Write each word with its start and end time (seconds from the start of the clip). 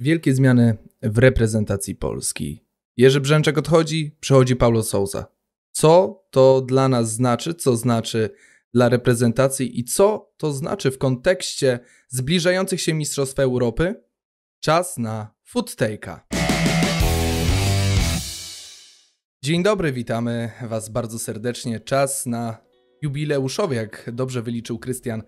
Wielkie 0.00 0.34
zmiany 0.34 0.76
w 1.02 1.18
reprezentacji 1.18 1.94
Polski. 1.94 2.64
Jerzy 2.96 3.20
Brzęczek 3.20 3.58
odchodzi, 3.58 4.16
przychodzi 4.20 4.56
Paulo 4.56 4.82
Souza. 4.82 5.26
Co 5.70 6.22
to 6.30 6.60
dla 6.60 6.88
nas 6.88 7.12
znaczy, 7.12 7.54
co 7.54 7.76
znaczy 7.76 8.30
dla 8.74 8.88
reprezentacji 8.88 9.80
i 9.80 9.84
co 9.84 10.32
to 10.36 10.52
znaczy 10.52 10.90
w 10.90 10.98
kontekście 10.98 11.80
zbliżających 12.08 12.80
się 12.80 12.94
Mistrzostw 12.94 13.38
Europy? 13.38 14.02
Czas 14.60 14.98
na 14.98 15.34
food 15.44 15.70
take'a. 15.70 16.20
Dzień 19.44 19.62
dobry, 19.62 19.92
witamy 19.92 20.50
Was 20.62 20.88
bardzo 20.88 21.18
serdecznie. 21.18 21.80
Czas 21.80 22.26
na 22.26 22.58
jubileuszowy, 23.02 23.74
jak 23.74 24.10
dobrze 24.12 24.42
wyliczył 24.42 24.78
Krystian, 24.78 25.22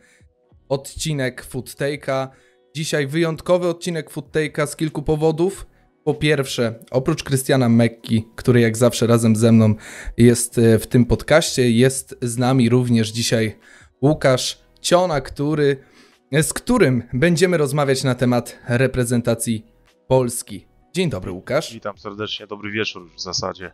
odcinek 0.69 1.45
food 1.45 1.71
take'a. 1.71 2.29
Dzisiaj 2.75 3.07
wyjątkowy 3.07 3.69
odcinek 3.69 4.11
Foodtake'a 4.11 4.67
z 4.67 4.77
kilku 4.77 5.03
powodów. 5.03 5.67
Po 6.05 6.15
pierwsze, 6.15 6.85
oprócz 6.91 7.25
Krystiana 7.25 7.69
Mekki, 7.69 8.25
który 8.37 8.61
jak 8.61 8.77
zawsze 8.77 9.07
razem 9.07 9.37
ze 9.37 9.53
mną 9.53 9.75
jest 10.17 10.59
e, 10.59 10.79
w 10.79 10.87
tym 10.87 11.07
podcaście, 11.07 11.71
jest 11.71 12.19
z 12.23 12.39
nami 12.39 12.69
również 12.69 13.09
dzisiaj 13.09 13.59
Łukasz 14.03 14.59
Ciona, 14.81 15.21
który, 15.21 15.85
e, 16.33 16.43
z 16.43 16.53
którym 16.53 17.03
będziemy 17.13 17.57
rozmawiać 17.57 18.05
na 18.05 18.15
temat 18.15 18.59
reprezentacji 18.69 19.67
Polski. 20.09 20.67
Dzień 20.93 21.11
dobry, 21.11 21.31
Łukasz. 21.31 21.73
Witam 21.73 21.99
serdecznie, 21.99 22.47
dobry 22.47 22.71
wieczór 22.71 23.11
w 23.17 23.21
zasadzie. 23.21 23.73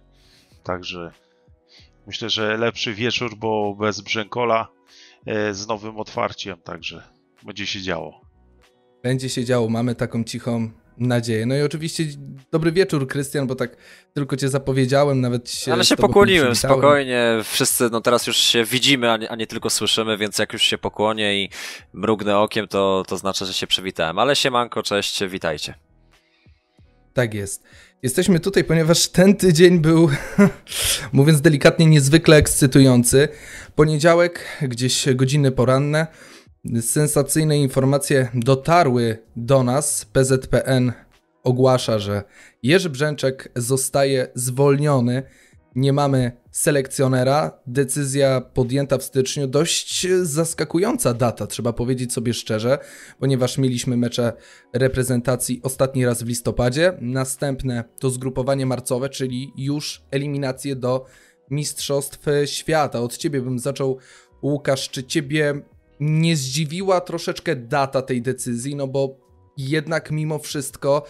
Także 0.63 1.13
myślę, 2.07 2.31
że 2.31 2.57
lepszy 2.57 2.95
wieczór, 2.95 3.37
bo 3.37 3.75
bez 3.75 4.01
Brzękola 4.01 4.69
e, 5.27 5.55
z 5.55 5.67
nowym 5.67 6.01
otwarciem, 6.01 6.57
także 6.65 7.03
będzie 7.43 7.67
się 7.67 7.83
działo 7.83 8.26
będzie 9.07 9.29
się 9.29 9.45
działo, 9.45 9.69
mamy 9.69 9.95
taką 9.95 10.25
cichą 10.25 10.71
nadzieję. 10.99 11.47
No 11.47 11.57
i 11.57 11.63
oczywiście 11.63 12.05
dobry 12.53 12.73
wieczór, 12.73 13.09
Krystian, 13.09 13.47
bo 13.47 13.55
tak 13.55 13.77
tylko 14.15 14.37
cię 14.37 14.49
zapowiedziałem, 14.49 15.21
nawet 15.21 15.51
się. 15.51 15.73
Ale 15.73 15.85
się 15.85 15.97
pokłoniłem 15.97 16.57
spokojnie. 16.57 17.41
Wszyscy, 17.45 17.89
no 17.93 18.01
teraz 18.01 18.27
już 18.27 18.37
się 18.37 18.65
widzimy, 18.65 19.11
a 19.13 19.17
nie, 19.17 19.31
a 19.31 19.37
nie, 19.37 19.47
tylko 19.47 19.71
słyszymy, 19.71 20.17
więc 20.17 20.39
jak 20.39 20.53
już 20.53 20.63
się 20.63 20.79
pokłonię 20.79 21.45
i 21.45 21.51
mrugnę 21.93 22.39
okiem, 22.39 22.69
to, 22.69 23.05
to 23.09 23.17
znaczy, 23.17 23.47
że 23.47 23.53
się 23.53 23.67
przywitałem. 23.67 24.19
Ale 24.19 24.37
siemanko, 24.37 24.83
cześć, 24.83 25.25
witajcie. 25.25 25.75
Tak 27.15 27.35
jest. 27.35 27.63
Jesteśmy 28.03 28.41
tutaj, 28.41 28.65
ponieważ 28.65 29.09
ten 29.09 29.37
tydzień 29.37 29.79
był, 29.79 30.11
mówiąc 31.13 31.41
delikatnie, 31.41 31.87
niezwykle 31.87 32.37
ekscytujący. 32.37 33.29
Poniedziałek, 33.75 34.45
gdzieś 34.63 35.15
godziny 35.15 35.53
poranne 35.53 36.07
sensacyjne 36.81 37.59
informacje 37.59 38.29
dotarły 38.35 39.19
do 39.37 39.63
nas. 39.63 40.05
PZPN 40.05 40.93
ogłasza, 41.43 41.99
że 41.99 42.23
Jerzy 42.63 42.91
Brzęczek 42.91 43.53
zostaje 43.57 44.29
zwolniony. 44.35 45.23
Nie 45.75 45.93
mamy 45.93 46.33
selekcjonera. 46.51 47.59
Decyzja 47.67 48.41
podjęta 48.41 48.99
w 48.99 49.03
styczniu. 49.03 49.47
Dość 49.47 50.07
zaskakująca 50.23 51.15
data, 51.15 51.47
trzeba 51.47 51.73
powiedzieć 51.73 52.13
sobie 52.13 52.35
szczerze, 52.35 52.79
ponieważ 53.19 53.59
mieliśmy 53.59 53.97
mecze 53.97 54.33
reprezentacji 54.73 55.61
ostatni 55.63 56.07
raz 56.07 56.23
w 56.23 56.29
listopadzie. 56.29 56.93
Następne 57.01 57.85
to 58.01 58.11
zgrupowanie 58.11 58.67
marcowe, 58.67 59.09
czyli 59.09 59.53
już 59.57 60.03
eliminacje 60.11 60.77
do 60.77 61.07
Mistrzostw 61.51 62.27
Świata. 62.45 63.01
Od 63.01 63.17
ciebie 63.17 63.41
bym 63.41 63.59
zaczął, 63.59 63.99
Łukasz. 64.43 64.91
Czy 64.91 65.05
ciebie 65.05 65.63
nie 66.01 66.37
zdziwiła 66.37 67.01
troszeczkę 67.01 67.57
data 67.57 68.03
tej 68.03 68.23
decyzji, 68.23 68.77
no 68.77 68.87
bo 68.87 69.17
jednak 69.57 70.11
mimo 70.11 70.39
wszystko 70.39 71.05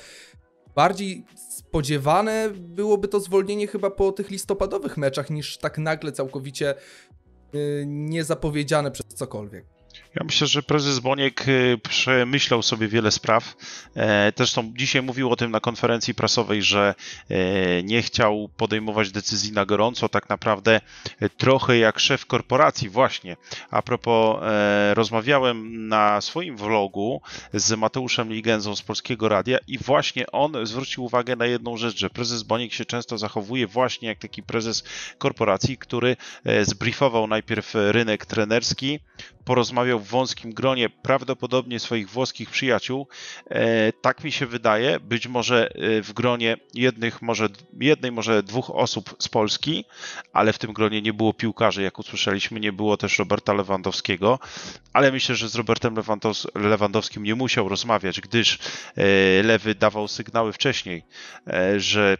bardziej 0.74 1.24
spodziewane 1.50 2.50
byłoby 2.50 3.08
to 3.08 3.20
zwolnienie 3.20 3.66
chyba 3.66 3.90
po 3.90 4.12
tych 4.12 4.30
listopadowych 4.30 4.96
meczach 4.96 5.30
niż 5.30 5.58
tak 5.58 5.78
nagle 5.78 6.12
całkowicie 6.12 6.74
yy, 7.52 7.84
niezapowiedziane 7.86 8.90
przez 8.90 9.06
cokolwiek. 9.06 9.75
Ja 10.16 10.24
myślę, 10.24 10.46
że 10.46 10.62
prezes 10.62 10.98
Boniek 10.98 11.48
y, 11.48 11.78
przemyślał 11.82 12.62
sobie 12.62 12.88
wiele 12.88 13.10
spraw. 13.10 13.56
E, 13.96 14.32
zresztą 14.36 14.72
dzisiaj 14.76 15.02
mówił 15.02 15.30
o 15.30 15.36
tym 15.36 15.50
na 15.50 15.60
konferencji 15.60 16.14
prasowej, 16.14 16.62
że 16.62 16.94
e, 17.30 17.82
nie 17.82 18.02
chciał 18.02 18.48
podejmować 18.56 19.10
decyzji 19.10 19.52
na 19.52 19.66
gorąco, 19.66 20.08
tak 20.08 20.28
naprawdę 20.28 20.80
e, 21.20 21.28
trochę 21.28 21.78
jak 21.78 21.98
szef 21.98 22.26
korporacji 22.26 22.88
właśnie. 22.88 23.36
A 23.70 23.82
propos, 23.82 24.36
rozmawiałem 24.94 25.88
na 25.88 26.20
swoim 26.20 26.56
vlogu 26.56 27.20
z 27.54 27.78
Mateuszem 27.78 28.32
Ligenzą 28.32 28.76
z 28.76 28.82
Polskiego 28.82 29.28
Radia 29.28 29.58
i 29.66 29.78
właśnie 29.78 30.26
on 30.32 30.66
zwrócił 30.66 31.04
uwagę 31.04 31.36
na 31.36 31.46
jedną 31.46 31.76
rzecz, 31.76 31.98
że 31.98 32.10
prezes 32.10 32.42
Boniek 32.42 32.72
się 32.72 32.84
często 32.84 33.18
zachowuje 33.18 33.66
właśnie 33.66 34.08
jak 34.08 34.18
taki 34.18 34.42
prezes 34.42 34.84
korporacji, 35.18 35.78
który 35.78 36.16
zbriefował 36.62 37.26
najpierw 37.26 37.72
rynek 37.74 38.26
trenerski, 38.26 39.00
porozmawiał 39.46 39.85
w 39.94 40.06
wąskim 40.06 40.52
gronie 40.52 40.88
prawdopodobnie 40.88 41.80
swoich 41.80 42.10
włoskich 42.10 42.50
przyjaciół. 42.50 43.08
E, 43.50 43.92
tak 43.92 44.24
mi 44.24 44.32
się 44.32 44.46
wydaje, 44.46 45.00
być 45.00 45.28
może 45.28 45.70
e, 45.70 46.02
w 46.02 46.12
gronie 46.12 46.56
jednych, 46.74 47.22
może, 47.22 47.48
jednej, 47.80 48.12
może 48.12 48.42
dwóch 48.42 48.70
osób 48.70 49.16
z 49.18 49.28
Polski, 49.28 49.84
ale 50.32 50.52
w 50.52 50.58
tym 50.58 50.72
gronie 50.72 51.02
nie 51.02 51.12
było 51.12 51.32
piłkarzy, 51.34 51.82
jak 51.82 51.98
usłyszeliśmy, 51.98 52.60
nie 52.60 52.72
było 52.72 52.96
też 52.96 53.18
Roberta 53.18 53.52
Lewandowskiego, 53.52 54.38
ale 54.92 55.12
myślę, 55.12 55.34
że 55.34 55.48
z 55.48 55.54
Robertem 55.54 55.94
Lewandowskim 56.54 57.22
nie 57.22 57.34
musiał 57.34 57.68
rozmawiać, 57.68 58.20
gdyż 58.20 58.58
e, 58.96 59.42
Lewy 59.42 59.74
dawał 59.74 60.08
sygnały 60.08 60.52
wcześniej, 60.52 61.02
że 61.76 62.16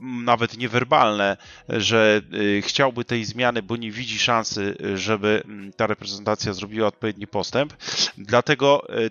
nawet 0.00 0.58
niewerbalne, 0.58 1.36
że 1.68 2.20
y, 2.34 2.62
chciałby 2.62 3.04
tej 3.04 3.24
zmiany, 3.24 3.62
bo 3.62 3.76
nie 3.76 3.90
widzi 3.90 4.18
szansy, 4.18 4.76
żeby 4.94 5.42
mm, 5.44 5.72
ta 5.72 5.86
reprezentacja 5.86 6.52
zrobiła 6.52 6.88
odpowiedni 6.88 7.26
postęp. 7.26 7.72
Dlatego 8.18 8.98
y, 8.98 9.10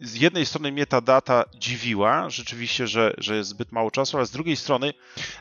z 0.00 0.14
jednej 0.14 0.46
strony 0.46 0.72
mnie 0.72 0.86
ta 0.86 1.00
data 1.00 1.44
dziwiła, 1.54 2.30
rzeczywiście, 2.30 2.86
że, 2.86 3.14
że 3.18 3.36
jest 3.36 3.50
zbyt 3.50 3.72
mało 3.72 3.90
czasu, 3.90 4.16
ale 4.16 4.26
z 4.26 4.30
drugiej 4.30 4.56
strony 4.56 4.94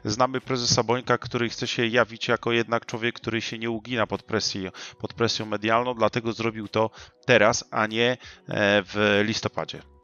znamy 0.06 0.42
prezesa 0.42 0.84
Bońka, 0.84 1.18
który 1.18 1.50
chce 1.50 1.68
się 1.68 1.88
jawić 1.88 2.28
jako 2.28 2.52
jednak 2.52 2.86
człowiek, 2.86 3.16
który 3.16 3.42
się 3.42 3.60
nie 3.60 3.70
ugina 3.70 4.08
pod, 4.08 4.24
presję, 4.24 4.72
pod 5.00 5.14
presją 5.14 5.46
medialną, 5.46 5.94
dlatego 5.94 6.34
zrobił 6.34 6.68
to 6.68 6.90
teraz, 7.26 7.66
a 7.72 7.88
nie 7.88 8.12
e, 8.12 8.18
w 8.84 9.22
listopadzie. 9.26 9.97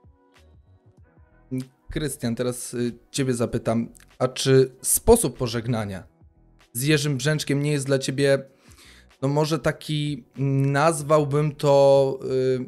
Krystian, 1.93 2.35
teraz 2.35 2.73
y, 2.73 2.93
ciebie 3.11 3.33
zapytam, 3.33 3.89
a 4.19 4.27
czy 4.27 4.71
sposób 4.81 5.37
pożegnania 5.37 6.03
z 6.73 6.83
Jerzym 6.83 7.17
Brzęczkiem 7.17 7.63
nie 7.63 7.71
jest 7.71 7.85
dla 7.85 7.99
ciebie, 7.99 8.43
no 9.21 9.27
może 9.27 9.59
taki, 9.59 10.25
nazwałbym 10.37 11.55
to, 11.55 12.19
yy, 12.59 12.65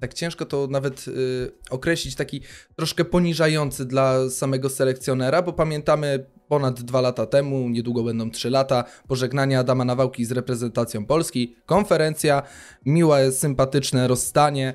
tak 0.00 0.14
ciężko 0.14 0.44
to 0.44 0.66
nawet 0.66 1.06
yy, 1.06 1.52
określić, 1.70 2.14
taki 2.14 2.40
troszkę 2.76 3.04
poniżający 3.04 3.84
dla 3.84 4.30
samego 4.30 4.70
selekcjonera, 4.70 5.42
bo 5.42 5.52
pamiętamy 5.52 6.26
ponad 6.48 6.82
dwa 6.82 7.00
lata 7.00 7.26
temu, 7.26 7.68
niedługo 7.68 8.02
będą 8.02 8.30
trzy 8.30 8.50
lata, 8.50 8.84
pożegnania 9.08 9.60
Adama 9.60 9.84
Nawałki 9.84 10.24
z 10.24 10.32
reprezentacją 10.32 11.06
Polski, 11.06 11.56
konferencja, 11.66 12.42
miłe, 12.86 13.32
sympatyczne 13.32 14.08
rozstanie, 14.08 14.74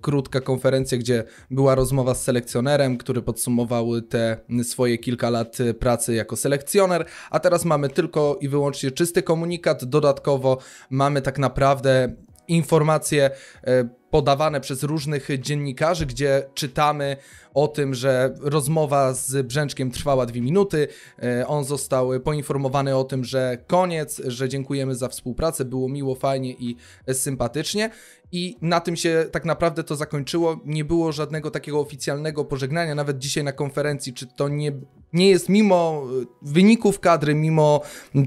krótka 0.00 0.40
konferencja, 0.40 0.98
gdzie 0.98 1.24
była 1.50 1.74
rozmowa 1.74 2.14
z 2.14 2.22
selekcjonerem, 2.22 2.98
który 2.98 3.22
podsumował 3.22 4.00
te 4.00 4.36
swoje 4.62 4.98
kilka 4.98 5.30
lat 5.30 5.58
pracy 5.78 6.14
jako 6.14 6.36
selekcjoner, 6.36 7.06
a 7.30 7.40
teraz 7.40 7.64
mamy 7.64 7.88
tylko 7.88 8.38
i 8.40 8.48
wyłącznie 8.48 8.90
czysty 8.90 9.22
komunikat, 9.22 9.84
dodatkowo 9.84 10.58
mamy 10.90 11.22
tak 11.22 11.38
naprawdę 11.38 12.14
informacje 12.48 13.30
e, 13.66 13.88
podawane 14.14 14.60
przez 14.60 14.82
różnych 14.82 15.28
dziennikarzy, 15.40 16.06
gdzie 16.06 16.42
czytamy 16.54 17.16
o 17.54 17.68
tym, 17.68 17.94
że 17.94 18.34
rozmowa 18.40 19.12
z 19.12 19.46
Brzęczkiem 19.46 19.90
trwała 19.90 20.26
dwie 20.26 20.40
minuty. 20.40 20.88
E, 21.22 21.46
on 21.46 21.64
został 21.64 22.20
poinformowany 22.20 22.96
o 22.96 23.04
tym, 23.04 23.24
że 23.24 23.58
koniec, 23.66 24.22
że 24.26 24.48
dziękujemy 24.48 24.94
za 24.94 25.08
współpracę, 25.08 25.64
było 25.64 25.88
miło, 25.88 26.14
fajnie 26.14 26.52
i 26.52 26.76
sympatycznie. 27.12 27.90
I 28.32 28.56
na 28.62 28.80
tym 28.80 28.96
się 28.96 29.26
tak 29.30 29.44
naprawdę 29.44 29.84
to 29.84 29.96
zakończyło. 29.96 30.60
Nie 30.64 30.84
było 30.84 31.12
żadnego 31.12 31.50
takiego 31.50 31.80
oficjalnego 31.80 32.44
pożegnania, 32.44 32.94
nawet 32.94 33.18
dzisiaj 33.18 33.44
na 33.44 33.52
konferencji. 33.52 34.12
Czy 34.12 34.26
to 34.26 34.48
nie, 34.48 34.72
nie 35.12 35.28
jest 35.28 35.48
mimo 35.48 36.02
wyników 36.42 37.00
kadry, 37.00 37.34
mimo 37.34 37.80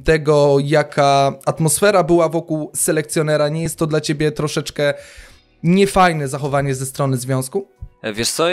tego, 0.04 0.58
jaka 0.64 1.40
atmosfera 1.46 2.04
była 2.04 2.30
wokół 2.30 2.72
selekcjonera, 2.76 3.50
nie 3.50 3.64
jest 3.64 3.80
to 3.80 3.88
dla 3.88 4.02
ciebie 4.02 4.32
troszeczkę 4.32 4.94
niefajne 5.64 6.28
zachowanie 6.28 6.76
ze 6.76 6.86
strony 6.86 7.18
związku? 7.18 7.68
Wiesz 8.04 8.32
co, 8.32 8.50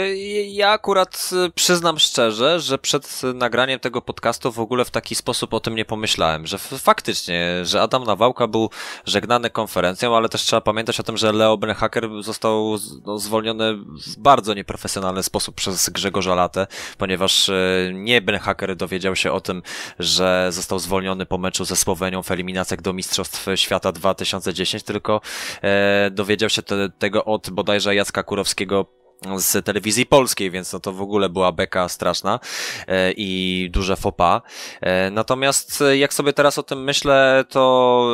ja 0.46 0.70
akurat 0.70 1.30
y, 1.46 1.50
przyznam 1.50 1.98
szczerze, 1.98 2.60
że 2.60 2.78
przed 2.78 3.22
nagraniem 3.34 3.80
tego 3.80 4.02
podcastu 4.02 4.52
w 4.52 4.60
ogóle 4.60 4.84
w 4.84 4.90
taki 4.90 5.14
sposób 5.14 5.54
o 5.54 5.60
tym 5.60 5.74
nie 5.74 5.84
pomyślałem, 5.84 6.46
że 6.46 6.58
faktycznie, 6.58 7.60
że 7.62 7.82
Adam 7.82 8.04
Nawałka 8.04 8.46
był 8.46 8.70
żegnany 9.06 9.50
konferencją, 9.50 10.16
ale 10.16 10.28
też 10.28 10.42
trzeba 10.42 10.60
pamiętać 10.60 11.00
o 11.00 11.02
tym, 11.02 11.16
że 11.16 11.32
Leo 11.32 11.56
Benhacker 11.56 12.08
został 12.20 12.76
no, 13.06 13.18
zwolniony 13.18 13.74
w 13.76 14.16
bardzo 14.18 14.54
nieprofesjonalny 14.54 15.22
sposób 15.22 15.54
przez 15.54 15.90
Grzegorza 15.90 16.34
Latę, 16.34 16.66
ponieważ 16.98 17.48
y, 17.48 17.92
nie 17.94 18.22
Benhacker 18.22 18.76
dowiedział 18.76 19.16
się 19.16 19.32
o 19.32 19.40
tym, 19.40 19.62
że 19.98 20.48
został 20.50 20.78
zwolniony 20.78 21.26
po 21.26 21.38
meczu 21.38 21.64
ze 21.64 21.76
Słowenią 21.76 22.22
w 22.22 22.30
eliminacjach 22.30 22.82
do 22.82 22.92
Mistrzostw 22.92 23.46
Świata 23.54 23.92
2010, 23.92 24.82
tylko 24.82 25.20
e, 25.62 26.10
dowiedział 26.10 26.50
się 26.50 26.62
te, 26.62 26.88
tego 26.98 27.24
od 27.24 27.50
bodajże 27.50 27.94
Jacka 27.94 28.22
Kurowskiego 28.22 29.03
z 29.36 29.64
telewizji 29.64 30.06
polskiej, 30.06 30.50
więc 30.50 30.72
no 30.72 30.80
to 30.80 30.92
w 30.92 31.02
ogóle 31.02 31.28
była 31.28 31.52
beka 31.52 31.88
straszna 31.88 32.40
e, 32.86 33.12
i 33.16 33.70
duże 33.72 33.96
fopa. 33.96 34.42
E, 34.80 35.10
natomiast 35.10 35.82
e, 35.82 35.96
jak 35.96 36.14
sobie 36.14 36.32
teraz 36.32 36.58
o 36.58 36.62
tym 36.62 36.84
myślę, 36.84 37.44
to 37.48 38.08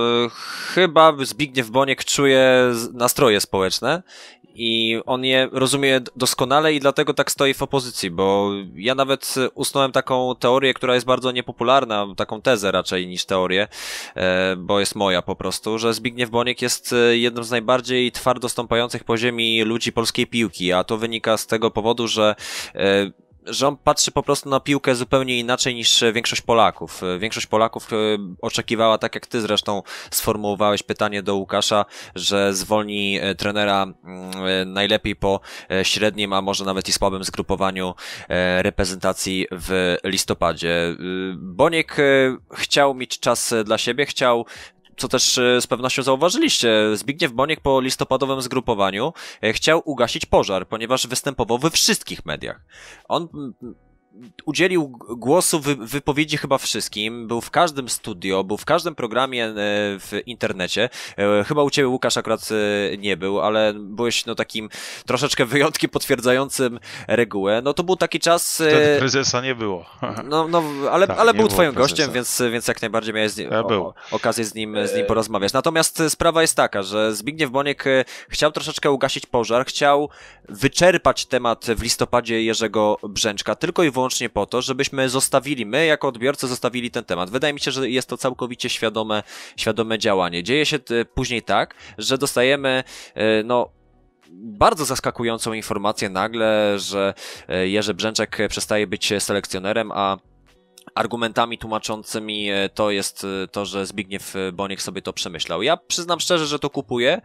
chyba 0.75 1.13
Zbigniew 1.23 1.71
Boniek 1.71 2.05
czuje 2.05 2.73
nastroje 2.93 3.41
społeczne 3.41 4.03
i 4.55 5.01
on 5.07 5.25
je 5.25 5.49
rozumie 5.53 6.01
doskonale 6.17 6.75
i 6.75 6.81
dlatego 6.81 7.15
tak 7.15 7.31
stoi 7.31 7.55
w 7.55 7.63
opozycji, 7.63 8.11
bo 8.11 8.51
ja 8.75 8.95
nawet 8.95 9.35
usnąłem 9.55 9.93
taką 9.93 10.35
teorię, 10.37 10.75
która 10.75 10.95
jest 10.95 11.07
bardzo 11.07 11.33
niepopularna, 11.33 12.07
taką 12.17 12.43
tezę 12.43 12.71
raczej 12.71 13.07
niż 13.07 13.25
teorię, 13.25 13.69
e, 14.17 14.57
bo 14.57 14.81
jest 14.81 14.95
moja 14.95 15.23
po 15.23 15.37
prostu, 15.37 15.79
że 15.79 15.95
Zbigniew 15.95 16.31
Boniek 16.31 16.63
jest 16.63 16.93
e, 16.93 17.17
jednym 17.17 17.45
z 17.45 17.51
najbardziej 17.51 18.13
twardo 18.13 18.49
stąpających 18.49 19.05
po 19.05 19.17
ziemi 19.17 19.63
ludzi 19.63 19.93
polskiej 19.93 20.27
piłki, 20.27 20.73
a 20.73 20.85
to 20.85 20.99
wynika 20.99 21.37
z 21.37 21.47
tego 21.47 21.71
powodu, 21.71 22.09
że 22.09 22.35
e, 22.75 23.11
że 23.51 23.69
on 23.69 23.77
patrzy 23.77 24.13
po 24.13 24.23
prostu 24.23 24.49
na 24.49 24.61
piłkę 24.61 24.95
zupełnie 24.95 25.39
inaczej 25.39 25.75
niż 25.75 26.05
większość 26.13 26.43
Polaków. 26.43 27.01
Większość 27.19 27.47
Polaków 27.47 27.93
e, 27.93 27.97
oczekiwała, 28.43 28.99
tak 28.99 29.15
jak 29.15 29.27
ty 29.27 29.41
zresztą 29.41 29.83
sformułowałeś 30.11 30.83
pytanie 30.83 31.23
do 31.23 31.37
Łukasza, 31.37 31.85
że 32.15 32.55
zwolni 32.55 33.19
e, 33.21 33.35
trenera 33.35 33.83
mm, 33.83 34.31
e, 34.47 34.65
najlepiej 34.65 35.17
po 35.17 35.41
średnim, 35.83 36.33
a 36.33 36.43
może 36.43 36.65
nawet 36.65 36.89
i 36.89 36.93
słabym 36.93 37.25
zgrupowaniu 37.25 37.95
reprezentacji 38.59 39.47
w 39.53 39.97
listopadzie. 40.05 40.97
Boniek 41.37 41.97
chciał 42.53 42.95
mieć 42.95 43.19
czas 43.19 43.55
dla 43.65 43.79
siebie, 43.79 44.07
chciał 44.07 44.47
co 45.01 45.09
też 45.09 45.39
e, 45.39 45.61
z 45.61 45.67
pewnością 45.67 46.03
zauważyliście, 46.03 46.97
Zbigniew 46.97 47.33
Boniek 47.33 47.61
po 47.61 47.81
listopadowym 47.81 48.43
zgrupowaniu 48.43 49.13
e, 49.43 49.53
chciał 49.53 49.83
ugasić 49.85 50.27
pożar, 50.27 50.69
ponieważ 50.69 51.07
występował 51.07 51.59
we 51.59 51.71
wszystkich 51.71 52.27
mediach. 52.27 52.61
On 53.09 53.29
udzielił 54.45 54.99
głosu 55.09 55.61
wy, 55.61 55.77
wypowiedzi 55.77 56.37
chyba 56.37 56.59
wszystkim, 56.59 57.29
był 57.29 57.41
w 57.41 57.51
każdym 57.51 57.89
studio, 57.89 58.45
był 58.45 58.57
w 58.57 58.65
każdym 58.65 58.95
programie 58.95 59.45
e, 59.45 59.53
w 59.99 60.21
internecie. 60.27 60.89
E, 61.19 61.45
chyba 61.45 61.63
u 61.63 61.71
ciebie 61.71 61.89
Łukasz 61.89 62.17
akurat 62.17 62.49
e, 62.93 62.97
nie 62.97 63.17
był, 63.17 63.41
ale 63.41 63.75
byłeś 63.75 64.27
no 64.27 64.35
takim 64.35 64.69
troszeczkę 65.07 65.45
wyjątkiem 65.45 65.91
potwierdzającym 65.91 66.81
regułę. 67.09 67.61
No 67.65 67.75
to 67.75 67.85
był 67.85 67.97
taki 67.97 68.21
czas... 68.21 68.55
Wtedy 68.55 68.99
prezesa 68.99 69.41
nie 69.41 69.55
było. 69.55 69.85
No, 70.25 70.49
no 70.49 70.63
ale, 70.91 71.07
tak, 71.07 71.19
ale 71.19 71.35
był 71.35 71.49
twoim 71.49 71.73
prezesa. 71.73 71.95
gościem, 71.95 72.13
więc, 72.13 72.43
więc 72.53 72.69
jak 72.69 72.83
najbardziej 72.83 73.15
miałeś 73.15 73.33
z 73.33 73.37
nim, 73.37 73.51
ja 73.51 73.61
o, 73.61 73.95
okazję 74.11 74.45
z 74.45 74.55
nim, 74.55 74.77
z 74.87 74.97
nim 74.97 75.07
porozmawiać. 75.07 75.53
Natomiast 75.53 76.03
sprawa 76.09 76.43
jest 76.43 76.57
taka, 76.57 76.83
że 76.83 77.15
Zbigniew 77.15 77.51
Boniek 77.51 77.85
chciał 78.29 78.53
troszeczkę 78.53 78.91
ugasić 78.91 79.27
pożar, 79.27 79.67
chciał 79.67 80.09
wyczerpać 80.49 81.27
temat 81.27 81.67
w 81.77 81.83
listopadzie 81.83 82.43
Jerzego 82.43 82.97
Brzęczka, 83.03 83.55
tylko 83.55 83.83
i 83.83 83.91
wyłącznie 84.01 84.29
po 84.29 84.47
to, 84.47 84.63
żebyśmy 84.63 85.09
zostawili, 85.09 85.67
my 85.67 85.87
jako 85.87 86.09
odbiorcy 86.09 86.49
zostawili 86.49 86.91
ten 86.91 87.05
temat. 87.05 87.31
Wydaje 87.31 87.55
mi 87.55 87.61
się, 87.61 87.71
że 87.71 87.91
jest 87.91 88.09
to 88.09 88.17
całkowicie 88.17 88.69
świadome, 88.69 89.23
świadome 89.57 89.99
działanie. 89.99 90.43
Dzieje 90.43 90.67
się 90.67 90.77
e, 90.77 91.05
później 91.05 91.43
tak, 91.43 91.75
że 91.99 92.19
dostajemy, 92.19 92.85
e, 93.15 93.43
no, 93.43 93.69
bardzo 94.33 94.85
zaskakującą 94.85 95.53
informację 95.53 96.09
nagle, 96.09 96.79
że 96.79 97.15
e, 97.49 97.69
Jerzy 97.69 97.95
Brzęczek 97.95 98.39
przestaje 98.49 98.87
być 98.87 99.13
selekcjonerem, 99.19 99.93
a 99.93 100.17
argumentami 100.95 101.59
tłumaczącymi 101.59 102.49
to 102.75 102.91
jest 102.91 103.27
to, 103.53 103.67
że 103.67 103.87
Zbigniew 103.87 104.35
Boniek 104.53 104.83
sobie 104.83 105.03
to 105.03 105.13
przemyślał. 105.13 105.63
Ja 105.63 105.77
przyznam 105.77 106.21
szczerze, 106.21 106.47
że 106.47 106.59
to 106.59 106.71
kupuję. 106.71 107.21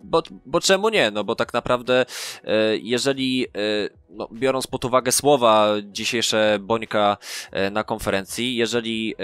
Bo, 0.00 0.22
bo 0.46 0.60
czemu 0.60 0.88
nie? 0.88 1.10
No 1.10 1.24
bo 1.24 1.34
tak 1.34 1.54
naprawdę, 1.54 2.06
e, 2.44 2.76
jeżeli, 2.76 3.46
e, 3.46 3.50
no, 4.10 4.28
biorąc 4.32 4.66
pod 4.66 4.84
uwagę 4.84 5.12
słowa 5.12 5.68
dzisiejsze 5.82 6.58
Bońka 6.60 7.16
e, 7.52 7.70
na 7.70 7.84
konferencji, 7.84 8.56
jeżeli 8.56 9.14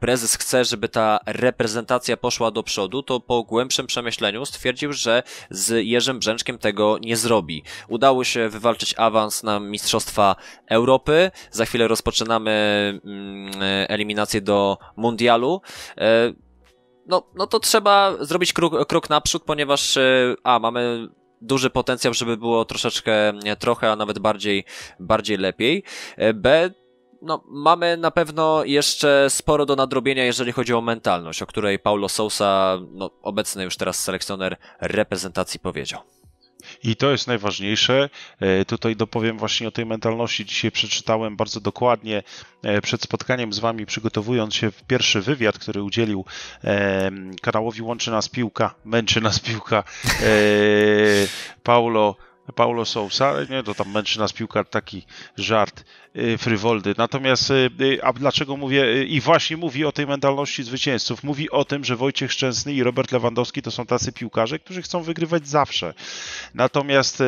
prezes 0.00 0.34
chce, 0.34 0.64
żeby 0.64 0.88
ta 0.88 1.20
reprezentacja 1.26 2.16
poszła 2.16 2.50
do 2.50 2.62
przodu, 2.62 3.02
to 3.02 3.20
po 3.20 3.42
głębszym 3.42 3.86
przemyśleniu 3.86 4.44
stwierdził, 4.44 4.92
że 4.92 5.22
z 5.50 5.86
Jerzym 5.86 6.18
Brzęczkiem 6.18 6.58
tego 6.58 6.98
nie 7.00 7.16
zrobi. 7.16 7.62
Udało 7.88 8.24
się 8.24 8.48
wywalczyć 8.48 8.94
awans 8.96 9.42
na 9.42 9.60
Mistrzostwa 9.60 10.36
Europy. 10.66 11.30
Za 11.50 11.64
chwilę 11.64 11.88
rozpoczynamy 11.88 12.50
mm, 13.04 13.50
eliminację 13.88 14.40
do 14.40 14.78
Mundialu 14.96 15.60
no, 17.08 17.22
no 17.34 17.46
to 17.46 17.60
trzeba 17.60 18.14
zrobić 18.20 18.52
krok, 18.52 18.86
krok 18.88 19.10
naprzód, 19.10 19.44
ponieważ 19.44 19.96
e, 19.96 20.34
a, 20.42 20.58
mamy 20.58 21.08
duży 21.40 21.70
potencjał, 21.70 22.14
żeby 22.14 22.36
było 22.36 22.64
troszeczkę, 22.64 23.32
trochę, 23.58 23.90
a 23.90 23.96
nawet 23.96 24.18
bardziej, 24.18 24.64
bardziej 25.00 25.36
lepiej. 25.36 25.84
E, 26.16 26.34
B, 26.34 26.70
no, 27.22 27.44
mamy 27.46 27.96
na 27.96 28.10
pewno 28.10 28.64
jeszcze 28.64 29.26
sporo 29.30 29.66
do 29.66 29.76
nadrobienia, 29.76 30.24
jeżeli 30.24 30.52
chodzi 30.52 30.74
o 30.74 30.80
mentalność, 30.80 31.42
o 31.42 31.46
której 31.46 31.78
Paulo 31.78 32.08
Sousa, 32.08 32.78
no, 32.92 33.10
obecny 33.22 33.64
już 33.64 33.76
teraz 33.76 34.04
selekcjoner 34.04 34.56
reprezentacji 34.80 35.60
powiedział. 35.60 36.00
I 36.84 36.96
to 36.96 37.10
jest 37.10 37.26
najważniejsze. 37.26 38.10
E, 38.40 38.64
tutaj 38.64 38.96
dopowiem 38.96 39.38
właśnie 39.38 39.68
o 39.68 39.70
tej 39.70 39.86
mentalności. 39.86 40.44
Dzisiaj 40.44 40.70
przeczytałem 40.70 41.36
bardzo 41.36 41.60
dokładnie 41.60 42.22
e, 42.62 42.80
przed 42.80 43.02
spotkaniem 43.02 43.52
z 43.52 43.58
Wami, 43.58 43.86
przygotowując 43.86 44.54
się 44.54 44.70
w 44.70 44.82
pierwszy 44.82 45.20
wywiad, 45.20 45.58
który 45.58 45.82
udzielił 45.82 46.24
kanałowi 47.42 47.82
Łączy 47.82 48.10
Nas 48.10 48.28
Piłka, 48.28 48.74
Męczy 48.84 49.20
Nas 49.20 49.40
Piłka 49.40 49.84
Paulo 51.62 52.16
Paulo 52.54 52.84
Sousa, 52.84 53.34
nie, 53.50 53.62
to 53.62 53.74
tam 53.74 53.92
męczy 53.92 54.18
nas 54.18 54.32
piłka 54.32 54.64
taki 54.64 55.06
żart 55.36 55.84
frywoldy. 56.38 56.94
Natomiast, 56.98 57.50
y, 57.50 57.70
y, 57.80 58.04
a 58.04 58.12
dlaczego 58.12 58.56
mówię, 58.56 59.04
i 59.04 59.20
właśnie 59.20 59.56
mówi 59.56 59.84
o 59.84 59.92
tej 59.92 60.06
mentalności 60.06 60.62
zwycięzców, 60.62 61.24
mówi 61.24 61.50
o 61.50 61.64
tym, 61.64 61.84
że 61.84 61.96
Wojciech 61.96 62.32
Szczęsny 62.32 62.72
i 62.74 62.82
Robert 62.82 63.12
Lewandowski 63.12 63.62
to 63.62 63.70
są 63.70 63.86
tacy 63.86 64.12
piłkarze, 64.12 64.58
którzy 64.58 64.82
chcą 64.82 65.02
wygrywać 65.02 65.48
zawsze. 65.48 65.94
Natomiast 66.54 67.22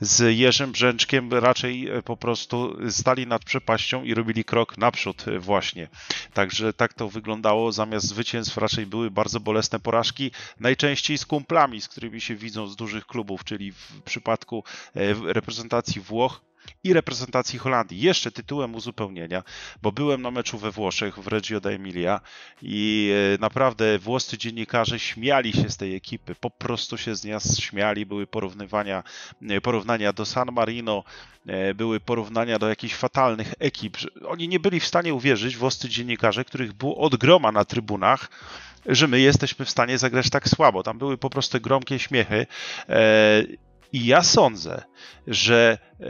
z 0.00 0.36
Jerzym 0.36 0.72
Brzęczkiem 0.72 1.32
raczej 1.32 1.88
po 2.04 2.16
prostu 2.16 2.76
stali 2.90 3.26
nad 3.26 3.44
przepaścią 3.44 4.04
i 4.04 4.14
robili 4.14 4.44
krok 4.44 4.78
naprzód 4.78 5.24
właśnie. 5.38 5.88
Także 6.34 6.72
tak 6.72 6.94
to 6.94 7.08
wyglądało. 7.08 7.72
Zamiast 7.72 8.06
zwycięstw 8.06 8.56
raczej 8.56 8.86
były 8.86 9.10
bardzo 9.10 9.40
bolesne 9.40 9.80
porażki, 9.80 10.30
najczęściej 10.60 11.18
z 11.18 11.26
kumplami, 11.26 11.80
z 11.80 11.88
którymi 11.88 12.20
się 12.20 12.34
widzą 12.34 12.66
z 12.66 12.76
dużych 12.76 13.06
klubów, 13.06 13.44
czyli 13.44 13.72
w 13.72 14.02
przypadku 14.04 14.64
reprezentacji 15.24 16.00
Włoch 16.00 16.40
i 16.84 16.92
reprezentacji 16.92 17.58
Holandii. 17.58 18.00
Jeszcze 18.00 18.30
tytułem 18.30 18.74
uzupełnienia, 18.74 19.42
bo 19.82 19.92
byłem 19.92 20.22
na 20.22 20.30
meczu 20.30 20.58
we 20.58 20.70
Włoszech 20.70 21.18
w 21.18 21.26
Reggio 21.28 21.60
d'Emilia 21.60 22.20
i 22.62 23.12
e, 23.34 23.38
naprawdę 23.40 23.98
włoscy 23.98 24.38
dziennikarze 24.38 24.98
śmiali 24.98 25.52
się 25.52 25.70
z 25.70 25.76
tej 25.76 25.94
ekipy, 25.94 26.34
po 26.34 26.50
prostu 26.50 26.98
się 26.98 27.16
z 27.16 27.24
nas 27.24 27.58
śmiali, 27.58 28.06
były 28.06 28.26
porównywania, 28.26 29.02
e, 29.48 29.60
porównania 29.60 30.12
do 30.12 30.26
San 30.26 30.48
Marino, 30.52 31.04
były 31.74 32.00
porównania 32.00 32.58
do 32.58 32.68
jakichś 32.68 32.94
fatalnych 32.94 33.54
ekip. 33.58 33.96
Oni 34.28 34.48
nie 34.48 34.60
byli 34.60 34.80
w 34.80 34.86
stanie 34.86 35.14
uwierzyć, 35.14 35.56
włoscy 35.56 35.88
dziennikarze, 35.88 36.44
których 36.44 36.72
było 36.72 36.96
od 36.96 37.16
groma 37.16 37.52
na 37.52 37.64
trybunach, 37.64 38.30
że 38.86 39.08
my 39.08 39.20
jesteśmy 39.20 39.64
w 39.64 39.70
stanie 39.70 39.98
zagrać 39.98 40.30
tak 40.30 40.48
słabo. 40.48 40.82
Tam 40.82 40.98
były 40.98 41.18
po 41.18 41.30
prostu 41.30 41.60
gromkie 41.60 41.98
śmiechy. 41.98 42.46
I 43.94 44.06
ja 44.06 44.22
sądzę, 44.22 44.82
że 45.26 45.78
e, 46.00 46.06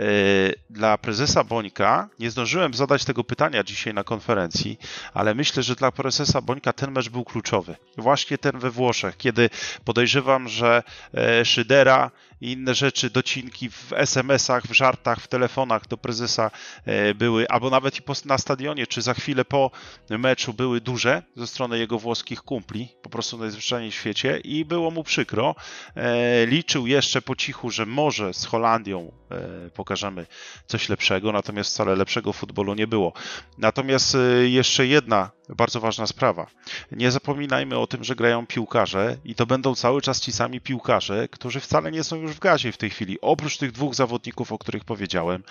dla 0.71 0.99
prezesa 0.99 1.45
Bońka, 1.45 2.09
nie 2.19 2.31
zdążyłem 2.31 2.75
zadać 2.75 3.05
tego 3.05 3.25
pytania 3.25 3.65
dzisiaj 3.65 3.95
na 3.95 4.05
konferencji, 4.05 4.79
ale 5.15 5.35
myślę, 5.35 5.63
że 5.63 5.75
dla 5.75 5.93
prezesa 5.93 6.41
Bońka 6.41 6.73
ten 6.73 6.91
mecz 6.91 7.09
był 7.09 7.25
kluczowy. 7.25 7.77
Właśnie 7.99 8.39
ten 8.39 8.59
we 8.59 8.71
Włoszech, 8.71 9.17
kiedy 9.17 9.51
podejrzewam, 9.85 10.49
że 10.49 10.83
e, 11.15 11.45
Szydera 11.45 12.11
i 12.41 12.53
inne 12.53 12.75
rzeczy, 12.75 13.11
docinki 13.11 13.71
w 13.71 13.93
SMS-ach, 13.93 14.67
w 14.67 14.73
żartach, 14.73 15.21
w 15.21 15.29
telefonach 15.29 15.89
do 15.89 15.97
prezesa 15.97 16.51
e, 16.85 17.15
były, 17.15 17.49
albo 17.49 17.71
nawet 17.71 17.99
i 17.99 18.03
na 18.25 18.39
stadionie, 18.39 18.87
czy 18.87 19.03
za 19.03 19.15
chwilę 19.15 19.45
po 19.45 19.71
meczu 20.11 20.55
były 20.55 20.81
duże 20.81 21.23
ze 21.37 21.47
strony 21.47 21.79
jego 21.79 21.99
włoskich 21.99 22.43
kumpli, 22.43 22.89
po 23.03 23.11
prostu 23.11 23.39
najzwyczajniej 23.39 23.91
w 23.91 23.95
świecie 23.95 24.41
i 24.45 24.65
było 24.65 24.91
mu 24.91 25.05
przykro. 25.05 25.55
E, 25.97 26.47
liczył 26.47 26.87
jeszcze 26.87 27.23
po 27.23 27.37
cichu, 27.37 27.71
że 27.71 27.87
może 27.87 28.35
z 28.35 28.45
Holandią 28.45 29.13
e, 29.31 29.71
pokażemy 29.71 30.27
coś 30.67 30.89
lepszego, 30.89 31.33
natomiast 31.33 31.71
wcale 31.71 31.97
lepszego 31.97 32.33
futbolu 32.33 32.75
nie 32.75 32.87
było. 32.87 33.13
Natomiast 33.59 34.17
jeszcze 34.43 34.87
jedna 34.87 35.31
bardzo 35.49 35.81
ważna 35.81 36.07
sprawa. 36.07 36.47
Nie 36.93 37.11
zapominajmy 37.11 37.79
o 37.79 37.87
tym, 37.87 38.05
że 38.05 38.15
grają 38.15 38.47
piłkarze 38.47 39.17
i 39.25 39.35
to 39.35 39.47
będą 39.47 39.75
cały 39.75 40.03
czas 40.03 40.21
ci 40.21 40.33
sami 40.33 40.61
piłkarze, 40.61 41.29
którzy 41.29 41.61
wcale 41.61 41.91
nie 41.91 42.05
są 42.05 42.24
już 42.25 42.37
w 42.37 42.39
gazie 42.39 42.73
w 42.73 42.77
tej 42.77 42.91
chwili. 42.91 43.21
Oprócz 43.21 43.57
tych 43.57 43.73
dwóch 43.73 43.95
zawodników, 43.95 44.53
o 44.53 44.59
których 44.59 44.85
powiedziałem, 44.85 45.43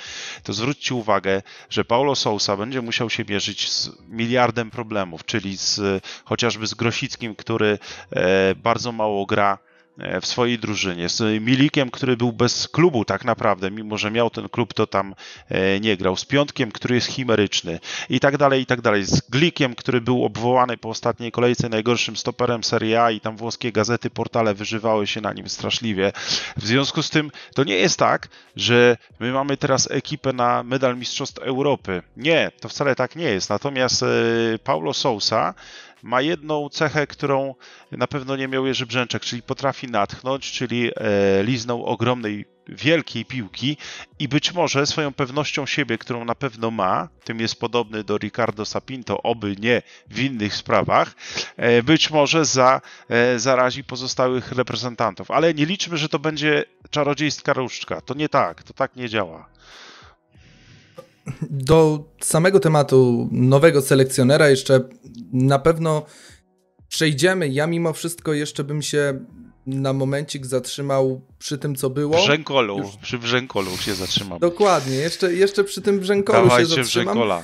to 0.43 0.53
zwróćcie 0.53 0.95
uwagę, 0.95 1.41
że 1.69 1.85
Paulo 1.85 2.15
Sousa 2.15 2.57
będzie 2.57 2.81
musiał 2.81 3.09
się 3.09 3.23
mierzyć 3.29 3.71
z 3.71 3.91
miliardem 4.09 4.71
problemów, 4.71 5.25
czyli 5.25 5.57
z, 5.57 6.03
chociażby 6.25 6.67
z 6.67 6.73
Grosickim, 6.73 7.35
który 7.35 7.79
e, 8.11 8.55
bardzo 8.55 8.91
mało 8.91 9.25
gra 9.25 9.57
w 10.21 10.25
swojej 10.25 10.59
drużynie, 10.59 11.09
z 11.09 11.43
Milikiem, 11.43 11.91
który 11.91 12.17
był 12.17 12.31
bez 12.31 12.67
klubu 12.67 13.05
tak 13.05 13.25
naprawdę, 13.25 13.71
mimo 13.71 13.97
że 13.97 14.11
miał 14.11 14.29
ten 14.29 14.49
klub, 14.49 14.73
to 14.73 14.87
tam 14.87 15.15
e, 15.49 15.79
nie 15.79 15.97
grał, 15.97 16.17
z 16.17 16.25
Piątkiem, 16.25 16.71
który 16.71 16.95
jest 16.95 17.07
chimeryczny 17.07 17.79
i 18.09 18.19
tak 18.19 18.37
dalej, 18.37 18.61
i 18.61 18.65
tak 18.65 18.81
dalej, 18.81 19.05
z 19.05 19.21
Glikiem, 19.29 19.75
który 19.75 20.01
był 20.01 20.25
obwołany 20.25 20.77
po 20.77 20.89
ostatniej 20.89 21.31
kolejce 21.31 21.69
najgorszym 21.69 22.17
stoperem 22.17 22.63
Serie 22.63 23.03
A 23.03 23.11
i 23.11 23.19
tam 23.19 23.37
włoskie 23.37 23.71
gazety, 23.71 24.09
portale 24.09 24.53
wyżywały 24.53 25.07
się 25.07 25.21
na 25.21 25.33
nim 25.33 25.49
straszliwie. 25.49 26.11
W 26.57 26.65
związku 26.65 27.03
z 27.03 27.09
tym 27.09 27.31
to 27.55 27.63
nie 27.63 27.75
jest 27.75 27.99
tak, 27.99 28.27
że 28.55 28.97
my 29.19 29.31
mamy 29.31 29.57
teraz 29.57 29.91
ekipę 29.91 30.33
na 30.33 30.63
medal 30.63 30.97
Mistrzostw 30.97 31.37
Europy. 31.37 32.01
Nie, 32.17 32.51
to 32.59 32.69
wcale 32.69 32.95
tak 32.95 33.15
nie 33.15 33.25
jest. 33.25 33.49
Natomiast 33.49 34.03
e, 34.03 34.07
Paulo 34.63 34.93
Sousa 34.93 35.53
ma 36.03 36.21
jedną 36.21 36.69
cechę, 36.69 37.07
którą 37.07 37.55
na 37.91 38.07
pewno 38.07 38.35
nie 38.35 38.47
miał 38.47 38.65
Jerzy 38.65 38.85
Brzęczek, 38.85 39.23
czyli 39.23 39.41
potrafi 39.41 39.87
natchnąć, 39.87 40.51
czyli 40.51 40.91
e, 40.95 41.43
liznął 41.43 41.85
ogromnej, 41.85 42.45
wielkiej 42.67 43.25
piłki 43.25 43.77
i 44.19 44.27
być 44.27 44.53
może 44.53 44.85
swoją 44.85 45.13
pewnością 45.13 45.65
siebie, 45.65 45.97
którą 45.97 46.25
na 46.25 46.35
pewno 46.35 46.71
ma, 46.71 47.09
tym 47.23 47.39
jest 47.39 47.59
podobny 47.59 48.03
do 48.03 48.17
Ricardo 48.17 48.65
Sapinto, 48.65 49.21
oby 49.21 49.55
nie 49.59 49.81
w 50.09 50.19
innych 50.19 50.55
sprawach, 50.55 51.15
e, 51.57 51.83
być 51.83 52.09
może 52.09 52.45
za, 52.45 52.81
e, 53.09 53.39
zarazi 53.39 53.83
pozostałych 53.83 54.51
reprezentantów. 54.51 55.31
Ale 55.31 55.53
nie 55.53 55.65
liczmy, 55.65 55.97
że 55.97 56.09
to 56.09 56.19
będzie 56.19 56.65
czarodziejska 56.89 57.53
różdżka. 57.53 58.01
To 58.01 58.13
nie 58.13 58.29
tak, 58.29 58.63
to 58.63 58.73
tak 58.73 58.95
nie 58.95 59.09
działa. 59.09 59.52
Do 61.49 62.03
samego 62.21 62.59
tematu 62.59 63.29
nowego 63.31 63.81
selekcjonera 63.81 64.49
jeszcze 64.49 64.81
na 65.33 65.59
pewno 65.59 66.05
przejdziemy. 66.87 67.49
Ja 67.49 67.67
mimo 67.67 67.93
wszystko 67.93 68.33
jeszcze 68.33 68.63
bym 68.63 68.81
się 68.81 69.25
na 69.65 69.93
momencik 69.93 70.45
zatrzymał 70.45 71.21
przy 71.39 71.57
tym, 71.57 71.75
co 71.75 71.89
było. 71.89 72.17
Brzękolu, 72.17 72.77
Już... 72.77 72.97
przy 73.01 73.19
Brzękolu 73.19 73.77
się 73.77 73.95
zatrzymam. 73.95 74.39
Dokładnie, 74.39 74.95
jeszcze, 74.95 75.33
jeszcze 75.33 75.63
przy 75.63 75.81
tym 75.81 75.99
Brzękolu 75.99 76.47
Dawajcie 76.47 76.69
się 76.69 76.75
zatrzymam. 76.75 77.05
Brzękola. 77.05 77.43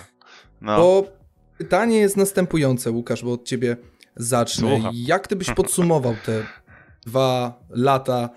No. 0.62 0.78
Bo 0.78 1.12
pytanie 1.58 1.98
jest 1.98 2.18
następujące, 2.18 2.92
Łukasz, 2.92 3.24
bo 3.24 3.34
od 3.34 3.46
ciebie 3.46 3.78
zacznę. 4.16 4.70
Słucham. 4.76 4.96
Jak 4.96 5.28
ty 5.28 5.36
byś 5.36 5.52
podsumował 5.52 6.16
te 6.26 6.46
dwa 7.06 7.60
lata 7.70 8.30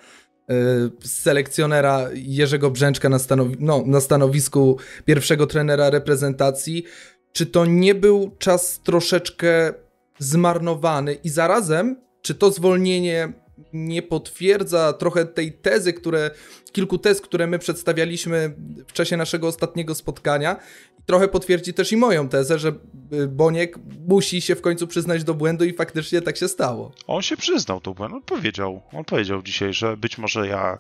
selekcjonera 1.05 2.09
Jerzego 2.15 2.71
Brzęczka 2.71 3.09
na, 3.09 3.19
stanowi 3.19 3.57
no, 3.61 3.83
na 3.87 4.01
stanowisku 4.01 4.79
pierwszego 5.05 5.47
trenera 5.47 5.91
reprezentacji, 5.91 6.85
czy 7.33 7.47
to 7.47 7.67
nie 7.67 7.95
był 7.95 8.37
czas 8.39 8.81
troszeczkę 8.85 9.75
zmarnowany? 10.19 11.15
I 11.15 11.29
zarazem, 11.29 11.97
czy 12.23 12.35
to 12.35 12.51
zwolnienie 12.51 13.33
nie 13.73 14.03
potwierdza 14.03 14.93
trochę 14.93 15.27
tej 15.27 15.53
tezy, 15.53 15.93
które, 15.93 16.31
kilku 16.73 16.99
tez, 16.99 17.21
które 17.21 17.47
my 17.47 17.59
przedstawialiśmy 17.59 18.55
w 18.87 18.93
czasie 18.93 19.17
naszego 19.17 19.47
ostatniego 19.47 19.95
spotkania 19.95 20.57
trochę 21.07 21.29
potwierdzi 21.29 21.75
też 21.75 21.93
i 21.93 21.97
moją 21.97 22.29
tezę, 22.29 22.59
że 22.59 22.73
y, 23.13 23.29
Boniek 23.29 23.79
musi 24.09 24.41
się 24.41 24.55
w 24.55 24.61
końcu 24.61 24.87
przyznać 24.87 25.25
do 25.25 25.35
błędu 25.35 25.65
i 25.65 25.73
faktycznie 25.73 26.23
tak 26.23 26.37
się 26.37 26.49
stało. 26.49 26.93
On 27.07 27.23
się 27.23 27.37
przyznał 27.37 27.81
do 27.81 27.95
błędu, 27.95 28.17
on 28.17 28.23
powiedział, 28.23 28.83
on 28.93 29.05
powiedział 29.05 29.43
dzisiaj, 29.43 29.73
że 29.73 29.97
być 29.97 30.19
może 30.19 30.49
ja 30.49 30.79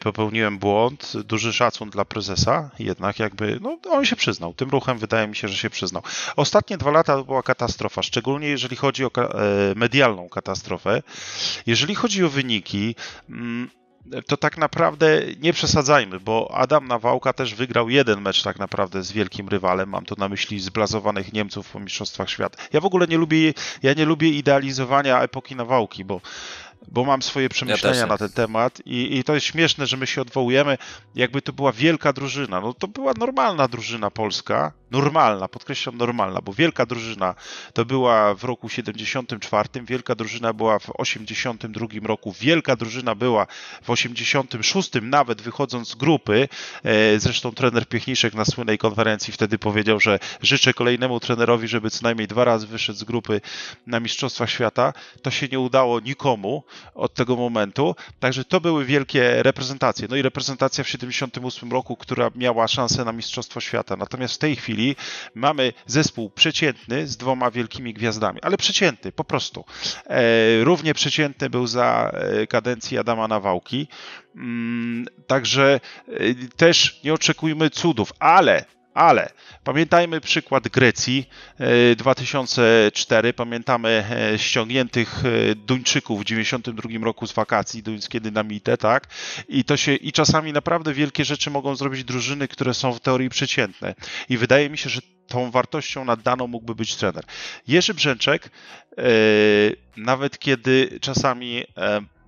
popełniłem 0.00 0.58
błąd, 0.58 1.12
duży 1.16 1.52
szacun 1.52 1.90
dla 1.90 2.04
prezesa, 2.04 2.70
jednak 2.78 3.18
jakby, 3.18 3.58
no 3.60 3.78
on 3.90 4.04
się 4.04 4.16
przyznał, 4.16 4.54
tym 4.54 4.70
ruchem 4.70 4.98
wydaje 4.98 5.26
mi 5.26 5.36
się, 5.36 5.48
że 5.48 5.56
się 5.56 5.70
przyznał. 5.70 6.02
Ostatnie 6.36 6.78
dwa 6.78 6.90
lata 6.90 7.16
to 7.16 7.24
była 7.24 7.42
katastrofa, 7.42 8.02
szczególnie 8.02 8.48
jeżeli 8.48 8.76
chodzi 8.76 9.04
o 9.04 9.10
e, 9.14 9.30
medialną 9.76 10.28
katastrofę. 10.28 11.02
Jeżeli 11.66 11.94
chodzi 11.94 12.24
o 12.24 12.28
wyniki, 12.28 12.94
mm, 13.30 13.70
to 14.26 14.36
tak 14.36 14.58
naprawdę 14.58 15.22
nie 15.40 15.52
przesadzajmy, 15.52 16.20
bo 16.20 16.50
Adam 16.54 16.88
Nawałka 16.88 17.32
też 17.32 17.54
wygrał 17.54 17.90
jeden 17.90 18.20
mecz 18.20 18.42
tak 18.42 18.58
naprawdę 18.58 19.02
z 19.02 19.12
wielkim 19.12 19.48
rywalem. 19.48 19.88
Mam 19.88 20.04
to 20.04 20.14
na 20.18 20.28
myśli 20.28 20.60
zblazowanych 20.60 21.32
Niemców 21.32 21.70
po 21.70 21.80
Mistrzostwach 21.80 22.30
Świata. 22.30 22.58
Ja 22.72 22.80
w 22.80 22.84
ogóle 22.84 23.06
nie 23.06 23.16
lubię, 23.16 23.54
ja 23.82 23.92
nie 23.94 24.04
lubię 24.04 24.28
idealizowania 24.28 25.22
epoki 25.22 25.56
Nawałki, 25.56 26.04
bo 26.04 26.20
bo 26.88 27.04
mam 27.04 27.22
swoje 27.22 27.48
przemyślenia 27.48 27.96
ja 27.96 28.06
na 28.06 28.18
ten 28.18 28.30
temat 28.30 28.82
i, 28.86 29.18
i 29.18 29.24
to 29.24 29.34
jest 29.34 29.46
śmieszne, 29.46 29.86
że 29.86 29.96
my 29.96 30.06
się 30.06 30.22
odwołujemy, 30.22 30.78
jakby 31.14 31.42
to 31.42 31.52
była 31.52 31.72
wielka 31.72 32.12
drużyna. 32.12 32.60
No 32.60 32.74
to 32.74 32.88
była 32.88 33.12
normalna 33.18 33.68
drużyna 33.68 34.10
polska, 34.10 34.72
normalna, 34.90 35.48
podkreślam 35.48 35.96
normalna, 35.96 36.40
bo 36.40 36.52
wielka 36.52 36.86
drużyna 36.86 37.34
to 37.72 37.84
była 37.84 38.34
w 38.34 38.44
roku 38.44 38.68
74, 38.68 39.68
wielka 39.82 40.14
drużyna 40.14 40.52
była 40.52 40.78
w 40.78 40.90
82 40.98 41.86
roku, 42.02 42.32
wielka 42.40 42.76
drużyna 42.76 43.14
była 43.14 43.46
w 43.82 43.90
86, 43.90 44.90
nawet 45.02 45.42
wychodząc 45.42 45.88
z 45.88 45.94
grupy. 45.94 46.48
E, 46.84 47.20
zresztą 47.20 47.52
trener 47.52 47.88
Piechniszek 47.88 48.34
na 48.34 48.44
słynnej 48.44 48.78
konferencji 48.78 49.32
wtedy 49.32 49.58
powiedział, 49.58 50.00
że 50.00 50.18
życzę 50.42 50.74
kolejnemu 50.74 51.20
trenerowi, 51.20 51.68
żeby 51.68 51.90
co 51.90 51.98
najmniej 52.02 52.28
dwa 52.28 52.44
razy 52.44 52.66
wyszedł 52.66 52.98
z 52.98 53.04
grupy 53.04 53.40
na 53.86 54.00
Mistrzostwa 54.00 54.46
Świata. 54.46 54.92
To 55.22 55.30
się 55.30 55.48
nie 55.48 55.60
udało 55.60 56.00
nikomu 56.00 56.64
od 56.94 57.14
tego 57.14 57.36
momentu. 57.36 57.96
Także 58.20 58.44
to 58.44 58.60
były 58.60 58.84
wielkie 58.84 59.42
reprezentacje. 59.42 60.08
No 60.10 60.16
i 60.16 60.22
reprezentacja 60.22 60.84
w 60.84 60.88
78 60.88 61.72
roku, 61.72 61.96
która 61.96 62.30
miała 62.34 62.68
szansę 62.68 63.04
na 63.04 63.12
Mistrzostwo 63.12 63.60
Świata. 63.60 63.96
Natomiast 63.96 64.34
w 64.34 64.38
tej 64.38 64.56
chwili 64.56 64.96
mamy 65.34 65.72
zespół 65.86 66.30
przeciętny 66.30 67.06
z 67.06 67.16
dwoma 67.16 67.50
wielkimi 67.50 67.94
gwiazdami, 67.94 68.40
ale 68.42 68.56
przeciętny 68.56 69.12
po 69.12 69.24
prostu. 69.24 69.64
E, 70.06 70.64
równie 70.64 70.94
przeciętny 70.94 71.50
był 71.50 71.66
za 71.66 72.12
e, 72.14 72.46
kadencji 72.46 72.98
Adama 72.98 73.28
Nawałki. 73.28 73.88
Mm, 74.36 75.06
także 75.26 75.80
e, 76.08 76.12
też 76.56 77.00
nie 77.04 77.14
oczekujmy 77.14 77.70
cudów, 77.70 78.12
ale 78.18 78.64
ale 78.94 79.30
pamiętajmy 79.64 80.20
przykład 80.20 80.68
Grecji 80.68 81.26
2004, 81.96 83.28
e, 83.28 83.32
pamiętamy 83.32 84.04
e, 84.10 84.38
ściągniętych 84.38 85.22
e, 85.24 85.54
Duńczyków 85.54 86.20
w 86.20 86.24
92 86.24 87.04
roku 87.04 87.26
z 87.26 87.32
wakacji, 87.32 87.82
duńskie 87.82 88.20
dynamite, 88.20 88.76
tak? 88.76 89.06
I 89.48 89.64
to 89.64 89.76
się 89.76 89.94
i 89.94 90.12
czasami 90.12 90.52
naprawdę 90.52 90.92
wielkie 90.92 91.24
rzeczy 91.24 91.50
mogą 91.50 91.76
zrobić 91.76 92.04
drużyny, 92.04 92.48
które 92.48 92.74
są 92.74 92.92
w 92.92 93.00
teorii 93.00 93.28
przeciętne. 93.28 93.94
I 94.28 94.36
wydaje 94.38 94.70
mi 94.70 94.78
się, 94.78 94.90
że 94.90 95.00
tą 95.26 95.50
wartością 95.50 96.04
naddaną 96.04 96.46
mógłby 96.46 96.74
być 96.74 96.96
trener. 96.96 97.24
Jerzy 97.68 97.94
Brzęczek, 97.94 98.50
nawet 99.96 100.38
kiedy 100.38 100.98
czasami 101.00 101.64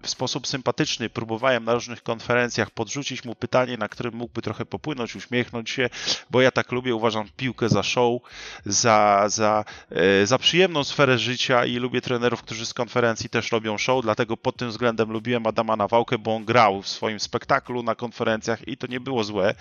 w 0.06 0.10
sposób 0.10 0.46
sympatyczny 0.46 1.10
próbowałem 1.10 1.64
na 1.64 1.74
różnych 1.74 2.02
konferencjach 2.02 2.70
podrzucić 2.70 3.24
mu 3.24 3.34
pytanie, 3.34 3.76
na 3.76 3.88
którym 3.88 4.14
mógłby 4.14 4.42
trochę 4.42 4.66
popłynąć, 4.66 5.16
uśmiechnąć 5.16 5.70
się, 5.70 5.90
bo 6.30 6.40
ja 6.40 6.50
tak 6.50 6.72
lubię, 6.72 6.94
uważam 6.94 7.28
piłkę 7.36 7.68
za 7.68 7.82
show, 7.82 8.22
za, 8.66 9.24
za, 9.28 9.64
e, 9.90 10.26
za 10.26 10.38
przyjemną 10.38 10.84
sferę 10.84 11.18
życia 11.18 11.64
i 11.64 11.76
lubię 11.76 12.00
trenerów, 12.00 12.42
którzy 12.42 12.66
z 12.66 12.74
konferencji 12.74 13.28
też 13.28 13.52
robią 13.52 13.78
show, 13.78 14.02
dlatego 14.02 14.36
pod 14.36 14.56
tym 14.56 14.68
względem 14.68 15.12
lubiłem 15.12 15.46
Adama 15.46 15.76
Nawałkę, 15.76 16.18
bo 16.18 16.36
on 16.36 16.44
grał 16.44 16.82
w 16.82 16.88
swoim 16.88 17.20
spektaklu 17.20 17.82
na 17.82 17.94
konferencjach 17.94 18.68
i 18.68 18.76
to 18.76 18.86
nie 18.86 19.00
było 19.00 19.24
złe. 19.24 19.54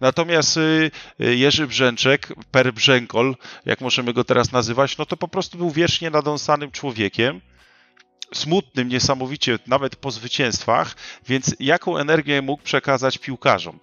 Natomiast 0.00 0.56
y, 0.56 0.90
y, 1.20 1.36
Jerzy 1.36 1.66
Brzęczek, 1.66 2.28
Per 2.50 2.72
Brzękol, 2.72 3.36
jak 3.66 3.80
możemy 3.80 4.12
go 4.12 4.24
teraz 4.24 4.52
nazywać, 4.52 4.98
no 4.98 5.06
to 5.06 5.16
po 5.16 5.28
prostu 5.28 5.58
był 5.58 5.70
wiecznie 5.70 6.10
nadąsanym 6.10 6.70
człowiekiem, 6.70 7.40
smutnym 8.34 8.88
niesamowicie, 8.88 9.58
nawet 9.66 9.96
po 9.96 10.10
zwycięstwach, 10.10 10.96
więc 11.28 11.56
jaką 11.60 11.96
energię 11.96 12.42
mógł 12.42 12.62
przekazać 12.62 13.18
piłkarzom? 13.18 13.80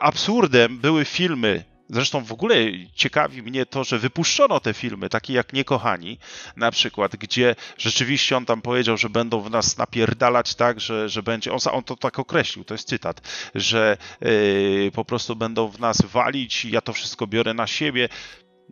Absurdem 0.00 0.78
były 0.78 1.04
filmy 1.04 1.64
Zresztą 1.92 2.24
w 2.24 2.32
ogóle 2.32 2.54
ciekawi 2.94 3.42
mnie 3.42 3.66
to, 3.66 3.84
że 3.84 3.98
wypuszczono 3.98 4.60
te 4.60 4.74
filmy, 4.74 5.08
takie 5.08 5.32
jak 5.32 5.52
Niekochani, 5.52 6.18
na 6.56 6.70
przykład, 6.70 7.16
gdzie 7.16 7.56
rzeczywiście 7.78 8.36
on 8.36 8.46
tam 8.46 8.62
powiedział, 8.62 8.96
że 8.96 9.08
będą 9.08 9.40
w 9.40 9.50
nas 9.50 9.78
napierdalać 9.78 10.54
tak, 10.54 10.80
że, 10.80 11.08
że 11.08 11.22
będzie, 11.22 11.52
on, 11.52 11.58
on 11.70 11.84
to 11.84 11.96
tak 11.96 12.18
określił, 12.18 12.64
to 12.64 12.74
jest 12.74 12.88
cytat, 12.88 13.20
że 13.54 13.96
yy, 14.20 14.90
po 14.94 15.04
prostu 15.04 15.36
będą 15.36 15.68
w 15.68 15.80
nas 15.80 16.02
walić, 16.02 16.64
ja 16.64 16.80
to 16.80 16.92
wszystko 16.92 17.26
biorę 17.26 17.54
na 17.54 17.66
siebie 17.66 18.08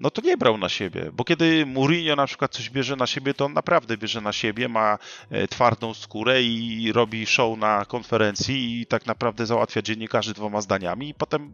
no 0.01 0.11
to 0.11 0.23
nie 0.23 0.37
brał 0.37 0.59
na 0.59 0.69
siebie, 0.69 1.11
bo 1.13 1.25
kiedy 1.25 1.67
Mourinho 1.67 2.17
na 2.17 2.27
przykład 2.27 2.53
coś 2.53 2.71
bierze 2.71 2.97
na 2.97 3.07
siebie, 3.07 3.35
to 3.35 3.45
on 3.45 3.53
naprawdę 3.53 3.97
bierze 3.97 4.21
na 4.21 4.33
siebie, 4.33 4.69
ma 4.69 4.99
e, 5.31 5.49
twardą 5.49 5.95
skórę 5.95 6.43
i 6.43 6.93
robi 6.93 7.27
show 7.27 7.59
na 7.59 7.85
konferencji 7.85 8.81
i 8.81 8.87
tak 8.87 9.07
naprawdę 9.07 9.47
załatwia 9.47 9.83
dziennikarzy 9.83 10.35
dwoma 10.35 10.61
zdaniami 10.61 11.09
i 11.09 11.15
potem 11.15 11.53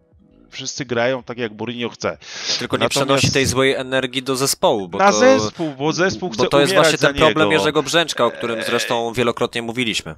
wszyscy 0.51 0.85
grają 0.85 1.23
tak, 1.23 1.39
jak 1.39 1.53
Mourinho 1.53 1.89
chce. 1.89 2.19
Tylko 2.59 2.77
nie 2.77 2.83
Natomiast... 2.83 3.09
przenosi 3.09 3.31
tej 3.31 3.47
złej 3.47 3.75
energii 3.75 4.23
do 4.23 4.37
zespołu. 4.37 4.89
Bo 4.89 4.99
na 4.99 5.13
to, 5.13 5.19
zespół, 5.19 5.75
bo 5.79 5.93
zespół 5.93 6.31
chce 6.31 6.43
Bo 6.43 6.49
to 6.49 6.61
jest 6.61 6.75
właśnie 6.75 6.99
ten 6.99 7.15
problem 7.15 7.49
niego. 7.49 7.61
Jerzego 7.61 7.83
Brzęczka, 7.83 8.25
o 8.25 8.31
którym 8.31 8.63
zresztą 8.63 9.13
wielokrotnie 9.13 9.63
mówiliśmy. 9.63 10.15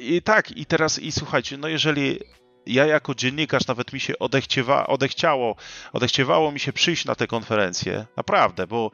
I 0.00 0.22
tak, 0.22 0.56
i 0.56 0.66
teraz, 0.66 0.98
i 0.98 1.12
słuchajcie, 1.12 1.56
no 1.56 1.68
jeżeli 1.68 2.18
ja 2.66 2.86
jako 2.86 3.14
dziennikarz 3.14 3.66
nawet 3.66 3.92
mi 3.92 4.00
się 4.00 4.18
odechciewa, 4.18 4.86
odechciało, 4.86 5.56
odechciewało 5.92 6.52
mi 6.52 6.60
się 6.60 6.72
przyjść 6.72 7.04
na 7.04 7.14
tę 7.14 7.26
konferencję, 7.26 8.06
naprawdę, 8.16 8.66
bo 8.66 8.90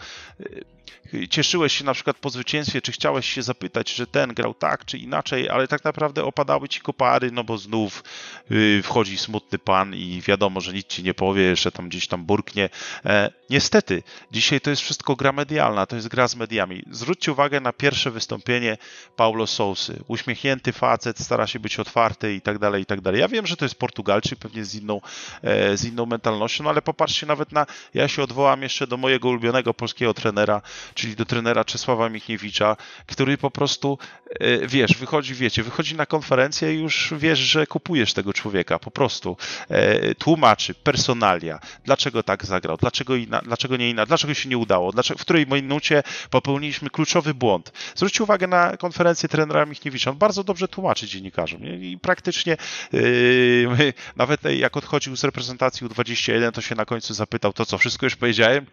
cieszyłeś 1.31 1.79
się 1.79 1.85
na 1.85 1.95
przykład 1.95 2.17
po 2.17 2.31
zwycięstwie, 2.31 2.83
czy 2.83 2.93
chciałeś 2.93 3.33
się 3.33 3.43
zapytać, 3.43 3.95
że 3.95 4.07
ten 4.07 4.35
grał 4.35 4.55
tak 4.55 4.85
czy 4.85 4.99
inaczej, 4.99 5.49
ale 5.49 5.69
tak 5.69 5.85
naprawdę 5.85 6.25
opadały 6.25 6.69
ci 6.69 6.81
kopary, 6.81 7.31
no 7.31 7.45
bo 7.45 7.59
znów 7.59 8.05
yy, 8.51 8.83
wchodzi 8.83 9.19
smutny 9.19 9.59
pan 9.59 9.95
i 9.95 10.23
wiadomo, 10.27 10.61
że 10.61 10.73
nic 10.73 10.87
ci 10.87 11.03
nie 11.03 11.15
powie, 11.15 11.43
jeszcze 11.43 11.73
tam 11.73 11.89
gdzieś 11.89 12.07
tam 12.07 12.25
burknie. 12.25 12.69
E, 13.05 13.31
niestety, 13.51 14.03
dzisiaj 14.31 14.61
to 14.61 14.71
jest 14.71 14.83
wszystko 14.83 15.17
gra 15.17 15.33
medialna, 15.33 15.87
to 15.87 15.97
jest 15.97 16.09
gra 16.09 16.29
z 16.29 16.37
mediami. 16.37 16.83
Zwróćcie 16.91 17.33
uwagę 17.33 17.61
na 17.61 17.73
pierwsze 17.73 18.11
wystąpienie 18.11 18.79
Paulo 19.17 19.47
Sousy. 19.47 20.03
Uśmiechnięty 20.09 20.73
facet, 20.73 21.19
stara 21.19 21.47
się 21.47 21.59
być 21.59 21.79
otwarty 21.79 22.35
i 22.35 22.41
tak 22.41 22.59
dalej, 22.59 22.83
i 22.83 22.87
tak 22.87 23.01
dalej. 23.01 23.21
Ja 23.21 23.29
wiem, 23.29 23.47
że 23.47 23.57
to 23.57 23.65
jest 23.65 23.75
Portugalczyk, 23.75 24.39
pewnie 24.39 24.65
z 24.65 24.75
inną, 24.75 25.01
e, 25.43 25.77
z 25.77 25.85
inną 25.85 26.07
mentalnością, 26.07 26.65
no 26.65 26.71
ale 26.71 26.83
popatrzcie 26.83 27.27
nawet 27.27 27.53
na, 27.53 27.67
ja 27.95 28.09
się 28.09 28.23
odwołam 28.23 28.63
jeszcze 28.63 28.87
do 28.87 28.97
mojego 28.97 29.29
ulubionego 29.29 29.75
polskiego 29.75 30.15
trenera, 30.15 30.63
czyli 30.95 31.17
do 31.17 31.25
trenera 31.25 31.65
Czesława 31.65 32.09
Michniewicza, 32.09 32.77
który 33.07 33.39
po 33.39 33.51
prostu, 33.51 33.99
e, 34.41 34.67
wiesz, 34.67 34.97
wychodzi, 34.97 35.35
wiecie, 35.35 35.63
wychodzi 35.63 35.97
na 35.97 36.07
konferencję 36.07 36.75
i 36.75 36.81
już 36.81 37.15
wiesz, 37.19 37.39
że 37.39 37.67
kupujesz 37.67 38.13
tego 38.13 38.33
człowieka, 38.33 38.79
po 38.79 38.91
prostu. 38.91 39.37
E, 39.69 40.15
tłumaczy, 40.15 40.75
personalia, 40.75 41.61
dlaczego 41.85 42.23
tak 42.23 42.47
zagrał, 42.47 42.77
dlaczego, 42.77 43.17
inna, 43.17 43.41
dlaczego 43.45 43.77
nie 43.77 43.91
inna, 43.91 44.07
dlaczego 44.07 44.35
się 44.35 44.49
nie 44.49 44.59
udało, 44.59 44.93
dlaczego, 44.93 45.19
w 45.19 45.23
której 45.23 45.47
minucie 45.47 46.03
popełniliśmy 46.31 46.91
kluczowy 46.91 47.35
błąd. 47.35 47.73
Zwróćcie 47.95 48.23
uwagę 48.23 48.47
na 48.47 48.77
konferencję 48.77 49.29
trenera 49.29 49.67
Michniewicza, 49.67 50.11
on 50.11 50.17
bardzo 50.17 50.45
dobrze 50.45 50.69
tłumaczy 50.69 51.07
dziennikarzom 51.07 51.65
i 51.65 51.99
praktycznie 52.03 52.57
yy, 52.93 53.93
nawet 54.17 54.41
jak 54.45 54.77
odchodził 54.77 55.17
z 55.17 55.25
reprezentacji 55.25 55.87
U21, 55.87 56.53
to 56.53 56.61
się 56.61 56.75
na 56.75 56.85
końcu 56.85 57.15
zapytał, 57.15 57.53
to 57.53 57.67
co, 57.67 57.79
wszystko 57.79 58.07
już 58.07 58.17
powiedziałem? 58.17 58.67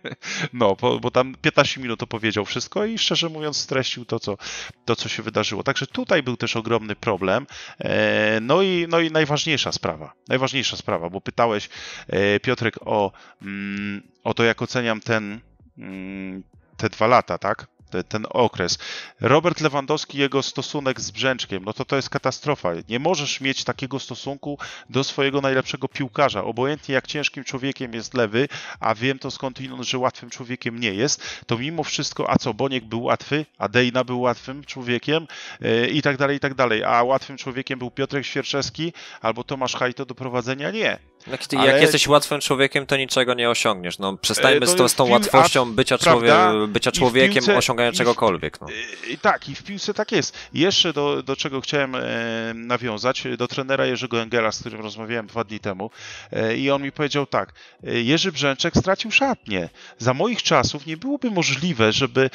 No, 0.54 0.76
bo, 0.82 1.00
bo 1.00 1.12
tam 1.12 1.36
15 1.42 1.82
minut 1.82 1.97
to 1.98 2.08
powiedział 2.08 2.46
wszystko 2.46 2.86
i 2.86 2.98
szczerze 2.98 3.30
mówiąc 3.30 3.58
streścił 3.58 4.06
to, 4.06 4.20
co, 4.20 4.38
to, 4.86 4.96
co 4.96 5.10
się 5.10 5.24
wydarzyło. 5.24 5.64
Także 5.64 5.88
tutaj 5.88 6.24
był 6.24 6.38
też 6.38 6.56
ogromny 6.56 6.96
problem. 6.96 7.48
E, 7.80 8.40
no 8.42 8.62
i, 8.62 8.86
no 8.90 9.00
i 9.00 9.12
najważniejsza 9.12 9.72
sprawa, 9.72 10.14
najważniejsza 10.28 10.78
sprawa, 10.78 11.10
bo 11.10 11.22
pytałeś 11.22 11.70
e, 12.08 12.40
Piotrek 12.40 12.76
o, 12.86 13.12
mm, 13.42 14.02
o 14.24 14.34
to, 14.34 14.44
jak 14.44 14.62
oceniam 14.62 15.02
ten, 15.02 15.40
mm, 15.78 16.44
te 16.78 16.90
dwa 16.90 17.08
lata, 17.08 17.38
tak? 17.38 17.77
Ten 18.08 18.26
okres. 18.30 18.78
Robert 19.22 19.62
Lewandowski, 19.62 20.18
jego 20.18 20.44
stosunek 20.44 21.02
z 21.02 21.12
Brzęczkiem, 21.12 21.64
no 21.66 21.74
to 21.74 21.86
to 21.86 21.96
jest 21.96 22.10
katastrofa. 22.10 22.70
Nie 22.90 23.00
możesz 23.00 23.42
mieć 23.42 23.64
takiego 23.64 24.00
stosunku 24.00 24.58
do 24.90 25.04
swojego 25.04 25.42
najlepszego 25.42 25.88
piłkarza. 25.88 26.44
Obojętnie 26.44 26.96
jak 26.96 27.08
ciężkim 27.08 27.44
człowiekiem 27.44 27.94
jest 27.94 28.14
Lewy, 28.14 28.48
a 28.80 28.96
wiem 28.96 29.20
to 29.20 29.32
skądinąd, 29.32 29.84
że 29.84 29.98
łatwym 29.98 30.30
człowiekiem 30.30 30.80
nie 30.80 30.94
jest, 30.94 31.44
to 31.46 31.58
mimo 31.58 31.84
wszystko, 31.84 32.30
a 32.30 32.36
co, 32.36 32.54
Boniek 32.54 32.86
był 32.86 33.04
łatwy, 33.04 33.46
a 33.58 33.68
Dejna 33.70 34.04
był 34.04 34.22
łatwym 34.22 34.64
człowiekiem 34.64 35.28
yy, 35.62 35.88
i 35.88 36.02
tak 36.02 36.18
dalej, 36.18 36.38
i 36.38 36.40
tak 36.40 36.54
dalej. 36.54 36.84
A 36.84 37.04
łatwym 37.04 37.38
człowiekiem 37.38 37.80
był 37.80 37.92
Piotrek 37.92 38.26
Świerczewski 38.26 38.94
albo 39.22 39.44
Tomasz 39.44 39.76
Hajto 39.76 40.06
do 40.06 40.16
prowadzenia? 40.16 40.72
Nie. 40.72 41.00
Jak, 41.28 41.48
ty, 41.48 41.58
Ale... 41.58 41.72
jak 41.72 41.82
jesteś 41.82 42.08
łatwym 42.08 42.42
człowiekiem, 42.42 42.86
to 42.86 42.98
niczego 42.98 43.34
nie 43.34 43.50
osiągniesz. 43.50 44.00
No, 44.00 44.18
przestańmy 44.18 44.66
e, 44.66 44.68
z, 44.68 44.76
to, 44.76 44.90
z 44.90 44.96
tą 44.96 45.04
pił... 45.04 45.14
łatwością 45.14 45.74
bycia, 45.74 45.98
człowie... 45.98 46.34
bycia 46.68 46.92
człowiekiem, 46.92 47.34
piłce... 47.34 47.54
osiągania 47.78 47.92
czegokolwiek. 47.92 48.62
No. 48.62 48.68
I, 49.10 49.18
tak, 49.18 49.50
i 49.50 49.56
w 49.56 49.64
piłce 49.64 49.94
tak 49.94 50.12
jest. 50.12 50.38
Jeszcze 50.54 50.94
do, 50.94 51.24
do 51.24 51.36
czego 51.36 51.62
chciałem 51.62 51.96
e, 51.96 52.02
nawiązać, 52.54 53.24
do 53.38 53.48
trenera 53.48 53.86
Jerzego 53.86 54.22
Engela, 54.22 54.52
z 54.52 54.60
którym 54.60 54.82
rozmawiałem 54.82 55.28
dwa 55.28 55.44
dni 55.44 55.60
temu 55.60 55.92
e, 56.32 56.58
i 56.58 56.72
on 56.72 56.82
mi 56.82 56.92
powiedział 56.92 57.26
tak, 57.26 57.54
e, 57.84 58.02
Jerzy 58.02 58.32
Brzęczek 58.32 58.78
stracił 58.78 59.12
szatnię. 59.12 59.70
Za 59.98 60.14
moich 60.14 60.44
czasów 60.44 60.86
nie 60.86 60.98
byłoby 60.98 61.32
możliwe, 61.32 61.92
żeby 61.92 62.30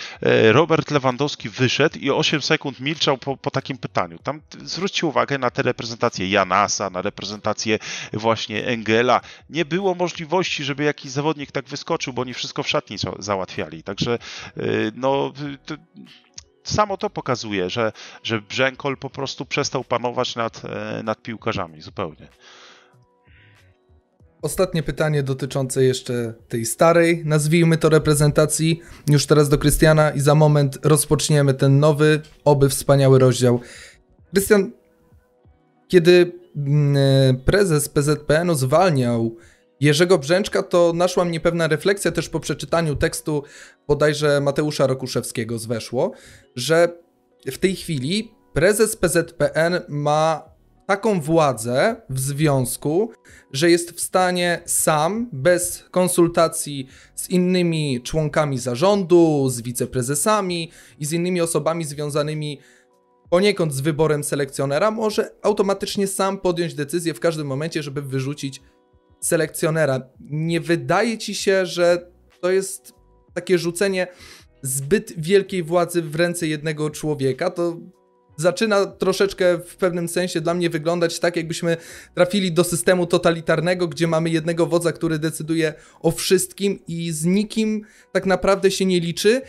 Robert 0.51 0.91
Lewandowski 0.91 1.49
wyszedł 1.49 1.99
i 1.99 2.11
8 2.11 2.43
sekund 2.43 2.81
milczał 2.81 3.19
po, 3.19 3.37
po 3.37 3.51
takim 3.51 3.79
pytaniu. 3.79 4.19
Tam 4.19 4.41
zwróćcie 4.65 5.07
uwagę 5.07 5.39
na 5.39 5.51
te 5.51 5.63
reprezentacje 5.63 6.31
Janasa, 6.31 6.91
na 6.91 7.03
reprezentację 7.03 7.79
właśnie 8.13 8.67
Engela, 8.67 9.21
nie 9.51 9.65
było 9.65 9.95
możliwości, 9.95 10.65
żeby 10.65 10.85
jakiś 10.85 11.11
zawodnik 11.11 11.53
tak 11.53 11.65
wyskoczył, 11.65 12.13
bo 12.13 12.23
oni 12.23 12.35
wszystko 12.35 12.63
w 12.63 12.69
szatni 12.69 12.97
załatwiali. 13.19 13.83
Także 13.83 14.19
y, 14.57 14.93
To, 15.67 15.75
samo 16.65 16.97
to 16.97 17.11
pokazuje, 17.11 17.71
że, 17.71 17.93
że 18.23 18.41
Brzękol 18.41 18.97
po 18.97 19.11
prostu 19.11 19.47
przestał 19.47 19.85
panować 19.85 20.37
nad, 20.37 20.63
e, 20.65 21.03
nad 21.03 21.23
piłkarzami 21.23 21.81
zupełnie. 21.81 22.29
Ostatnie 24.43 24.83
pytanie 24.83 25.23
dotyczące 25.23 25.85
jeszcze 25.85 26.35
tej 26.49 26.67
starej, 26.67 27.23
nazwijmy 27.25 27.79
to 27.79 27.89
reprezentacji, 27.89 28.81
już 29.09 29.27
teraz 29.27 29.49
do 29.49 29.59
Krystiana 29.59 30.11
i 30.11 30.21
za 30.21 30.35
moment 30.35 30.79
rozpoczniemy 30.83 31.55
ten 31.55 31.81
nowy, 31.81 32.23
oby 32.45 32.69
wspaniały 32.69 33.19
rozdział. 33.19 33.61
Krystian, 34.33 34.73
kiedy 35.89 36.43
Mm, 36.57 36.97
e, 36.97 37.35
prezes 37.35 37.89
PZPN-u 37.89 38.55
zwalniał 38.55 39.37
Jerzego 39.83 40.19
Brzęczka, 40.19 40.63
to 40.63 40.93
naszła 40.95 41.25
mnie 41.25 41.41
pewna 41.41 41.69
refleksja 41.69 42.13
też 42.13 42.29
po 42.29 42.41
przeczytaniu 42.41 42.97
tekstu 42.97 43.43
bodajże 43.89 44.41
Mateusza 44.41 44.87
Rokuszewskiego 44.87 45.59
z 45.59 45.67
Weszło, 45.67 46.13
że 46.57 46.89
w 47.47 47.59
tej 47.59 47.77
chwili 47.77 48.35
prezes 48.53 48.97
PZPN 48.97 49.81
ma 49.89 50.43
taką 50.87 51.21
władzę 51.21 51.97
w 52.11 52.21
związku, 52.21 53.13
że 53.53 53.71
jest 53.71 53.91
w 53.93 54.01
stanie 54.01 54.63
sam, 54.67 55.29
bez 55.33 55.85
konsultacji 55.91 56.89
z 57.15 57.31
innymi 57.31 58.03
członkami 58.03 58.59
zarządu, 58.59 59.49
z 59.49 59.61
wiceprezesami 59.61 60.71
i 60.99 61.07
z 61.07 61.13
innymi 61.13 61.41
osobami 61.41 61.85
związanymi 61.85 62.61
poniekąd 63.31 63.75
z 63.75 63.81
wyborem 63.81 64.25
selekcjonera, 64.25 64.91
może 64.91 65.31
automatycznie 65.43 66.07
sam 66.07 66.39
podjąć 66.39 66.75
decyzję 66.75 67.15
w 67.15 67.21
każdym 67.21 67.47
momencie, 67.47 67.83
żeby 67.83 68.03
wyrzucić 68.03 68.61
selekcjonera. 69.23 70.01
Nie 70.21 70.61
wydaje 70.61 71.19
ci 71.19 71.35
się, 71.35 71.67
że 71.67 72.11
to 72.41 72.51
jest 72.51 72.93
takie 73.35 73.59
rzucenie 73.59 74.07
zbyt 74.63 75.13
wielkiej 75.21 75.63
władzy 75.63 76.03
w 76.03 76.17
ręce 76.17 76.47
jednego 76.47 76.91
człowieka? 76.91 77.51
To 77.51 77.81
zaczyna 78.37 78.87
troszeczkę 78.87 79.59
w 79.59 79.77
pewnym 79.77 80.09
sensie 80.09 80.41
dla 80.41 80.55
mnie 80.55 80.71
wyglądać 80.71 81.19
tak, 81.19 81.37
jakbyśmy 81.37 81.77
trafili 82.15 82.53
do 82.53 82.65
systemu 82.65 83.07
totalitarnego, 83.07 83.89
gdzie 83.89 84.07
mamy 84.07 84.31
jednego 84.31 84.67
wodza, 84.67 84.93
który 84.93 85.19
decyduje 85.19 85.75
o 86.01 86.11
wszystkim 86.11 86.79
i 86.89 87.13
z 87.13 87.25
nikim 87.25 87.85
tak 88.13 88.27
naprawdę 88.27 88.71
się 88.71 88.85
nie 88.85 89.01
liczy. 89.01 89.43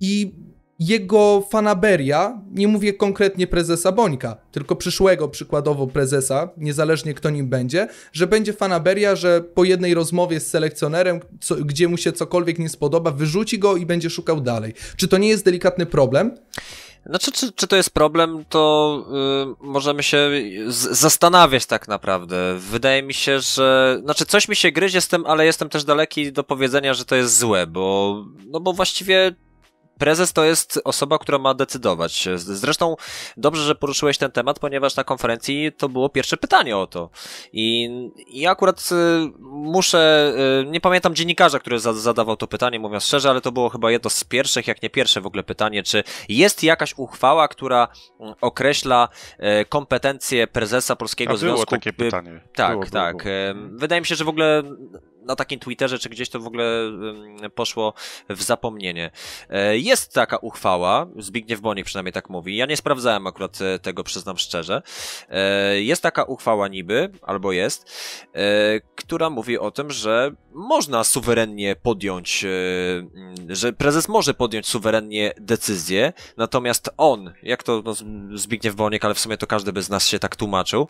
I 0.00 0.34
jego 0.78 1.46
fanaberia, 1.50 2.40
nie 2.50 2.68
mówię 2.68 2.92
konkretnie 2.92 3.46
prezesa 3.46 3.92
Bońka, 3.92 4.36
tylko 4.52 4.76
przyszłego 4.76 5.28
przykładowo 5.28 5.86
prezesa, 5.86 6.48
niezależnie 6.56 7.14
kto 7.14 7.30
nim 7.30 7.48
będzie, 7.48 7.88
że 8.12 8.26
będzie 8.26 8.52
fanaberia, 8.52 9.16
że 9.16 9.40
po 9.40 9.64
jednej 9.64 9.94
rozmowie 9.94 10.40
z 10.40 10.46
selekcjonerem, 10.46 11.20
co, 11.40 11.54
gdzie 11.54 11.88
mu 11.88 11.96
się 11.96 12.12
cokolwiek 12.12 12.58
nie 12.58 12.68
spodoba, 12.68 13.10
wyrzuci 13.10 13.58
go 13.58 13.76
i 13.76 13.86
będzie 13.86 14.10
szukał 14.10 14.40
dalej. 14.40 14.74
Czy 14.96 15.08
to 15.08 15.18
nie 15.18 15.28
jest 15.28 15.44
delikatny 15.44 15.86
problem? 15.86 16.36
Znaczy, 17.06 17.32
czy, 17.32 17.52
czy 17.52 17.66
to 17.66 17.76
jest 17.76 17.90
problem, 17.90 18.44
to 18.48 19.04
yy, 19.60 19.68
możemy 19.68 20.02
się 20.02 20.30
zastanawiać 20.90 21.66
tak 21.66 21.88
naprawdę. 21.88 22.56
Wydaje 22.58 23.02
mi 23.02 23.14
się, 23.14 23.40
że. 23.40 23.98
Znaczy, 24.02 24.26
coś 24.26 24.48
mi 24.48 24.56
się 24.56 24.72
gryzie 24.72 25.00
z 25.00 25.08
tym, 25.08 25.26
ale 25.26 25.46
jestem 25.46 25.68
też 25.68 25.84
daleki 25.84 26.32
do 26.32 26.44
powiedzenia, 26.44 26.94
że 26.94 27.04
to 27.04 27.16
jest 27.16 27.38
złe, 27.38 27.66
bo. 27.66 28.24
No 28.46 28.60
bo 28.60 28.72
właściwie 28.72 29.34
prezes 29.98 30.32
to 30.32 30.44
jest 30.44 30.80
osoba, 30.84 31.18
która 31.18 31.38
ma 31.38 31.54
decydować. 31.54 32.28
Zresztą 32.36 32.96
dobrze, 33.36 33.62
że 33.62 33.74
poruszyłeś 33.74 34.18
ten 34.18 34.30
temat, 34.30 34.58
ponieważ 34.58 34.96
na 34.96 35.04
konferencji 35.04 35.72
to 35.76 35.88
było 35.88 36.08
pierwsze 36.08 36.36
pytanie 36.36 36.76
o 36.76 36.86
to. 36.86 37.10
I, 37.52 37.90
i 38.26 38.46
akurat 38.46 38.88
y, 38.92 38.94
muszę, 39.40 40.32
y, 40.62 40.66
nie 40.66 40.80
pamiętam 40.80 41.14
dziennikarza, 41.14 41.58
który 41.58 41.78
zadawał 41.78 42.36
to 42.36 42.46
pytanie, 42.46 42.78
mówiąc 42.78 43.04
szczerze, 43.04 43.30
ale 43.30 43.40
to 43.40 43.52
było 43.52 43.68
chyba 43.68 43.90
jedno 43.90 44.10
z 44.10 44.24
pierwszych, 44.24 44.68
jak 44.68 44.82
nie 44.82 44.90
pierwsze 44.90 45.20
w 45.20 45.26
ogóle 45.26 45.42
pytanie, 45.42 45.82
czy 45.82 46.04
jest 46.28 46.62
jakaś 46.62 46.94
uchwała, 46.96 47.48
która 47.48 47.88
mm, 48.20 48.34
określa 48.40 49.08
y, 49.60 49.64
kompetencje 49.64 50.46
prezesa 50.46 50.96
Polskiego 50.96 51.32
A 51.32 51.36
Związku... 51.36 51.56
Było 51.56 51.66
takie 51.66 51.92
pytanie. 51.92 52.40
Tak, 52.54 52.72
było, 52.72 52.84
tak. 52.84 53.24
Było, 53.24 53.54
było. 53.54 53.78
Wydaje 53.78 54.00
mi 54.00 54.06
się, 54.06 54.14
że 54.14 54.24
w 54.24 54.28
ogóle 54.28 54.62
na 55.24 55.36
takim 55.36 55.60
Twitterze, 55.60 55.98
czy 55.98 56.08
gdzieś 56.08 56.28
to 56.28 56.40
w 56.40 56.46
ogóle 56.46 56.64
poszło 57.54 57.94
w 58.28 58.42
zapomnienie. 58.42 59.10
E, 59.50 59.78
jest 59.78 60.12
taka 60.12 60.36
uchwała, 60.36 61.06
Zbigniew 61.18 61.60
Bonik 61.60 61.86
przynajmniej 61.86 62.12
tak 62.12 62.30
mówi, 62.30 62.56
ja 62.56 62.66
nie 62.66 62.76
sprawdzałem 62.76 63.26
akurat 63.26 63.58
e, 63.60 63.78
tego, 63.78 64.04
przyznam 64.04 64.38
szczerze. 64.38 64.82
E, 65.28 65.80
jest 65.80 66.02
taka 66.02 66.24
uchwała 66.24 66.68
niby, 66.68 67.10
albo 67.22 67.52
jest, 67.52 67.92
która 68.94 69.30
mówi 69.30 69.58
o 69.58 69.70
tym, 69.70 69.90
że 69.90 70.32
można 70.54 71.04
suwerennie 71.04 71.76
podjąć, 71.76 72.46
że 73.48 73.72
prezes 73.72 74.08
może 74.08 74.34
podjąć 74.34 74.66
suwerennie 74.66 75.32
decyzję, 75.40 76.12
natomiast 76.36 76.90
on, 76.96 77.32
jak 77.42 77.62
to 77.62 77.82
no, 77.84 77.94
Zbigniew 78.38 78.74
Boniek, 78.74 79.04
ale 79.04 79.14
w 79.14 79.18
sumie 79.18 79.36
to 79.36 79.46
każdy 79.46 79.72
by 79.72 79.82
z 79.82 79.90
nas 79.90 80.06
się 80.06 80.18
tak 80.18 80.36
tłumaczył, 80.36 80.88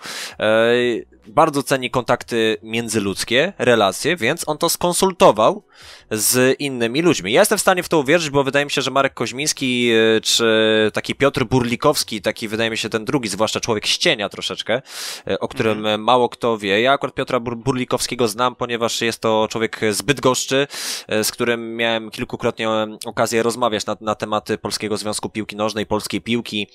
bardzo 1.27 1.63
ceni 1.63 1.91
kontakty 1.91 2.57
międzyludzkie, 2.63 3.53
relacje, 3.59 4.17
więc 4.17 4.49
on 4.49 4.59
to 4.59 4.69
skonsultował 4.69 5.63
z 6.11 6.61
innymi 6.61 7.03
ludźmi. 7.03 7.33
Ja 7.33 7.41
jestem 7.41 7.59
w 7.59 7.61
stanie 7.61 7.83
w 7.83 7.89
to 7.89 7.99
uwierzyć, 7.99 8.31
bo 8.31 8.45
wydaje 8.45 8.65
mi 8.65 8.71
się, 8.71 8.83
że 8.83 8.91
Marek 8.91 9.15
Koźmiński 9.15 9.91
e, 9.91 10.21
czy 10.21 10.91
taki 10.95 11.15
Piotr 11.15 11.45
Burlikowski, 11.45 12.23
taki 12.23 12.49
wydaje 12.49 12.71
mi 12.71 12.77
się 12.77 12.89
ten 12.89 13.05
drugi, 13.05 13.29
zwłaszcza 13.29 13.61
człowiek 13.61 13.87
ścienia 13.87 14.29
troszeczkę, 14.29 14.83
e, 15.27 15.39
o 15.39 15.49
którym 15.49 15.79
mhm. 15.79 16.03
mało 16.03 16.29
kto 16.29 16.59
wie. 16.59 16.81
Ja 16.81 16.93
akurat 16.93 17.15
Piotra 17.15 17.41
Burlikowskiego 17.41 18.29
znam, 18.29 18.57
ponieważ 18.57 19.01
jest 19.01 19.21
to 19.21 19.49
człowiek 19.55 19.81
zbyt 19.91 20.21
goszczy, 20.21 20.67
e, 21.09 21.25
z 21.25 21.31
którym 21.31 21.77
miałem 21.77 22.11
kilkukrotnie 22.11 22.69
okazję 23.07 23.43
rozmawiać 23.43 23.87
na, 23.87 23.97
na 24.01 24.15
tematy 24.15 24.59
Polskiego 24.59 24.97
Związku 24.97 25.29
Piłki 25.29 25.57
Nożnej, 25.57 25.87
polskiej 25.87 26.21
piłki, 26.21 26.69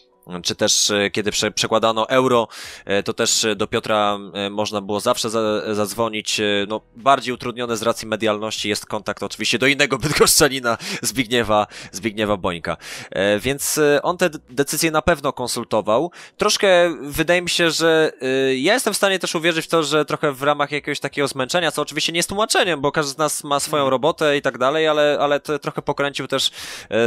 czy 0.43 0.55
też 0.55 0.91
e, 0.91 1.09
kiedy 1.09 1.31
prze, 1.31 1.51
przekładano 1.51 2.09
euro, 2.09 2.47
e, 2.85 3.03
to 3.03 3.13
też 3.13 3.45
do 3.55 3.67
Piotra 3.67 4.19
e, 4.33 4.49
można 4.49 4.81
było 4.81 4.99
zawsze 4.99 5.29
za, 5.29 5.75
zadzwonić. 5.75 6.41
No, 6.67 6.81
bardziej 6.95 7.33
utrudniony 7.33 7.77
z 7.77 7.81
racji 7.81 8.07
medialności 8.07 8.69
jest 8.69 8.85
kontakt 8.85 9.23
oczywiście 9.23 9.59
do 9.59 9.67
innego 9.67 9.97
bydgoszczanina 10.03 10.77
Zbigniewa, 11.01 11.67
Zbigniewa 11.91 12.37
Bońka. 12.37 12.77
Więc 13.39 13.79
on 14.03 14.17
te 14.17 14.29
decyzje 14.49 14.91
na 14.91 15.01
pewno 15.01 15.33
konsultował. 15.33 16.11
Troszkę 16.37 16.67
wydaje 17.01 17.41
mi 17.41 17.49
się, 17.49 17.71
że 17.71 18.11
ja 18.55 18.73
jestem 18.73 18.93
w 18.93 18.97
stanie 18.97 19.19
też 19.19 19.35
uwierzyć 19.35 19.65
w 19.65 19.69
to, 19.69 19.83
że 19.83 20.05
trochę 20.05 20.31
w 20.31 20.43
ramach 20.43 20.71
jakiegoś 20.71 20.99
takiego 20.99 21.27
zmęczenia, 21.27 21.71
co 21.71 21.81
oczywiście 21.81 22.11
nie 22.11 22.19
jest 22.19 22.29
tłumaczeniem, 22.29 22.81
bo 22.81 22.91
każdy 22.91 23.11
z 23.11 23.17
nas 23.17 23.43
ma 23.43 23.59
swoją 23.59 23.83
mhm. 23.83 23.91
robotę 23.91 24.37
i 24.37 24.41
tak 24.41 24.57
dalej, 24.57 24.87
ale, 24.87 25.17
ale 25.21 25.39
trochę 25.39 25.81
pokręcił 25.81 26.27
też 26.27 26.51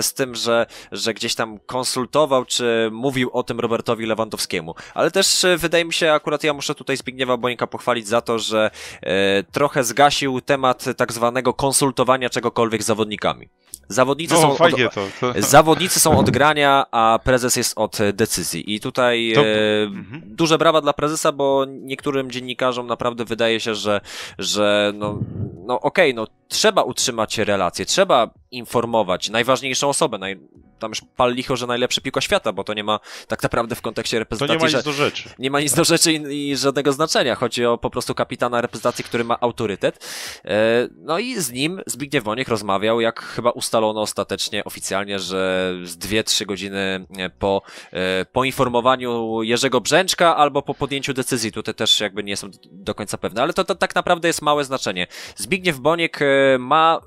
z 0.01 0.13
tym, 0.13 0.35
że, 0.35 0.67
że 0.93 1.15
gdzieś 1.15 1.35
tam 1.35 1.59
konsultował, 1.59 2.45
czy 2.45 2.89
mówił 2.93 3.12
mówił 3.13 3.31
o 3.33 3.43
tym 3.43 3.61
Robertowi 3.61 4.07
Lewandowskiemu. 4.07 4.75
Ale 4.95 5.11
też 5.11 5.45
e, 5.45 5.57
wydaje 5.57 5.85
mi 5.85 5.93
się, 5.93 6.13
akurat 6.13 6.45
ja 6.45 6.53
muszę 6.53 6.75
tutaj 6.75 6.97
Zbigniewa 6.97 7.37
Bońka 7.37 7.67
pochwalić 7.67 8.09
za 8.09 8.21
to, 8.21 8.39
że 8.39 8.71
e, 9.03 9.43
trochę 9.43 9.85
zgasił 9.85 10.41
temat 10.41 10.85
tak 10.97 11.13
zwanego 11.13 11.55
konsultowania 11.55 12.31
czegokolwiek 12.31 12.83
z 12.83 12.87
zawodnikami. 12.87 13.49
Zawodnicy, 13.89 14.35
no, 14.35 14.41
są 14.41 14.51
od, 14.51 14.59
to, 14.95 15.07
to. 15.21 15.33
zawodnicy 15.39 16.01
są 16.01 16.19
od 16.19 16.31
grania, 16.31 16.87
a 16.91 17.19
prezes 17.25 17.57
jest 17.57 17.79
od 17.79 17.99
decyzji. 18.13 18.75
I 18.75 18.81
tutaj 18.81 19.33
to... 19.35 19.41
e, 19.41 19.83
mhm. 19.83 20.23
duże 20.25 20.59
brawa 20.59 20.81
dla 20.81 20.93
prezesa, 20.93 21.33
bo 21.33 21.65
niektórym 21.69 22.31
dziennikarzom 22.31 22.87
naprawdę 22.87 23.25
wydaje 23.25 23.61
się, 23.61 23.75
że, 23.75 24.01
że 24.39 24.93
no, 24.95 25.19
no 25.67 25.81
okej, 25.81 26.13
okay, 26.13 26.15
no 26.15 26.27
trzeba 26.49 26.83
utrzymać 26.83 27.39
relacje, 27.39 27.87
trzeba 27.87 28.31
informować 28.53 29.31
najważniejszą 29.31 29.89
osobę, 29.89 30.19
naj, 30.19 30.41
tam 30.83 30.91
już 30.91 31.01
pal 31.17 31.35
licho, 31.35 31.57
że 31.57 31.67
najlepszy 31.67 32.01
piłka 32.01 32.21
świata, 32.21 32.53
bo 32.53 32.65
to 32.65 32.75
nie 32.75 32.85
ma 32.85 33.01
tak 33.29 33.43
naprawdę 33.43 33.75
w 33.75 33.83
kontekście 33.83 34.19
reprezentacji. 34.19 34.59
To 34.59 34.67
nie 34.67 34.73
ma 34.73 34.79
nic 34.79 34.85
do 34.85 34.93
rzeczy. 34.93 35.31
Nie 35.39 35.51
ma 35.51 35.61
nic 35.61 35.75
do 35.75 35.85
rzeczy 35.85 36.13
i, 36.13 36.51
i 36.51 36.57
żadnego 36.57 36.93
znaczenia. 36.93 37.35
Chodzi 37.35 37.67
o 37.67 37.79
po 37.79 37.91
prostu 37.91 38.15
kapitana 38.15 38.61
reprezentacji, 38.61 39.05
który 39.05 39.25
ma 39.25 39.41
autorytet. 39.41 40.07
E, 40.45 40.89
no 40.97 41.19
i 41.19 41.41
z 41.41 41.53
nim 41.53 41.81
Zbigniew 41.87 42.25
Woniek 42.25 42.49
rozmawiał, 42.49 43.01
jak 43.01 43.23
chyba 43.23 43.51
ustalono 43.51 44.01
ostatecznie, 44.01 44.65
oficjalnie, 44.65 45.19
że 45.19 45.73
z 45.85 45.97
dwie, 45.97 46.25
trzy 46.25 46.47
godziny 46.47 47.07
po 47.39 47.63
e, 47.93 48.25
poinformowaniu 48.25 49.43
Jerzego 49.43 49.81
Brzęczka 49.81 50.37
albo 50.37 50.63
po 50.63 50.75
podjęciu 50.75 51.15
decyzji. 51.15 51.53
Tutaj 51.53 51.75
też 51.75 52.01
jakby 52.01 52.25
nie 52.25 52.31
jestem 52.31 52.51
do 52.73 52.95
końca 52.95 53.19
pewny, 53.19 53.43
ale 53.43 53.53
to, 53.53 53.65
to 53.65 53.75
tak 53.75 53.95
naprawdę 53.95 54.29
jest 54.29 54.43
małe 54.43 54.65
znaczenie. 54.65 55.07
Zbigniew 55.37 55.79
Boniek 55.79 56.23
e, 56.23 56.59
ma 56.59 57.01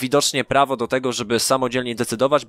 widocznie 0.00 0.44
prawo 0.44 0.76
do 0.76 0.88
tego, 0.88 1.12
żeby 1.12 1.40
samodzielnie 1.40 1.94
decydować, 1.94 2.46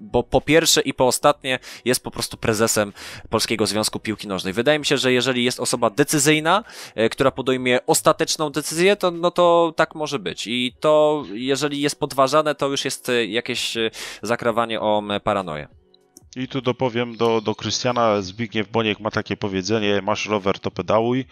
bo 0.00 0.22
po 0.22 0.40
pierwsze 0.40 0.80
i 0.80 0.94
po 0.94 1.06
ostatnie 1.06 1.58
jest 1.84 2.04
po 2.04 2.10
prostu 2.10 2.36
prezesem 2.36 2.92
Polskiego 3.30 3.66
Związku 3.66 4.00
Piłki 4.00 4.28
Nożnej. 4.28 4.52
Wydaje 4.52 4.78
mi 4.78 4.86
się, 4.86 4.98
że 4.98 5.12
jeżeli 5.12 5.44
jest 5.44 5.60
osoba 5.60 5.90
decyzyjna, 5.90 6.64
e, 6.94 7.08
która 7.08 7.30
podejmie 7.30 7.86
ostateczną 7.86 8.50
decyzję, 8.50 8.96
to, 8.96 9.10
no 9.10 9.30
to 9.30 9.72
tak 9.76 9.94
może 9.94 10.18
być. 10.18 10.46
I 10.46 10.76
to, 10.80 11.24
jeżeli 11.32 11.80
jest 11.80 12.00
podważane, 12.00 12.54
to 12.54 12.68
już 12.68 12.84
jest 12.84 13.08
e, 13.08 13.26
jakieś 13.26 13.76
e, 13.76 13.90
zakrawanie 14.22 14.80
o 14.80 15.02
paranoję. 15.24 15.83
I 16.36 16.48
tu 16.48 16.60
dopowiem 16.60 17.16
do, 17.16 17.40
do 17.40 17.54
Krystiana, 17.54 18.22
Zbigniew 18.22 18.70
Boniek 18.70 19.00
ma 19.00 19.10
takie 19.10 19.36
powiedzenie, 19.36 20.02
masz 20.02 20.26
rower, 20.26 20.58
to 20.58 20.70
pedałuj. 20.70 21.24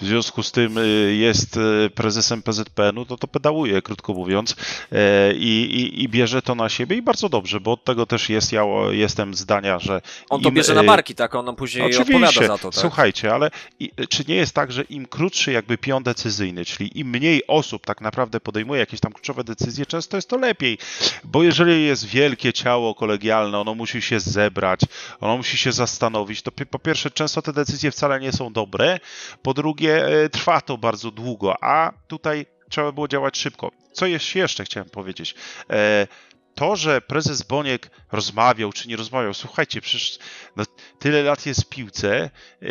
W 0.00 0.06
związku 0.06 0.42
z 0.42 0.52
tym 0.52 0.78
y, 0.78 1.14
jest 1.14 1.56
y, 1.56 1.90
prezesem 1.94 2.42
PZPN-u, 2.42 3.04
to 3.04 3.16
to 3.16 3.28
pedałuje, 3.28 3.82
krótko 3.82 4.14
mówiąc, 4.14 4.56
e, 4.92 5.32
i, 5.34 5.80
i, 5.80 6.02
i 6.02 6.08
bierze 6.08 6.42
to 6.42 6.54
na 6.54 6.68
siebie 6.68 6.96
i 6.96 7.02
bardzo 7.02 7.28
dobrze, 7.28 7.60
bo 7.60 7.72
od 7.72 7.84
tego 7.84 8.06
też 8.06 8.28
jest, 8.28 8.52
ja 8.52 8.64
jestem 8.90 9.34
zdania, 9.34 9.78
że... 9.78 10.02
On 10.30 10.40
to 10.40 10.48
im, 10.48 10.54
bierze 10.54 10.74
na 10.74 10.82
y, 10.82 10.86
barki, 10.86 11.14
tak? 11.14 11.34
On 11.34 11.44
nam 11.44 11.56
później 11.56 11.84
oczywiście, 11.86 12.14
odpowiada 12.14 12.46
za 12.46 12.58
to, 12.58 12.70
tak? 12.70 12.80
słuchajcie, 12.80 13.34
ale 13.34 13.50
i, 13.80 13.90
czy 14.08 14.24
nie 14.28 14.34
jest 14.34 14.54
tak, 14.54 14.72
że 14.72 14.82
im 14.82 15.06
krótszy 15.06 15.52
jakby 15.52 15.78
pion 15.78 16.02
decyzyjny, 16.02 16.64
czyli 16.64 16.98
im 16.98 17.10
mniej 17.10 17.46
osób 17.46 17.86
tak 17.86 18.00
naprawdę 18.00 18.40
podejmuje 18.40 18.80
jakieś 18.80 19.00
tam 19.00 19.12
kluczowe 19.12 19.44
decyzje, 19.44 19.86
często 19.86 20.16
jest 20.16 20.28
to 20.28 20.36
lepiej, 20.36 20.78
bo 21.24 21.42
jeżeli 21.42 21.84
jest 21.84 22.06
wielkie 22.06 22.52
ciało 22.52 22.94
kolegialne, 22.94 23.58
ono 23.58 23.74
musi 23.74 24.02
się 24.02 24.20
zebrać, 24.20 24.43
zebrać, 24.44 24.80
ono 25.20 25.36
musi 25.36 25.56
się 25.56 25.72
zastanowić. 25.72 26.42
To 26.42 26.50
po 26.70 26.78
pierwsze, 26.78 27.10
często 27.10 27.42
te 27.42 27.52
decyzje 27.52 27.90
wcale 27.90 28.20
nie 28.20 28.32
są 28.32 28.52
dobre, 28.52 29.00
po 29.42 29.54
drugie, 29.54 30.06
e, 30.06 30.28
trwa 30.28 30.60
to 30.60 30.78
bardzo 30.78 31.10
długo, 31.10 31.54
a 31.64 31.92
tutaj 32.06 32.46
trzeba 32.70 32.92
było 32.92 33.08
działać 33.08 33.38
szybko. 33.38 33.70
Co 33.92 34.06
jeszcze 34.06 34.64
chciałem 34.64 34.90
powiedzieć? 34.90 35.34
E, 35.70 36.06
to, 36.54 36.76
że 36.76 37.00
prezes 37.00 37.42
Boniek 37.42 37.90
rozmawiał 38.12 38.72
czy 38.72 38.88
nie 38.88 38.96
rozmawiał, 38.96 39.34
słuchajcie, 39.34 39.80
przecież 39.80 40.18
no, 40.56 40.64
tyle 40.98 41.22
lat 41.22 41.46
jest 41.46 41.62
w 41.62 41.68
piłce 41.68 42.30
yy, 42.60 42.70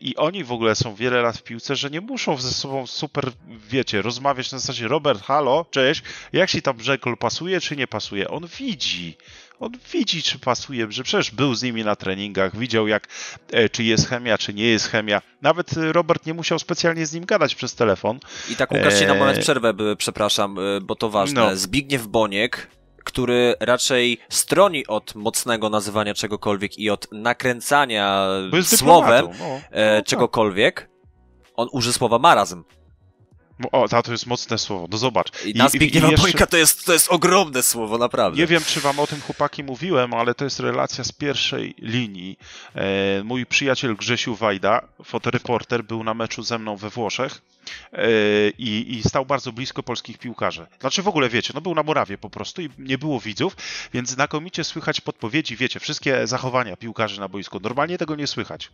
i 0.00 0.16
oni 0.16 0.44
w 0.44 0.52
ogóle 0.52 0.74
są 0.74 0.94
wiele 0.94 1.22
lat 1.22 1.38
w 1.38 1.42
piłce, 1.42 1.76
że 1.76 1.90
nie 1.90 2.00
muszą 2.00 2.36
ze 2.36 2.50
sobą 2.50 2.86
super, 2.86 3.30
wiecie, 3.70 4.02
rozmawiać 4.02 4.52
na 4.52 4.58
zasadzie 4.58 4.88
Robert, 4.88 5.22
halo, 5.22 5.66
cześć, 5.70 6.02
jak 6.32 6.50
ci 6.50 6.62
tam 6.62 6.76
Brzegol 6.76 7.16
pasuje 7.16 7.60
czy 7.60 7.76
nie 7.76 7.86
pasuje? 7.86 8.28
On 8.28 8.46
widzi, 8.58 9.16
on 9.60 9.72
widzi, 9.92 10.22
czy 10.22 10.38
pasuje, 10.38 10.86
że 10.92 11.02
przecież 11.02 11.30
był 11.30 11.54
z 11.54 11.62
nimi 11.62 11.84
na 11.84 11.96
treningach, 11.96 12.56
widział 12.56 12.88
jak, 12.88 13.08
e, 13.52 13.68
czy 13.68 13.84
jest 13.84 14.08
chemia, 14.08 14.38
czy 14.38 14.54
nie 14.54 14.66
jest 14.66 14.88
chemia. 14.88 15.22
Nawet 15.42 15.72
Robert 15.72 16.26
nie 16.26 16.34
musiał 16.34 16.58
specjalnie 16.58 17.06
z 17.06 17.12
nim 17.12 17.24
gadać 17.24 17.54
przez 17.54 17.74
telefon. 17.74 18.18
I 18.50 18.56
tak 18.56 18.72
Łukasz 18.72 18.98
ci 18.98 19.06
na 19.06 19.14
moment 19.14 19.38
przerwę, 19.38 19.74
przepraszam, 19.98 20.58
e, 20.58 20.80
bo 20.80 20.94
to 20.94 21.10
ważne. 21.10 21.40
No. 21.40 21.56
Zbigniew 21.56 22.06
Boniek 22.06 22.68
który 23.04 23.54
raczej 23.60 24.18
stroni 24.28 24.86
od 24.86 25.14
mocnego 25.14 25.70
nazywania 25.70 26.14
czegokolwiek 26.14 26.78
i 26.78 26.90
od 26.90 27.08
nakręcania 27.12 28.26
słowem 28.62 29.28
no. 29.38 29.60
e, 29.70 29.96
no, 29.96 30.02
czegokolwiek, 30.02 30.88
on 31.56 31.68
użył 31.72 31.92
słowa 31.92 32.18
marazm. 32.18 32.64
O, 33.72 34.02
to 34.02 34.12
jest 34.12 34.26
mocne 34.26 34.58
słowo, 34.58 34.88
no 34.90 34.98
zobacz. 34.98 35.44
I 35.44 35.54
na 35.54 35.68
Zbigniewa 35.68 36.10
jeszcze... 36.10 36.22
Bojka 36.22 36.46
to 36.46 36.56
jest, 36.56 36.84
to 36.84 36.92
jest 36.92 37.08
ogromne 37.08 37.62
słowo, 37.62 37.98
naprawdę. 37.98 38.38
Nie 38.38 38.46
wiem, 38.46 38.62
czy 38.66 38.80
wam 38.80 38.98
o 38.98 39.06
tym 39.06 39.20
chłopaki 39.20 39.64
mówiłem, 39.64 40.14
ale 40.14 40.34
to 40.34 40.44
jest 40.44 40.60
relacja 40.60 41.04
z 41.04 41.12
pierwszej 41.12 41.74
linii. 41.78 42.38
E, 42.74 43.24
mój 43.24 43.46
przyjaciel 43.46 43.96
Grzesiu 43.96 44.34
Wajda, 44.34 44.88
fotoreporter, 45.04 45.84
był 45.84 46.04
na 46.04 46.14
meczu 46.14 46.42
ze 46.42 46.58
mną 46.58 46.76
we 46.76 46.90
Włoszech 46.90 47.42
e, 47.92 48.08
i, 48.58 48.94
i 48.94 49.02
stał 49.02 49.26
bardzo 49.26 49.52
blisko 49.52 49.82
polskich 49.82 50.18
piłkarzy. 50.18 50.66
Znaczy 50.80 51.02
w 51.02 51.08
ogóle, 51.08 51.28
wiecie, 51.28 51.52
no 51.54 51.60
był 51.60 51.74
na 51.74 51.82
murawie 51.82 52.18
po 52.18 52.30
prostu 52.30 52.62
i 52.62 52.70
nie 52.78 52.98
było 52.98 53.20
widzów, 53.20 53.56
więc 53.94 54.10
znakomicie 54.10 54.64
słychać 54.64 55.00
podpowiedzi, 55.00 55.56
wiecie, 55.56 55.80
wszystkie 55.80 56.26
zachowania 56.26 56.76
piłkarzy 56.76 57.20
na 57.20 57.28
boisku. 57.28 57.60
Normalnie 57.60 57.98
tego 57.98 58.16
nie 58.16 58.26
słychać. 58.26 58.70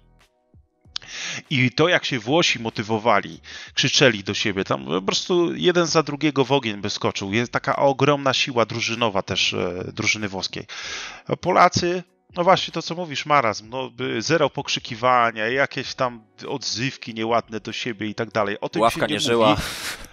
I 1.50 1.70
to, 1.70 1.88
jak 1.88 2.04
się 2.04 2.18
Włosi 2.18 2.58
motywowali, 2.58 3.40
krzyczeli 3.74 4.24
do 4.24 4.34
siebie, 4.34 4.64
tam 4.64 4.84
po 4.84 5.02
prostu 5.02 5.54
jeden 5.54 5.86
za 5.86 6.02
drugiego 6.02 6.44
w 6.44 6.52
ogień 6.52 6.76
by 6.76 6.90
skoczył. 6.90 7.32
Jest 7.32 7.52
taka 7.52 7.76
ogromna 7.76 8.34
siła 8.34 8.66
drużynowa 8.66 9.22
też 9.22 9.52
e, 9.52 9.84
drużyny 9.92 10.28
włoskiej. 10.28 10.66
Polacy 11.40 12.02
no 12.36 12.44
właśnie 12.44 12.72
to, 12.72 12.82
co 12.82 12.94
mówisz, 12.94 13.26
marazm, 13.26 13.68
no, 13.68 13.90
zero 14.18 14.50
pokrzykiwania, 14.50 15.48
jakieś 15.48 15.94
tam 15.94 16.24
odzywki 16.48 17.14
nieładne 17.14 17.60
do 17.60 17.72
siebie 17.72 18.06
i 18.06 18.14
tak 18.14 18.30
dalej. 18.30 18.60
O 18.60 18.68
tym 18.68 18.82
Ławka 18.82 19.00
się 19.00 19.06
nie, 19.06 19.14
nie 19.14 19.20
żyła. 19.20 19.50
Mówi. 19.50 19.62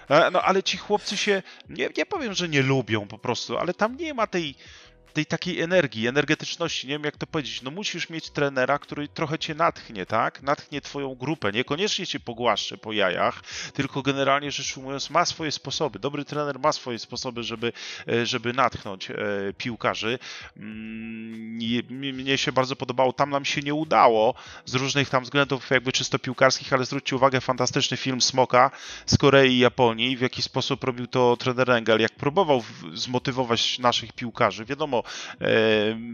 E, 0.09 0.31
no 0.31 0.41
ale 0.41 0.63
ci 0.63 0.77
chłopcy 0.77 1.17
się, 1.17 1.43
nie, 1.69 1.89
nie 1.97 2.05
powiem, 2.05 2.33
że 2.33 2.49
nie 2.49 2.61
lubią 2.61 3.07
po 3.07 3.17
prostu, 3.17 3.57
ale 3.57 3.73
tam 3.73 3.97
nie 3.97 4.13
ma 4.13 4.27
tej 4.27 4.55
tej 5.17 5.25
takiej 5.25 5.61
energii, 5.61 6.07
energetyczności, 6.07 6.87
nie 6.87 6.93
wiem 6.93 7.03
jak 7.03 7.17
to 7.17 7.27
powiedzieć, 7.27 7.61
no 7.61 7.71
musisz 7.71 8.09
mieć 8.09 8.29
trenera, 8.29 8.79
który 8.79 9.07
trochę 9.07 9.39
cię 9.39 9.55
natchnie, 9.55 10.05
tak? 10.05 10.43
Natchnie 10.43 10.81
twoją 10.81 11.15
grupę, 11.15 11.51
niekoniecznie 11.51 12.07
cię 12.07 12.19
pogłaszcze 12.19 12.77
po 12.77 12.93
jajach, 12.93 13.41
tylko 13.73 14.01
generalnie 14.01 14.51
rzecz 14.51 14.77
ujmując 14.77 15.09
ma 15.09 15.25
swoje 15.25 15.51
sposoby. 15.51 15.99
Dobry 15.99 16.25
trener 16.25 16.59
ma 16.59 16.71
swoje 16.71 16.99
sposoby, 16.99 17.43
żeby, 17.43 17.73
e, 18.07 18.25
żeby 18.25 18.53
natchnąć 18.53 19.11
e, 19.11 19.15
piłkarzy. 19.57 20.19
Mm, 20.57 21.57
mnie 22.13 22.37
się 22.37 22.51
bardzo 22.51 22.75
podobało, 22.75 23.13
tam 23.13 23.29
nam 23.29 23.45
się 23.45 23.61
nie 23.61 23.73
udało 23.73 24.33
z 24.65 24.75
różnych 24.75 25.09
tam 25.09 25.23
względów 25.23 25.69
jakby 25.69 25.91
czysto 25.91 26.19
piłkarskich, 26.19 26.73
ale 26.73 26.85
zwróćcie 26.85 27.15
uwagę, 27.15 27.41
fantastyczny 27.41 27.97
film 27.97 28.21
Smoka 28.21 28.71
z 29.05 29.17
Korei 29.17 29.53
i 29.53 29.59
Japonii, 29.59 30.17
w 30.17 30.21
jaki 30.21 30.41
sposób 30.41 30.83
robił 30.83 31.07
to 31.07 31.37
trener 31.37 31.71
Engel, 31.71 32.01
jak 32.01 32.15
próbował 32.15 32.63
zmotywować 32.93 33.79
naszych 33.79 34.13
piłkarzy. 34.13 34.65
Wiadomo, 34.65 35.03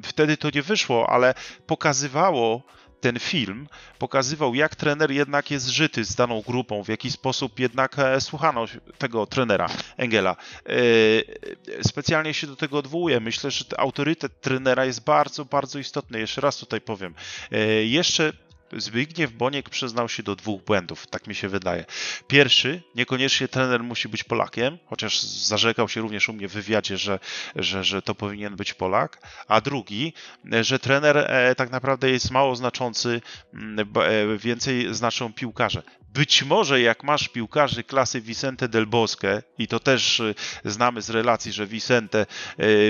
Wtedy 0.04 0.38
to 0.38 0.50
nie 0.56 0.62
wyszło, 0.62 1.10
ale 1.10 1.34
pokazywało 1.68 2.64
ten 3.04 3.20
film 3.20 3.68
pokazywał, 4.00 4.56
jak 4.56 4.76
trener 4.76 5.12
jednak 5.12 5.52
jest 5.52 5.68
żyty 5.68 6.06
z 6.06 6.16
daną 6.16 6.42
grupą, 6.42 6.84
w 6.84 6.88
jaki 6.88 7.12
sposób 7.12 7.60
jednak 7.60 8.00
e, 8.00 8.22
słuchano 8.22 8.66
tego 8.98 9.26
trenera 9.28 9.70
Engela. 9.98 10.36
E, 10.66 10.74
specjalnie 11.84 12.34
się 12.34 12.48
do 12.48 12.56
tego 12.56 12.78
odwołuję. 12.78 13.20
Myślę, 13.20 13.52
że 13.52 13.66
autorytet 13.78 14.42
trenera 14.42 14.86
jest 14.86 15.04
bardzo, 15.04 15.46
bardzo 15.46 15.80
istotny. 15.80 16.20
Jeszcze 16.20 16.42
raz 16.42 16.58
tutaj 16.58 16.82
powiem. 16.82 17.16
E, 17.52 17.58
jeszcze 17.84 18.34
Zbigniew 18.78 19.32
Boniek 19.32 19.70
przyznał 19.70 20.10
się 20.10 20.24
do 20.24 20.36
dwóch 20.36 20.64
błędów, 20.64 21.08
tak 21.08 21.28
mi 21.28 21.36
się 21.36 21.50
wydaje. 21.50 21.86
Pierwszy, 22.28 22.82
niekoniecznie 22.96 23.48
trener 23.48 23.84
musi 23.84 24.10
być 24.10 24.24
Polakiem, 24.24 24.78
chociaż 24.86 25.22
zarzekał 25.24 25.90
się 25.90 26.02
również 26.02 26.30
u 26.30 26.34
mnie 26.34 26.48
w 26.48 26.52
wywiadzie, 26.52 26.98
że, 26.98 27.20
że, 27.56 27.84
że 27.84 28.02
to 28.02 28.16
powinien 28.16 28.56
być 28.56 28.74
Polak. 28.74 29.28
A 29.48 29.62
drugi, 29.62 30.14
że 30.62 30.80
trener 30.80 31.18
e, 31.18 31.56
tak 31.56 31.72
naprawdę 31.72 32.10
jest 32.10 32.32
mało 32.32 32.56
znaczący, 32.56 33.22
e, 33.54 34.38
więcej 34.38 34.94
znaczą 34.96 35.34
piłkarze. 35.34 35.84
Być 36.14 36.44
może 36.44 36.82
jak 36.82 37.04
masz 37.04 37.28
piłkarzy 37.28 37.84
klasy 37.84 38.22
Vicente 38.22 38.68
del 38.68 38.86
Bosque 38.86 39.44
i 39.58 39.68
to 39.68 39.80
też 39.80 40.20
y, 40.20 40.36
znamy 40.66 41.02
z 41.02 41.10
relacji, 41.10 41.52
że 41.52 41.68
Vicente 41.68 42.26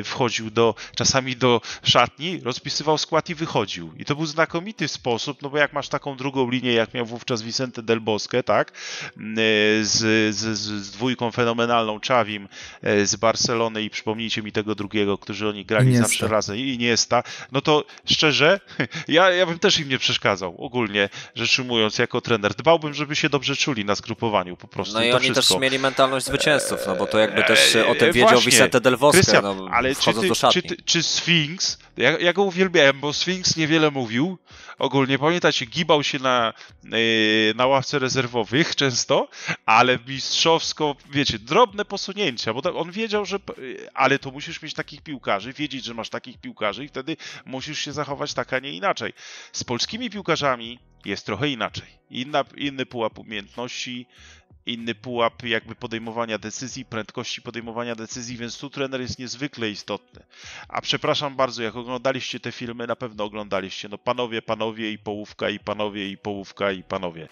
wchodził 0.04 0.52
do, 0.52 0.76
czasami 0.96 1.36
do 1.36 1.62
szatni, 1.84 2.39
rozpisywał 2.39 2.98
skład 2.98 3.30
i 3.30 3.36
wychodził. 3.36 3.93
I 3.98 4.06
to 4.06 4.15
był 4.15 4.26
znakomity 4.26 4.88
sposób, 4.88 5.41
no 5.41 5.50
bo 5.50 5.58
jak 5.58 5.72
masz 5.73 5.89
taką 5.89 6.17
drugą 6.17 6.49
linię, 6.49 6.73
jak 6.73 6.93
miał 6.93 7.05
wówczas 7.05 7.41
Vicente 7.41 7.83
del 7.83 8.01
Bosque, 8.01 8.43
tak, 8.43 8.71
y, 8.71 9.86
z, 9.86 10.36
z, 10.36 10.57
z 10.57 10.91
dwójką 10.91 11.31
fenomenalną 11.31 11.99
Czawim 11.99 12.47
z 12.83 13.15
Barcelony 13.15 13.83
i 13.83 13.89
przypomnijcie 13.89 14.41
mi 14.41 14.51
tego 14.51 14.75
drugiego, 14.75 15.17
którzy 15.17 15.49
oni 15.49 15.65
grali 15.65 15.88
Iniesta. 15.88 16.07
zawsze 16.07 16.27
razem 16.27 16.57
i 16.57 16.62
Iniesta, 16.62 17.23
no 17.51 17.62
to 17.62 17.86
szczerze, 18.05 18.59
ja, 19.07 19.29
ja 19.29 19.45
bym 19.45 19.59
też 19.59 19.79
im 19.79 19.89
nie 19.89 19.97
przeszkadzał, 19.97 20.55
ogólnie 20.57 21.09
rzecz 21.36 21.59
ujmując, 21.59 21.97
jako 21.97 22.21
trener. 22.21 22.53
Dbałbym, 22.53 22.93
żeby 22.93 23.15
się 23.15 23.29
dobrze 23.29 23.55
czuli 23.55 23.86
na 23.86 23.95
zgrupowaniu 23.95 24.57
po 24.57 24.67
prostu. 24.67 24.93
No 24.93 25.03
i, 25.03 25.07
i 25.07 25.12
oni 25.12 25.31
wszystko. 25.31 25.53
też 25.53 25.62
mieli 25.62 25.79
mentalność 25.79 26.25
zwycięzców, 26.25 26.79
no 26.88 26.95
bo 26.95 27.07
to 27.07 27.19
jakby 27.19 27.43
też 27.43 27.75
o 27.75 27.95
tym 27.95 28.12
wiedział 28.12 28.29
Właśnie, 28.29 28.51
Vicente 28.51 28.81
del 28.81 28.97
Bosque, 28.97 29.41
no, 29.41 29.67
ale 29.71 29.95
czy, 29.95 30.13
ty. 30.13 30.29
Czy, 30.51 30.83
czy 30.86 31.03
Sphinx, 31.03 31.77
ja, 31.97 32.19
ja 32.19 32.33
go 32.33 32.43
uwielbiałem, 32.43 32.99
bo 32.99 33.13
Sphinx 33.13 33.57
niewiele 33.57 33.91
mówił, 33.91 34.38
ogólnie 34.79 35.19
pamiętacie, 35.19 35.62
gibał 35.65 36.04
się 36.04 36.19
na, 36.19 36.54
e, 36.86 37.54
na 37.56 37.67
ławce 37.67 37.99
rezerwowych 37.99 38.76
często, 38.84 39.28
ale 39.65 39.99
mistrzowsko, 40.08 40.95
wiecie, 41.12 41.39
drobne 41.39 41.86
posunięcia, 41.86 42.54
bo 42.54 42.80
on 42.80 42.91
wiedział, 42.91 43.26
że 43.26 43.39
ale 43.93 44.19
to 44.19 44.32
musisz 44.32 44.62
mieć 44.62 44.73
takich 44.73 45.02
piłkarzy, 45.02 45.54
wiedzieć, 45.54 45.86
że 45.86 45.93
masz 45.93 46.10
takich 46.10 46.38
piłkarzy 46.38 46.86
i 46.86 46.88
wtedy 46.88 47.17
musisz 47.45 47.80
się 47.80 47.93
zachować 47.93 48.34
tak, 48.34 48.54
a 48.54 48.60
nie 48.60 48.71
inaczej. 48.71 49.13
Z 49.52 49.63
polskimi 49.63 50.10
piłkarzami 50.10 50.80
jest 51.05 51.25
trochę 51.25 51.49
inaczej. 51.49 51.87
Inna, 52.09 52.45
inny 52.57 52.85
pułap 52.85 53.19
umiejętności, 53.19 54.07
inny 54.65 54.95
pułap 54.95 55.43
jakby 55.43 55.75
podejmowania 55.75 56.37
decyzji, 56.37 56.85
prędkości 56.85 57.41
podejmowania 57.41 57.95
decyzji, 57.95 58.37
więc 58.37 58.57
tu 58.57 58.69
trener 58.69 59.01
jest 59.01 59.19
niezwykle 59.19 59.69
istotny. 59.69 60.23
A 60.67 60.81
przepraszam 60.81 61.35
bardzo, 61.35 61.63
jak 61.63 61.75
oglądaliście 61.75 62.39
te 62.39 62.51
filmy, 62.51 62.87
na 62.87 62.95
pewno 62.95 63.23
oglądaliście, 63.23 63.89
no 63.89 63.97
panowie, 63.97 64.41
panowie 64.41 64.91
i 64.91 64.97
połówka, 64.97 65.49
i 65.49 65.59
panowie, 65.59 66.09
i 66.09 66.17
połówka, 66.17 66.71
i 66.71 66.83
panowie. 66.83 67.27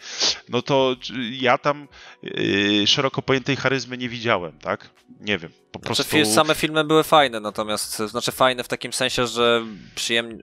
No 0.50 0.62
to 0.62 0.96
ja 1.32 1.58
tam 1.58 1.88
yy, 2.24 2.88
szeroko 2.88 3.22
pojętej 3.22 3.56
charyzmy 3.56 3.98
nie 3.98 4.10
widziałem, 4.10 4.60
tak? 4.60 4.90
Nie 5.20 5.38
wiem, 5.38 5.52
po 5.72 5.80
znaczy, 5.80 6.04
prostu... 6.04 6.34
Same 6.34 6.56
filmy 6.56 6.84
były 6.84 7.04
fajne, 7.04 7.40
natomiast, 7.40 7.98
znaczy 7.98 8.32
fajne 8.32 8.64
w 8.64 8.68
takim 8.68 8.94
sensie, 8.94 9.28
że 9.28 9.66
przyjemnie 9.96 10.38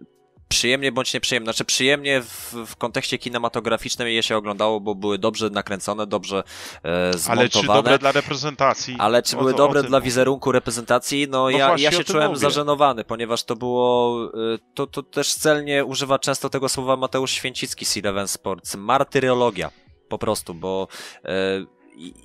przyjemnie 0.48 0.92
bądź 0.92 1.14
nieprzyjemnie. 1.14 1.46
Znaczy 1.46 1.64
przyjemnie 1.64 2.22
w, 2.22 2.54
w 2.66 2.76
kontekście 2.76 3.18
kinematograficznym 3.18 4.08
je 4.08 4.22
się 4.22 4.36
oglądało, 4.36 4.80
bo 4.80 4.94
były 4.94 5.18
dobrze 5.18 5.50
nakręcone, 5.50 6.06
dobrze 6.06 6.42
e, 6.82 7.12
zmontowane. 7.18 7.40
Ale 7.40 7.48
czy 7.48 7.66
dobre 7.66 7.98
dla 7.98 8.12
reprezentacji? 8.12 8.96
Ale 8.98 9.22
czy 9.22 9.36
były 9.36 9.54
dobre 9.54 9.82
dla 9.82 10.00
wizerunku 10.00 10.52
reprezentacji? 10.52 11.26
No, 11.30 11.38
no 11.38 11.50
ja, 11.50 11.74
ja 11.78 11.92
się 11.92 12.04
czułem 12.04 12.28
mówię. 12.28 12.40
zażenowany, 12.40 13.04
ponieważ 13.04 13.44
to 13.44 13.56
było, 13.56 14.16
e, 14.54 14.58
to, 14.74 14.86
to 14.86 15.02
też 15.02 15.34
celnie 15.34 15.84
używa 15.84 16.18
często 16.18 16.50
tego 16.50 16.68
słowa 16.68 16.96
Mateusz 16.96 17.30
Święcicki 17.30 17.84
z 17.84 17.96
Eleven 17.96 18.28
Sports, 18.28 18.74
martyrologia 18.74 19.70
po 20.08 20.18
prostu, 20.18 20.54
bo 20.54 20.88
e, 21.24 21.30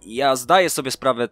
ja 0.06 0.36
zdaję 0.36 0.70
sobie 0.70 0.92
sprawę, 0.92 1.30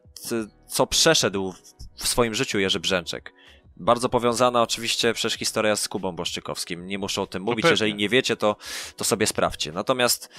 co 0.67 0.87
przeszedł 0.87 1.53
w 1.95 2.07
swoim 2.07 2.33
życiu 2.33 2.59
Jerzy 2.59 2.79
Brzęczek. 2.79 3.33
Bardzo 3.81 4.09
powiązana 4.09 4.61
oczywiście 4.61 5.13
przecież 5.13 5.39
historia 5.39 5.75
z 5.75 5.87
Kubą 5.87 6.11
Boszczykowskim. 6.11 6.87
Nie 6.87 6.97
muszę 6.97 7.21
o 7.21 7.27
tym 7.27 7.43
mówić. 7.43 7.65
Jeżeli 7.69 7.95
nie 7.95 8.09
wiecie, 8.09 8.35
to, 8.35 8.55
to 8.95 9.03
sobie 9.03 9.27
sprawdźcie. 9.27 9.71
Natomiast, 9.71 10.29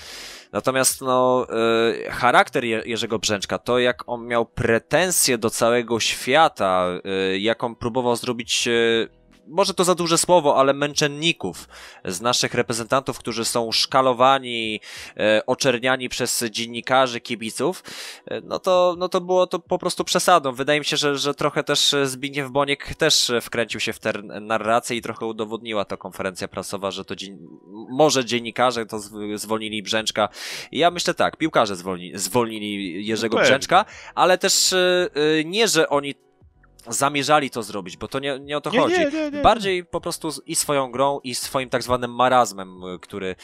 natomiast 0.52 1.00
no, 1.00 1.46
y, 2.07 2.11
charakter 2.11 2.64
Jerzego 2.64 3.18
Brzęczka, 3.18 3.59
to 3.59 3.78
jak 3.78 4.09
on 4.09 4.26
miał 4.26 4.46
pretensje 4.46 5.38
do 5.38 5.50
całego 5.50 6.00
świata, 6.00 6.87
y, 7.35 7.38
jaką 7.38 7.74
próbował 7.74 8.16
zrobić 8.16 8.68
y, 8.68 9.21
może 9.46 9.74
to 9.74 9.85
za 9.85 9.94
duże 9.94 10.18
słowo, 10.18 10.57
ale 10.57 10.72
męczenników 10.72 11.68
z 12.05 12.20
naszych 12.20 12.55
reprezentantów, 12.55 13.18
którzy 13.18 13.44
są 13.44 13.72
szkalowani, 13.72 14.81
e, 15.16 15.46
oczerniani 15.46 16.09
przez 16.09 16.44
dziennikarzy, 16.50 17.20
kibiców, 17.20 17.85
e, 18.26 18.40
no 18.40 18.59
to, 18.59 18.96
no 18.98 19.09
to 19.09 19.20
było 19.20 19.46
to 19.46 19.59
po 19.59 19.78
prostu 19.78 20.05
przesadą. 20.05 20.52
Wydaje 20.52 20.78
mi 20.78 20.85
się, 20.85 20.96
że, 20.96 21.18
że 21.18 21.35
trochę 21.35 21.64
też 21.64 21.94
Zbigniew 22.05 22.50
Boniek 22.50 22.94
też 22.94 23.33
wkręcił 23.42 23.81
się 23.81 23.92
w 23.92 23.98
tę 23.98 24.12
narrację 24.22 24.96
i 24.96 25.02
trochę 25.02 25.26
udowodniła 25.26 25.85
ta 25.85 25.96
konferencja 25.96 26.48
prasowa, 26.48 26.90
że 26.90 27.05
to 27.05 27.16
dzien... 27.16 27.38
może 27.90 28.24
dziennikarze 28.24 28.87
to 28.87 28.98
zwolnili 29.35 29.83
Brzęczka. 29.83 30.28
Ja 30.72 30.90
myślę 30.90 31.14
tak, 31.14 31.37
piłkarze 31.37 31.76
zwolni... 31.76 32.12
zwolnili 32.14 33.07
Jerzego 33.07 33.38
Brzęczka, 33.38 33.85
ale 34.14 34.38
też 34.38 34.72
e, 34.72 35.09
nie, 35.44 35.68
że 35.68 35.88
oni 35.88 36.14
zamierzali 36.88 37.50
to 37.50 37.62
zrobić, 37.62 37.96
bo 37.96 38.08
to 38.08 38.18
nie, 38.18 38.38
nie 38.40 38.56
o 38.56 38.60
to 38.60 38.70
nie, 38.70 38.80
chodzi. 38.80 38.96
Nie, 39.32 39.42
Bardziej 39.42 39.84
po 39.84 40.00
prostu 40.00 40.28
i 40.46 40.56
swoją 40.56 40.90
grą, 40.90 41.20
i 41.24 41.34
swoim 41.34 41.68
tak 41.68 41.82
zwanym 41.82 42.14
marazmem, 42.14 42.80
który, 43.00 43.36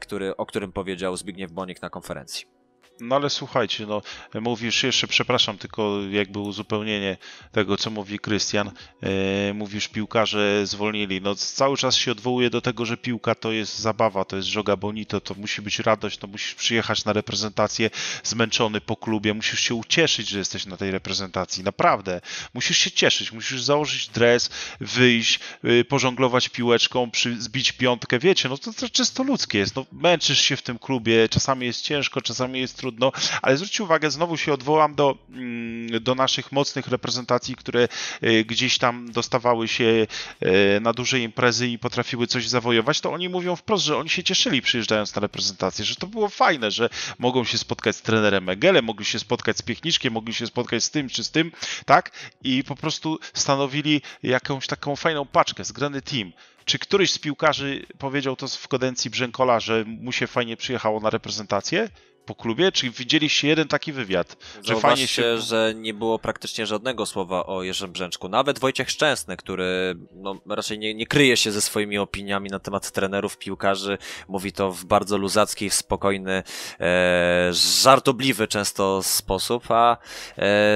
który, 0.00 0.36
o 0.36 0.46
którym 0.46 0.72
powiedział 0.72 1.16
Zbigniew 1.16 1.52
Bonik 1.52 1.82
na 1.82 1.90
konferencji. 1.90 2.61
No 3.00 3.16
ale 3.16 3.30
słuchajcie, 3.30 3.86
no 3.86 4.02
mówisz 4.40 4.82
jeszcze, 4.82 5.06
przepraszam, 5.06 5.58
tylko 5.58 6.00
jakby 6.10 6.38
uzupełnienie 6.38 7.16
tego, 7.52 7.76
co 7.76 7.90
mówi 7.90 8.18
Krystian. 8.18 8.70
E, 9.02 9.54
mówisz, 9.54 9.88
piłkarze 9.88 10.66
zwolnili. 10.66 11.20
No 11.20 11.34
cały 11.34 11.76
czas 11.76 11.96
się 11.96 12.12
odwołuje 12.12 12.50
do 12.50 12.60
tego, 12.60 12.84
że 12.84 12.96
piłka 12.96 13.34
to 13.34 13.52
jest 13.52 13.78
zabawa, 13.78 14.24
to 14.24 14.36
jest 14.36 14.48
żoga 14.48 14.76
bonito, 14.76 15.20
to 15.20 15.34
musi 15.34 15.62
być 15.62 15.78
radość, 15.78 16.18
to 16.18 16.26
musisz 16.26 16.54
przyjechać 16.54 17.04
na 17.04 17.12
reprezentację 17.12 17.90
zmęczony 18.24 18.80
po 18.80 18.96
klubie, 18.96 19.34
musisz 19.34 19.60
się 19.60 19.74
ucieszyć, 19.74 20.28
że 20.28 20.38
jesteś 20.38 20.66
na 20.66 20.76
tej 20.76 20.90
reprezentacji. 20.90 21.64
Naprawdę. 21.64 22.20
Musisz 22.54 22.78
się 22.78 22.90
cieszyć, 22.90 23.32
musisz 23.32 23.62
założyć 23.62 24.08
dres, 24.08 24.50
wyjść, 24.80 25.40
y, 25.64 25.84
pożonglować 25.84 26.48
piłeczką, 26.48 27.10
przy, 27.10 27.40
zbić 27.42 27.72
piątkę. 27.72 28.18
Wiecie, 28.18 28.48
no 28.48 28.58
to, 28.58 28.72
to 28.72 28.88
czysto 28.88 29.22
ludzkie 29.22 29.58
jest. 29.58 29.76
No, 29.76 29.86
męczysz 29.92 30.40
się 30.40 30.56
w 30.56 30.62
tym 30.62 30.78
klubie, 30.78 31.28
czasami 31.28 31.66
jest 31.66 31.82
ciężko, 31.82 32.22
czasami 32.22 32.60
jest 32.60 32.76
trudno 32.76 32.91
trudno, 32.92 33.12
ale 33.42 33.56
zwróćcie 33.56 33.84
uwagę, 33.84 34.10
znowu 34.10 34.36
się 34.36 34.52
odwołam 34.52 34.94
do, 34.94 35.18
mm, 35.30 36.02
do 36.02 36.14
naszych 36.14 36.52
mocnych 36.52 36.88
reprezentacji, 36.88 37.54
które 37.54 37.88
e, 38.20 38.44
gdzieś 38.44 38.78
tam 38.78 39.12
dostawały 39.12 39.68
się 39.68 40.06
e, 40.40 40.80
na 40.80 40.92
duże 40.92 41.20
imprezy 41.20 41.68
i 41.68 41.78
potrafiły 41.78 42.26
coś 42.26 42.48
zawojować, 42.48 43.00
to 43.00 43.12
oni 43.12 43.28
mówią 43.28 43.56
wprost, 43.56 43.84
że 43.84 43.96
oni 43.96 44.08
się 44.08 44.22
cieszyli 44.22 44.62
przyjeżdżając 44.62 45.14
na 45.14 45.20
reprezentację, 45.20 45.84
że 45.84 45.96
to 45.96 46.06
było 46.06 46.28
fajne, 46.28 46.70
że 46.70 46.88
mogą 47.18 47.44
się 47.44 47.58
spotkać 47.58 47.96
z 47.96 48.02
trenerem 48.02 48.44
Megelem, 48.44 48.84
mogli 48.84 49.04
się 49.04 49.18
spotkać 49.18 49.58
z 49.58 49.62
Piechniczkiem, 49.62 50.12
mogli 50.12 50.34
się 50.34 50.46
spotkać 50.46 50.84
z 50.84 50.90
tym 50.90 51.08
czy 51.08 51.24
z 51.24 51.30
tym, 51.30 51.52
tak? 51.86 52.10
I 52.44 52.64
po 52.64 52.76
prostu 52.76 53.18
stanowili 53.34 54.02
jakąś 54.22 54.66
taką 54.66 54.96
fajną 54.96 55.26
paczkę, 55.26 55.64
zgrany 55.64 56.02
team. 56.02 56.32
Czy 56.64 56.78
któryś 56.78 57.10
z 57.10 57.18
piłkarzy 57.18 57.86
powiedział 57.98 58.36
to 58.36 58.48
w 58.48 58.68
kadencji 58.68 59.10
Brzękola, 59.10 59.60
że 59.60 59.84
mu 59.86 60.12
się 60.12 60.26
fajnie 60.26 60.56
przyjechało 60.56 61.00
na 61.00 61.10
reprezentację? 61.10 61.88
Po 62.26 62.34
klubie? 62.34 62.72
Czy 62.72 62.90
widzieliście 62.90 63.48
jeden 63.48 63.68
taki 63.68 63.92
wywiad? 63.92 64.36
Że 64.62 64.76
fajnie 64.76 65.06
się... 65.06 65.38
że 65.38 65.74
nie 65.76 65.94
było 65.94 66.18
praktycznie 66.18 66.66
żadnego 66.66 67.06
słowa 67.06 67.46
o 67.46 67.62
Jerzym 67.62 67.92
Brzęczku. 67.92 68.28
Nawet 68.28 68.58
Wojciech 68.58 68.90
Szczęsny, 68.90 69.36
który 69.36 69.94
no, 70.14 70.40
raczej 70.48 70.78
nie, 70.78 70.94
nie 70.94 71.06
kryje 71.06 71.36
się 71.36 71.52
ze 71.52 71.60
swoimi 71.60 71.98
opiniami 71.98 72.50
na 72.50 72.58
temat 72.58 72.90
trenerów, 72.90 73.38
piłkarzy, 73.38 73.98
mówi 74.28 74.52
to 74.52 74.72
w 74.72 74.84
bardzo 74.84 75.18
luzacki, 75.18 75.70
spokojny, 75.70 76.42
e, 76.80 77.48
żartobliwy 77.82 78.48
często 78.48 79.02
sposób, 79.02 79.70
a 79.70 79.92
e, 79.92 79.96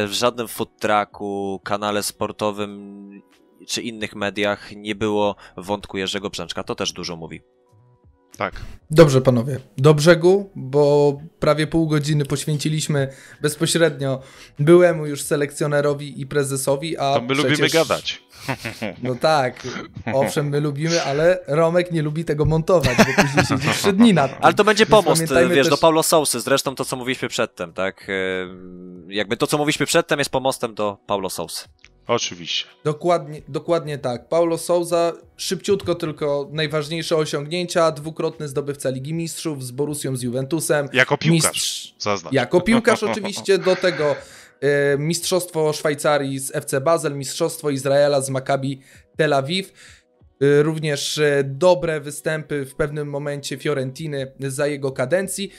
w 0.07 0.13
żadnym 0.13 0.49
food 0.49 0.71
trucku, 0.81 1.61
kanale 1.65 2.03
sportowym 2.03 3.23
czy 3.69 3.83
innych 3.83 4.15
mediach 4.15 4.77
nie 4.77 4.95
było 4.95 5.37
wątku 5.57 5.99
Jerzego 5.99 6.31
Brzęczka. 6.31 6.65
To 6.65 6.75
też 6.75 6.93
dużo 6.93 7.17
mówi. 7.17 7.56
Tak. 8.37 8.55
Dobrze, 8.91 9.21
panowie. 9.21 9.59
Do 9.79 9.95
brzegu, 9.95 10.51
bo 10.57 11.19
prawie 11.41 11.67
pół 11.67 11.89
godziny 11.89 12.25
poświęciliśmy 12.25 13.09
bezpośrednio 13.43 14.21
byłemu 14.59 15.07
już 15.07 15.23
selekcjonerowi 15.23 16.21
i 16.21 16.27
prezesowi, 16.27 16.99
a 16.99 17.15
To 17.15 17.21
my 17.21 17.35
przecież... 17.35 17.51
lubimy 17.51 17.69
gadać. 17.69 18.23
No 19.03 19.15
tak, 19.15 19.69
owszem, 20.15 20.49
my 20.49 20.61
lubimy, 20.61 21.03
ale 21.03 21.39
Romek 21.47 21.93
nie 21.93 22.03
lubi 22.03 22.25
tego 22.25 22.45
montować, 22.45 22.99
bo 22.99 23.23
później 23.23 23.47
siedzi 23.47 23.69
trzy 23.79 23.93
dni 23.93 24.15
nad 24.15 24.31
tym. 24.31 24.39
Ale 24.43 24.55
to 24.55 24.65
będzie 24.65 24.87
pomost, 24.87 25.23
wiesz, 25.23 25.31
też... 25.55 25.69
do 25.69 25.77
Paulo 25.77 26.03
Sousy, 26.03 26.41
zresztą 26.41 26.75
to, 26.75 26.85
co 26.85 26.97
mówiliśmy 26.97 27.29
przedtem, 27.29 27.73
tak? 27.73 28.07
Jakby 29.09 29.37
to, 29.37 29.47
co 29.47 29.59
mówiliśmy 29.59 29.87
przedtem 29.87 30.19
jest 30.19 30.31
pomostem 30.31 30.75
do 30.75 30.99
Paulo 31.07 31.31
Sousy. 31.31 31.65
Oczywiście. 32.07 32.65
Dokładnie, 32.85 33.43
dokładnie 33.49 33.99
tak. 33.99 34.29
Paulo 34.29 34.59
Souza, 34.59 35.13
szybciutko 35.37 35.95
tylko 35.95 36.49
najważniejsze 36.53 37.17
osiągnięcia, 37.17 37.93
dwukrotny 37.93 38.49
zdobywca 38.49 38.91
Ligi 38.91 39.15
Mistrzów 39.15 39.65
z 39.65 39.71
Borusią, 39.71 40.17
z 40.17 40.23
Juventusem. 40.23 40.89
Jako 40.93 41.19
piłkarz, 41.19 41.55
Mistrz... 41.55 41.95
zaznacz. 41.99 42.33
Jako 42.33 42.61
piłkarz 42.61 43.03
oczywiście, 43.11 43.59
do 43.59 43.77
tego 43.77 44.17
e, 44.61 44.99
Mistrzostwo 44.99 45.73
Szwajcarii 45.73 46.39
z 46.39 46.57
FC 46.57 46.81
Basel, 46.81 47.17
Mistrzostwo 47.17 47.71
Izraela 47.71 48.21
z 48.21 48.31
Maccabi 48.31 48.81
Tel 49.17 49.33
Awiw. 49.33 49.73
E, 50.41 50.63
również 50.63 51.19
e, 51.19 51.45
dobre 51.45 52.01
występy 52.01 52.65
w 52.65 52.75
pewnym 52.75 53.09
momencie 53.09 53.57
Fiorentiny 53.57 54.33
za 54.41 54.67
jego 54.67 54.93
kadencji. 54.93 55.51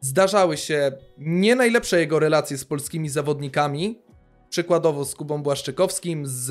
Zdarzały 0.00 0.56
się 0.56 0.92
nie 1.18 1.54
najlepsze 1.54 2.00
jego 2.00 2.18
relacje 2.18 2.58
z 2.58 2.64
polskimi 2.64 3.08
zawodnikami, 3.08 4.03
Przykładowo 4.54 5.04
z 5.04 5.14
Kubą 5.14 5.42
Błaszczykowskim, 5.42 6.26
z 6.26 6.50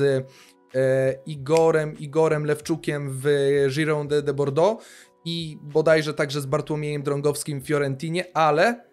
e, 0.74 1.14
Igorem, 1.26 1.98
Igorem 1.98 2.44
Lewczukiem 2.44 3.10
w 3.22 3.26
Gironde 3.70 4.22
de 4.22 4.34
Bordeaux 4.34 4.84
i 5.24 5.58
bodajże 5.62 6.14
także 6.14 6.40
z 6.40 6.46
Bartłomiejem 6.46 7.02
Drągowskim 7.02 7.60
w 7.60 7.66
Fiorentinie, 7.66 8.24
ale 8.36 8.84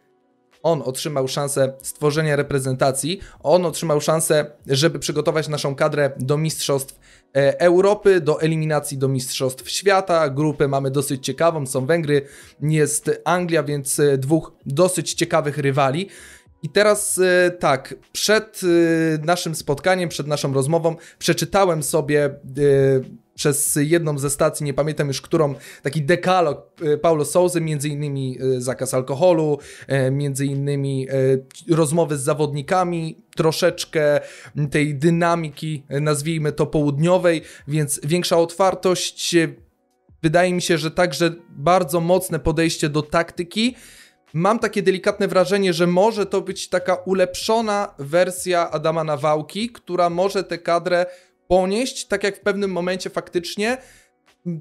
on 0.63 0.82
otrzymał 0.86 1.28
szansę 1.28 1.74
stworzenia 1.82 2.36
reprezentacji, 2.36 3.19
on 3.43 3.65
otrzymał 3.65 4.02
szansę, 4.02 4.52
żeby 4.67 5.00
przygotować 5.00 5.47
naszą 5.47 5.76
kadrę 5.76 6.12
do 6.17 6.38
mistrzostw 6.38 7.00
e, 7.36 7.62
Europy, 7.62 8.21
do 8.21 8.41
eliminacji 8.41 8.97
do 8.97 9.08
mistrzostw 9.08 9.69
świata. 9.69 10.30
Grupę 10.30 10.67
mamy 10.67 10.91
dosyć 10.91 11.26
ciekawą, 11.26 11.65
są 11.65 11.86
Węgry, 11.86 12.26
jest 12.62 13.21
Anglia, 13.26 13.63
więc 13.63 14.00
e, 14.00 14.17
dwóch 14.17 14.52
dosyć 14.65 15.13
ciekawych 15.13 15.58
rywali. 15.58 16.10
I 16.63 16.69
teraz 16.69 17.17
y, 17.17 17.52
tak, 17.60 17.95
przed 18.12 18.62
y, 18.63 19.19
naszym 19.24 19.56
spotkaniem, 19.56 20.10
przed 20.10 20.28
naszą 20.28 20.54
rozmową, 20.54 20.95
przeczytałem 21.19 21.84
sobie 21.84 22.36
y, 22.58 23.21
przez 23.36 23.80
jedną 23.82 24.17
ze 24.17 24.30
stacji, 24.30 24.63
nie 24.63 24.74
pamiętam 24.74 25.08
już 25.08 25.21
którą, 25.21 25.56
taki 25.84 26.02
dekalog 26.02 26.76
Paulo 27.02 27.26
Souzy, 27.26 27.62
między 27.62 27.89
innymi 27.89 28.38
zakaz 28.58 28.93
alkoholu, 28.93 29.58
między 30.12 30.45
innymi 30.45 31.08
rozmowy 31.69 32.17
z 32.17 32.21
zawodnikami, 32.21 33.21
troszeczkę 33.36 34.19
tej 34.71 34.95
dynamiki, 34.95 35.84
nazwijmy 35.89 36.52
to 36.52 36.65
południowej, 36.65 37.41
więc 37.67 38.00
większa 38.04 38.38
otwartość. 38.38 39.36
Wydaje 40.24 40.54
mi 40.54 40.62
się, 40.62 40.78
że 40.78 40.91
także 40.91 41.34
bardzo 41.50 42.00
mocne 42.00 42.39
podejście 42.39 42.89
do 42.89 43.02
taktyki 43.02 43.76
mam 44.34 44.60
takie 44.60 44.82
delikatne 44.82 45.28
wrażenie, 45.28 45.74
że 45.74 45.88
może 45.88 46.26
to 46.26 46.41
być 46.41 46.70
taka 46.70 46.96
ulepszona 46.96 47.94
wersja 48.00 48.72
Adama 48.72 49.04
Nawałki, 49.04 49.70
która 49.70 50.10
może 50.10 50.44
tę 50.44 50.58
kadrę 50.58 51.06
ponieść, 51.48 52.06
tak 52.06 52.24
jak 52.24 52.38
w 52.38 52.41
pewnym 52.41 52.72
momencie 52.72 53.10
faktycznie 53.10 53.78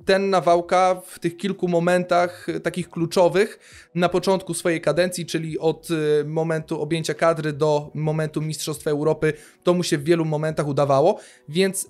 ten 0.05 0.31
Nawałka 0.31 1.03
w 1.07 1.19
tych 1.19 1.37
kilku 1.37 1.69
momentach 1.69 2.47
takich 2.63 2.91
kluczowych 2.91 3.59
na 3.95 4.09
początku 4.09 4.55
swojej 4.55 4.81
kadencji, 4.81 5.27
czyli 5.27 5.59
od 5.59 5.89
y, 5.91 6.25
momentu 6.27 6.81
objęcia 6.83 7.15
kadry 7.15 7.53
do 7.53 7.91
momentu 7.95 8.43
Mistrzostwa 8.43 8.91
Europy, 8.91 9.33
to 9.63 9.75
mu 9.75 9.83
się 9.83 9.99
w 9.99 10.05
wielu 10.05 10.25
momentach 10.25 10.67
udawało. 10.67 11.21
Więc 11.49 11.85
y, 11.85 11.89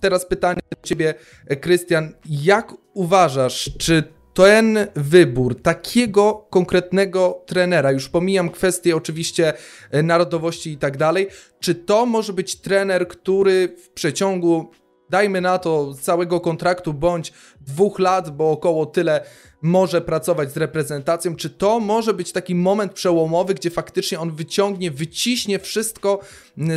teraz 0.00 0.26
pytanie 0.26 0.60
do 0.70 0.88
Ciebie, 0.88 1.14
Krystian, 1.60 2.12
jak 2.26 2.74
uważasz, 2.94 3.70
czy 3.78 4.02
ten 4.36 4.86
wybór 4.96 5.62
takiego 5.62 6.46
konkretnego 6.50 7.42
trenera, 7.46 7.92
już 7.92 8.08
pomijam 8.08 8.50
kwestie 8.50 8.96
oczywiście 8.96 9.52
e, 9.90 10.02
narodowości 10.02 10.70
i 10.70 10.76
tak 10.76 10.96
dalej, 10.96 11.28
czy 11.60 11.74
to 11.74 12.06
może 12.06 12.32
być 12.32 12.56
trener, 12.56 13.08
który 13.08 13.76
w 13.84 13.90
przeciągu, 13.90 14.70
dajmy 15.10 15.40
na 15.40 15.58
to, 15.58 15.94
całego 15.94 16.40
kontraktu 16.40 16.94
bądź 16.94 17.32
dwóch 17.60 17.98
lat, 17.98 18.36
bo 18.36 18.50
około 18.50 18.86
tyle 18.86 19.24
może 19.62 20.00
pracować 20.00 20.52
z 20.52 20.56
reprezentacją, 20.56 21.36
czy 21.36 21.50
to 21.50 21.80
może 21.80 22.14
być 22.14 22.32
taki 22.32 22.54
moment 22.54 22.92
przełomowy, 22.92 23.54
gdzie 23.54 23.70
faktycznie 23.70 24.20
on 24.20 24.30
wyciągnie, 24.34 24.90
wyciśnie 24.90 25.58
wszystko 25.58 26.20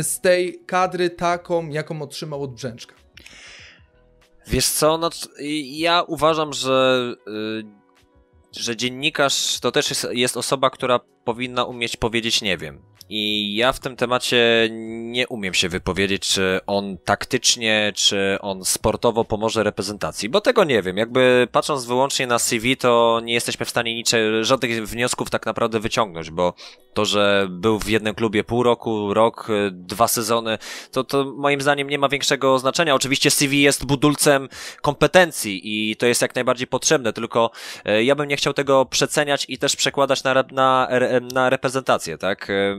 z 0.02 0.20
tej 0.20 0.62
kadry 0.66 1.10
taką, 1.10 1.68
jaką 1.68 2.02
otrzymał 2.02 2.42
od 2.42 2.54
Brzęczka? 2.54 2.99
Wiesz 4.50 4.68
co, 4.68 4.98
no, 4.98 5.10
ja 5.64 6.02
uważam, 6.02 6.52
że, 6.52 7.14
y, 7.28 8.60
że 8.60 8.76
dziennikarz 8.76 9.60
to 9.60 9.72
też 9.72 9.90
jest, 9.90 10.06
jest 10.10 10.36
osoba, 10.36 10.70
która 10.70 11.00
powinna 11.24 11.64
umieć 11.64 11.96
powiedzieć 11.96 12.42
nie 12.42 12.56
wiem. 12.56 12.82
I 13.12 13.54
ja 13.54 13.72
w 13.72 13.80
tym 13.80 13.96
temacie 13.96 14.68
nie 15.00 15.28
umiem 15.28 15.54
się 15.54 15.68
wypowiedzieć, 15.68 16.28
czy 16.28 16.60
on 16.66 16.98
taktycznie, 17.04 17.92
czy 17.94 18.38
on 18.40 18.64
sportowo 18.64 19.24
pomoże 19.24 19.62
reprezentacji, 19.62 20.28
bo 20.28 20.40
tego 20.40 20.64
nie 20.64 20.82
wiem. 20.82 20.96
Jakby 20.96 21.48
patrząc 21.52 21.84
wyłącznie 21.84 22.26
na 22.26 22.38
CV, 22.38 22.76
to 22.76 23.20
nie 23.24 23.34
jesteśmy 23.34 23.66
w 23.66 23.70
stanie 23.70 23.94
niczego, 23.94 24.44
żadnych 24.44 24.88
wniosków 24.88 25.30
tak 25.30 25.46
naprawdę 25.46 25.80
wyciągnąć, 25.80 26.30
bo 26.30 26.54
to, 26.94 27.04
że 27.04 27.46
był 27.50 27.78
w 27.78 27.88
jednym 27.88 28.14
klubie 28.14 28.44
pół 28.44 28.62
roku, 28.62 29.14
rok, 29.14 29.48
dwa 29.70 30.08
sezony, 30.08 30.58
to, 30.92 31.04
to 31.04 31.24
moim 31.36 31.60
zdaniem 31.60 31.88
nie 31.88 31.98
ma 31.98 32.08
większego 32.08 32.58
znaczenia. 32.58 32.94
Oczywiście 32.94 33.30
CV 33.30 33.62
jest 33.62 33.86
budulcem 33.86 34.48
kompetencji 34.82 35.60
i 35.64 35.96
to 35.96 36.06
jest 36.06 36.22
jak 36.22 36.34
najbardziej 36.34 36.66
potrzebne, 36.66 37.12
tylko 37.12 37.50
e, 37.84 38.04
ja 38.04 38.14
bym 38.14 38.28
nie 38.28 38.36
chciał 38.36 38.52
tego 38.52 38.86
przeceniać 38.86 39.46
i 39.48 39.58
też 39.58 39.76
przekładać 39.76 40.24
na, 40.24 40.44
na, 40.52 40.88
na 41.32 41.50
reprezentację, 41.50 42.18
tak? 42.18 42.50
E, 42.50 42.76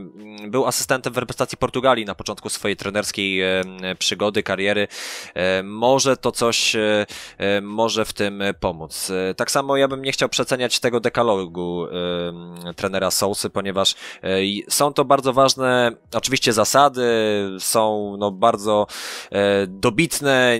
był 0.48 0.66
asystentem 0.66 1.12
w 1.12 1.18
reprezentacji 1.18 1.58
Portugalii 1.58 2.04
na 2.04 2.14
początku 2.14 2.48
swojej 2.48 2.76
trenerskiej 2.76 3.40
e, 3.40 3.62
przygody, 3.98 4.42
kariery. 4.42 4.88
Może 5.64 6.16
to 6.16 6.32
coś 6.32 6.76
może 7.62 8.04
w 8.04 8.12
tym 8.12 8.42
pomóc. 8.60 9.12
Tak 9.36 9.50
samo 9.50 9.76
ja 9.76 9.88
bym 9.88 10.02
nie 10.02 10.12
chciał 10.12 10.28
przeceniać 10.28 10.80
tego 10.80 11.00
dekalogu 11.00 11.86
trenera 12.76 13.10
Sousy, 13.10 13.50
ponieważ 13.50 13.94
są 14.68 14.92
to 14.92 15.04
bardzo 15.04 15.32
ważne, 15.32 15.92
oczywiście 16.14 16.52
zasady, 16.52 17.02
są 17.58 18.16
no 18.18 18.30
bardzo 18.30 18.86
dobitne, 19.68 20.58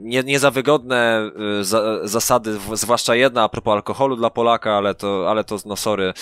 nie, 0.00 0.22
nie 0.22 0.38
za 0.38 0.50
wygodne 0.50 1.30
zasady, 2.02 2.58
zwłaszcza 2.72 3.14
jedna 3.14 3.42
a 3.42 3.48
propos 3.48 3.72
alkoholu 3.72 4.16
dla 4.16 4.30
Polaka, 4.30 4.76
ale 4.76 4.94
to, 4.94 5.30
ale 5.30 5.44
to 5.44 5.56
no 5.66 5.76
sorry. 5.76 6.12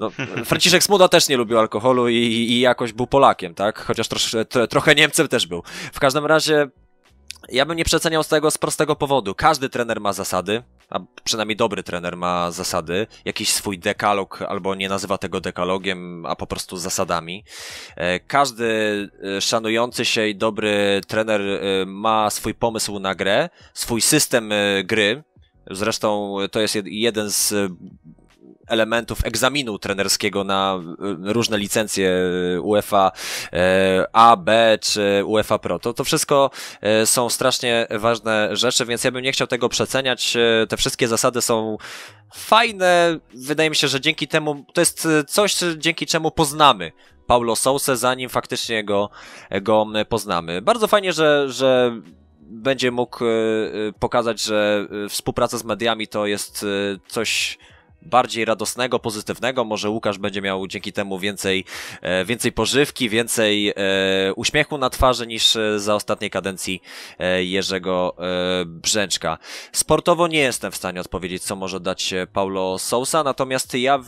No, 0.00 0.10
Franciszek 0.44 0.82
Smuda 0.82 1.08
też 1.08 1.28
nie 1.28 1.36
lubił 1.36 1.58
alkoholu 1.58 2.08
i, 2.08 2.16
i 2.16 2.60
jakoś 2.60 2.92
był 2.92 3.06
Polakiem, 3.06 3.54
tak? 3.54 3.84
Chociaż 3.84 4.08
trosz, 4.08 4.36
trochę 4.70 4.94
Niemcem 4.94 5.28
też 5.28 5.46
był. 5.46 5.62
W 5.92 6.00
każdym 6.00 6.26
razie 6.26 6.68
ja 7.48 7.66
bym 7.66 7.76
nie 7.76 7.84
przeceniał 7.84 8.22
z 8.22 8.28
tego 8.28 8.50
z 8.50 8.58
prostego 8.58 8.96
powodu. 8.96 9.34
Każdy 9.34 9.68
trener 9.68 10.00
ma 10.00 10.12
zasady, 10.12 10.62
a 10.88 11.00
przynajmniej 11.24 11.56
dobry 11.56 11.82
trener 11.82 12.16
ma 12.16 12.50
zasady, 12.50 13.06
jakiś 13.24 13.52
swój 13.52 13.78
dekalog, 13.78 14.42
albo 14.42 14.74
nie 14.74 14.88
nazywa 14.88 15.18
tego 15.18 15.40
dekalogiem, 15.40 16.26
a 16.26 16.36
po 16.36 16.46
prostu 16.46 16.76
zasadami. 16.76 17.44
E, 17.96 18.20
każdy 18.20 18.66
e, 19.36 19.40
szanujący 19.40 20.04
się 20.04 20.28
i 20.28 20.36
dobry 20.36 21.00
trener 21.06 21.40
e, 21.40 21.86
ma 21.86 22.30
swój 22.30 22.54
pomysł 22.54 22.98
na 22.98 23.14
grę, 23.14 23.48
swój 23.74 24.00
system 24.00 24.50
gry. 24.84 25.24
Zresztą 25.70 26.36
to 26.50 26.60
jest 26.60 26.78
jeden 26.84 27.30
z 27.30 27.54
elementów 28.68 29.18
egzaminu 29.24 29.78
trenerskiego 29.78 30.44
na 30.44 30.80
y, 31.28 31.32
różne 31.32 31.58
licencje 31.58 32.10
y, 32.56 32.60
UEFA 32.60 33.12
y, 33.12 33.56
A, 34.12 34.36
B 34.36 34.78
czy 34.82 35.22
UEFA 35.24 35.58
Pro. 35.58 35.78
To, 35.78 35.94
to 35.94 36.04
wszystko 36.04 36.50
są 37.04 37.30
strasznie 37.30 37.86
ważne 37.90 38.56
rzeczy, 38.56 38.86
więc 38.86 39.04
ja 39.04 39.10
bym 39.10 39.22
nie 39.22 39.32
chciał 39.32 39.46
tego 39.46 39.68
przeceniać. 39.68 40.36
Te 40.68 40.76
wszystkie 40.76 41.08
zasady 41.08 41.42
są 41.42 41.78
fajne. 42.34 43.18
Wydaje 43.34 43.70
mi 43.70 43.76
się, 43.76 43.88
że 43.88 44.00
dzięki 44.00 44.28
temu 44.28 44.64
to 44.74 44.80
jest 44.80 45.08
coś, 45.28 45.56
dzięki 45.76 46.06
czemu 46.06 46.30
poznamy 46.30 46.92
Paulo 47.26 47.56
Sousa, 47.56 47.96
zanim 47.96 48.28
faktycznie 48.28 48.84
go, 48.84 49.10
go 49.62 49.86
poznamy. 50.08 50.62
Bardzo 50.62 50.86
fajnie, 50.86 51.12
że, 51.12 51.46
że 51.52 52.00
będzie 52.40 52.90
mógł 52.90 53.24
pokazać, 53.98 54.40
że 54.40 54.88
współpraca 55.08 55.58
z 55.58 55.64
mediami 55.64 56.08
to 56.08 56.26
jest 56.26 56.66
coś 57.08 57.58
bardziej 58.02 58.44
radosnego, 58.44 58.98
pozytywnego. 58.98 59.64
Może 59.64 59.90
Łukasz 59.90 60.18
będzie 60.18 60.42
miał 60.42 60.66
dzięki 60.66 60.92
temu 60.92 61.18
więcej, 61.18 61.64
e, 62.02 62.24
więcej 62.24 62.52
pożywki, 62.52 63.08
więcej 63.08 63.68
e, 63.68 63.74
uśmiechu 64.36 64.78
na 64.78 64.90
twarzy 64.90 65.26
niż 65.26 65.56
e, 65.56 65.80
za 65.80 65.94
ostatniej 65.94 66.30
kadencji 66.30 66.82
Jerzego 67.38 68.16
Brzęczka. 68.66 69.38
Sportowo 69.72 70.28
nie 70.28 70.38
jestem 70.38 70.72
w 70.72 70.76
stanie 70.76 71.00
odpowiedzieć, 71.00 71.42
co 71.42 71.56
może 71.56 71.80
dać 71.80 72.14
Paulo 72.32 72.78
Sousa, 72.78 73.24
natomiast 73.24 73.74
ja 73.74 73.98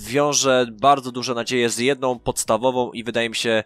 wiążę 0.00 0.66
bardzo 0.72 1.12
duże 1.12 1.34
nadzieje 1.34 1.70
z 1.70 1.78
jedną 1.78 2.18
podstawową 2.18 2.92
i 2.92 3.04
wydaje 3.04 3.28
mi 3.28 3.36
się 3.36 3.64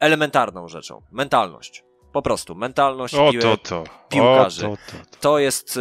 elementarną 0.00 0.68
rzeczą. 0.68 1.02
Mentalność. 1.12 1.84
Po 2.12 2.22
prostu. 2.22 2.54
Mentalność 2.54 3.14
o, 3.14 3.30
to, 3.42 3.56
to. 3.56 3.84
piłkarzy. 4.08 4.66
O, 4.66 4.70
to, 4.70 4.76
to, 4.76 5.10
to. 5.10 5.16
to 5.20 5.38
jest 5.38 5.78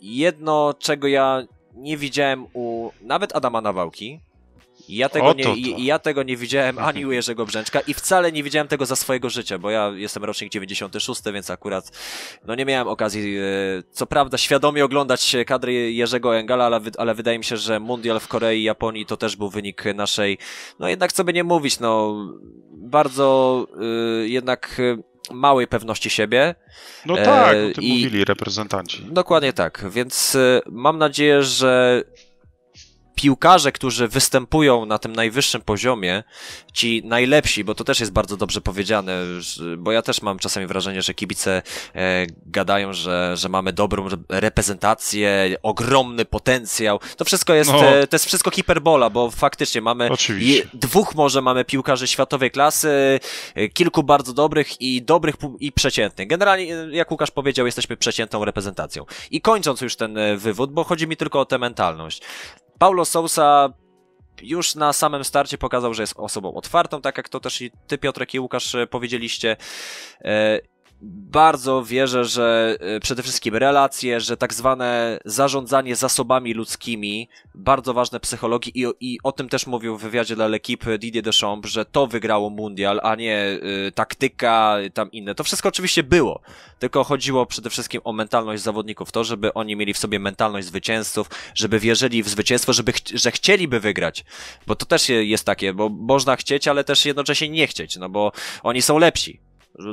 jedno, 0.00 0.74
czego 0.78 1.08
ja 1.08 1.42
nie 1.78 1.96
widziałem 1.96 2.46
u 2.52 2.90
nawet 3.00 3.36
Adama 3.36 3.60
Nawałki. 3.60 4.20
Ja 4.88 5.08
tego, 5.08 5.32
nie, 5.32 5.84
ja 5.84 5.98
tego 5.98 6.22
nie 6.22 6.36
widziałem 6.36 6.78
ani 6.88 7.06
u 7.06 7.12
Jerzego 7.12 7.46
Brzęczka 7.46 7.80
i 7.80 7.94
wcale 7.94 8.32
nie 8.32 8.42
widziałem 8.42 8.68
tego 8.68 8.86
za 8.86 8.96
swojego 8.96 9.30
życia, 9.30 9.58
bo 9.58 9.70
ja 9.70 9.88
jestem 9.88 10.24
rocznik 10.24 10.52
96, 10.52 11.22
więc 11.32 11.50
akurat 11.50 11.90
no 12.46 12.54
nie 12.54 12.64
miałem 12.64 12.88
okazji, 12.88 13.38
e, 13.38 13.42
co 13.90 14.06
prawda 14.06 14.38
świadomie 14.38 14.84
oglądać 14.84 15.36
kadry 15.46 15.92
Jerzego 15.92 16.36
Engala, 16.36 16.66
ale, 16.66 16.80
ale 16.98 17.14
wydaje 17.14 17.38
mi 17.38 17.44
się, 17.44 17.56
że 17.56 17.80
mundial 17.80 18.20
w 18.20 18.28
Korei 18.28 18.60
i 18.60 18.62
Japonii 18.62 19.06
to 19.06 19.16
też 19.16 19.36
był 19.36 19.50
wynik 19.50 19.84
naszej, 19.94 20.38
no 20.78 20.88
jednak 20.88 21.12
co 21.12 21.24
by 21.24 21.32
nie 21.32 21.44
mówić, 21.44 21.80
no 21.80 22.16
bardzo 22.72 23.66
y, 24.22 24.28
jednak 24.28 24.80
małej 25.30 25.66
pewności 25.66 26.10
siebie. 26.10 26.54
No 27.06 27.16
tak, 27.16 27.56
o 27.56 27.74
tym 27.74 27.84
I, 27.84 27.88
mówili 27.88 28.24
reprezentanci. 28.24 29.06
Dokładnie 29.10 29.52
tak, 29.52 29.84
więc 29.90 30.34
e, 30.34 30.60
mam 30.66 30.98
nadzieję, 30.98 31.42
że 31.42 32.02
piłkarze, 33.18 33.72
którzy 33.72 34.08
występują 34.08 34.86
na 34.86 34.98
tym 34.98 35.16
najwyższym 35.16 35.60
poziomie, 35.60 36.22
ci 36.72 37.02
najlepsi, 37.04 37.64
bo 37.64 37.74
to 37.74 37.84
też 37.84 38.00
jest 38.00 38.12
bardzo 38.12 38.36
dobrze 38.36 38.60
powiedziane, 38.60 39.12
bo 39.78 39.92
ja 39.92 40.02
też 40.02 40.22
mam 40.22 40.38
czasami 40.38 40.66
wrażenie, 40.66 41.02
że 41.02 41.14
kibice 41.14 41.62
e, 41.94 42.26
gadają, 42.46 42.92
że, 42.92 43.36
że 43.36 43.48
mamy 43.48 43.72
dobrą 43.72 44.08
reprezentację, 44.28 45.56
ogromny 45.62 46.24
potencjał. 46.24 47.00
To 47.16 47.24
wszystko 47.24 47.54
jest, 47.54 47.72
no. 47.72 47.86
e, 47.86 48.06
to 48.06 48.14
jest 48.14 48.26
wszystko 48.26 48.50
hiperbola, 48.50 49.10
bo 49.10 49.30
faktycznie 49.30 49.80
mamy 49.80 50.08
je, 50.38 50.62
dwóch 50.74 51.14
może 51.14 51.42
mamy 51.42 51.64
piłkarzy 51.64 52.06
światowej 52.06 52.50
klasy, 52.50 53.20
e, 53.54 53.68
kilku 53.68 54.02
bardzo 54.02 54.32
dobrych 54.32 54.80
i 54.80 55.02
dobrych 55.02 55.34
i 55.60 55.72
przeciętnych. 55.72 56.28
Generalnie, 56.28 56.76
e, 56.76 56.90
jak 56.90 57.10
Łukasz 57.10 57.30
powiedział, 57.30 57.66
jesteśmy 57.66 57.96
przeciętną 57.96 58.44
reprezentacją. 58.44 59.04
I 59.30 59.40
kończąc 59.40 59.80
już 59.80 59.96
ten 59.96 60.18
e, 60.18 60.36
wywód, 60.36 60.72
bo 60.72 60.84
chodzi 60.84 61.06
mi 61.06 61.16
tylko 61.16 61.40
o 61.40 61.44
tę 61.44 61.58
mentalność. 61.58 62.22
Paulo 62.78 63.04
Sousa 63.04 63.72
już 64.42 64.74
na 64.74 64.92
samym 64.92 65.24
starcie 65.24 65.58
pokazał, 65.58 65.94
że 65.94 66.02
jest 66.02 66.14
osobą 66.16 66.54
otwartą, 66.54 67.00
tak 67.00 67.16
jak 67.16 67.28
to 67.28 67.40
też 67.40 67.62
i 67.62 67.70
ty, 67.86 67.98
Piotrek 67.98 68.34
i 68.34 68.40
Łukasz 68.40 68.74
e, 68.74 68.86
powiedzieliście. 68.86 69.56
Bardzo 71.00 71.84
wierzę, 71.84 72.24
że 72.24 72.76
e, 72.80 73.00
przede 73.00 73.22
wszystkim 73.22 73.56
relacje, 73.56 74.20
że 74.20 74.36
tak 74.36 74.54
zwane 74.54 75.18
zarządzanie 75.24 75.96
zasobami 75.96 76.54
ludzkimi, 76.54 77.28
bardzo 77.54 77.94
ważne 77.94 78.20
psychologii 78.20 78.82
i, 78.82 78.86
i 79.00 79.18
o 79.22 79.32
tym 79.32 79.48
też 79.48 79.66
mówił 79.66 79.98
w 79.98 80.02
wywiadzie 80.02 80.36
dla 80.36 80.48
L'Equipe 80.48 80.98
Didier 80.98 81.24
Deschamps, 81.24 81.70
że 81.70 81.84
to 81.84 82.06
wygrało 82.06 82.50
mundial, 82.50 83.00
a 83.02 83.14
nie 83.14 83.58
y, 83.86 83.92
taktyka, 83.94 84.76
tam 84.94 85.12
inne. 85.12 85.34
To 85.34 85.44
wszystko 85.44 85.68
oczywiście 85.68 86.02
było, 86.02 86.40
tylko 86.78 87.04
chodziło 87.04 87.46
przede 87.46 87.70
wszystkim 87.70 88.00
o 88.04 88.12
mentalność 88.12 88.62
zawodników, 88.62 89.12
to, 89.12 89.24
żeby 89.24 89.54
oni 89.54 89.76
mieli 89.76 89.94
w 89.94 89.98
sobie 89.98 90.18
mentalność 90.18 90.66
zwycięzców, 90.66 91.30
żeby 91.54 91.78
wierzyli 91.78 92.22
w 92.22 92.28
zwycięstwo, 92.28 92.72
żeby 92.72 92.92
ch 92.92 92.98
że 93.14 93.30
chcieliby 93.30 93.80
wygrać, 93.80 94.24
bo 94.66 94.74
to 94.76 94.86
też 94.86 95.08
jest 95.08 95.44
takie, 95.44 95.74
bo 95.74 95.88
można 95.88 96.36
chcieć, 96.36 96.68
ale 96.68 96.84
też 96.84 97.04
jednocześnie 97.04 97.48
nie 97.48 97.66
chcieć, 97.66 97.96
no 97.96 98.08
bo 98.08 98.32
oni 98.62 98.82
są 98.82 98.98
lepsi, 98.98 99.40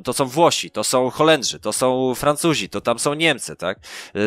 to 0.03 0.13
są 0.13 0.26
Włosi, 0.26 0.71
to 0.71 0.84
są 0.84 1.09
Holendrzy, 1.09 1.59
to 1.59 1.73
są 1.73 2.15
Francuzi, 2.15 2.69
to 2.69 2.82
tam 2.82 2.99
są 2.99 3.13
Niemcy, 3.13 3.55
tak? 3.55 3.80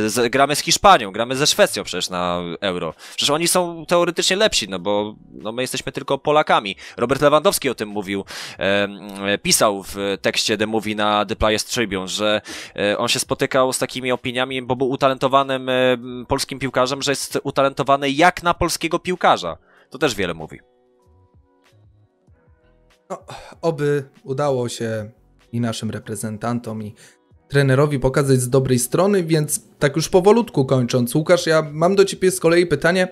Z, 0.06 0.32
gramy 0.32 0.56
z 0.56 0.60
Hiszpanią, 0.60 1.12
gramy 1.12 1.36
ze 1.36 1.46
Szwecją 1.46 1.84
przecież 1.84 2.10
na 2.10 2.40
Euro. 2.60 2.94
Przecież 3.16 3.30
oni 3.30 3.48
są 3.48 3.86
teoretycznie 3.86 4.36
lepsi, 4.36 4.68
no 4.68 4.78
bo 4.78 5.14
no 5.32 5.52
my 5.52 5.62
jesteśmy 5.62 5.92
tylko 5.92 6.18
Polakami. 6.18 6.76
Robert 6.96 7.22
Lewandowski 7.22 7.70
o 7.70 7.74
tym 7.74 7.88
mówił, 7.88 8.24
e, 8.58 9.38
pisał 9.38 9.82
w 9.82 10.18
tekście 10.22 10.56
The 10.56 10.66
Movie 10.66 10.94
na 10.94 11.26
The 11.26 11.36
Players 11.36 11.64
Tribune, 11.64 12.08
że 12.08 12.40
e, 12.76 12.98
on 12.98 13.08
się 13.08 13.18
spotykał 13.18 13.72
z 13.72 13.78
takimi 13.78 14.12
opiniami, 14.12 14.62
bo 14.62 14.76
był 14.76 14.90
utalentowanym 14.90 15.68
e, 15.68 15.74
polskim 16.28 16.58
piłkarzem, 16.58 17.02
że 17.02 17.12
jest 17.12 17.38
utalentowany 17.42 18.10
jak 18.10 18.42
na 18.42 18.54
polskiego 18.54 18.98
piłkarza. 18.98 19.58
To 19.90 19.98
też 19.98 20.14
wiele 20.14 20.34
mówi. 20.34 20.60
No, 23.10 23.22
oby 23.62 24.08
udało 24.24 24.68
się 24.68 25.10
i 25.52 25.60
naszym 25.60 25.90
reprezentantom 25.90 26.82
i 26.82 26.94
trenerowi 27.48 27.98
pokazać 27.98 28.40
z 28.40 28.50
dobrej 28.50 28.78
strony, 28.78 29.24
więc 29.24 29.62
tak 29.78 29.96
już 29.96 30.08
powolutku 30.08 30.64
kończąc, 30.64 31.14
Łukasz, 31.14 31.46
ja 31.46 31.62
mam 31.72 31.96
do 31.96 32.04
Ciebie 32.04 32.30
z 32.30 32.40
kolei 32.40 32.66
pytanie 32.66 33.08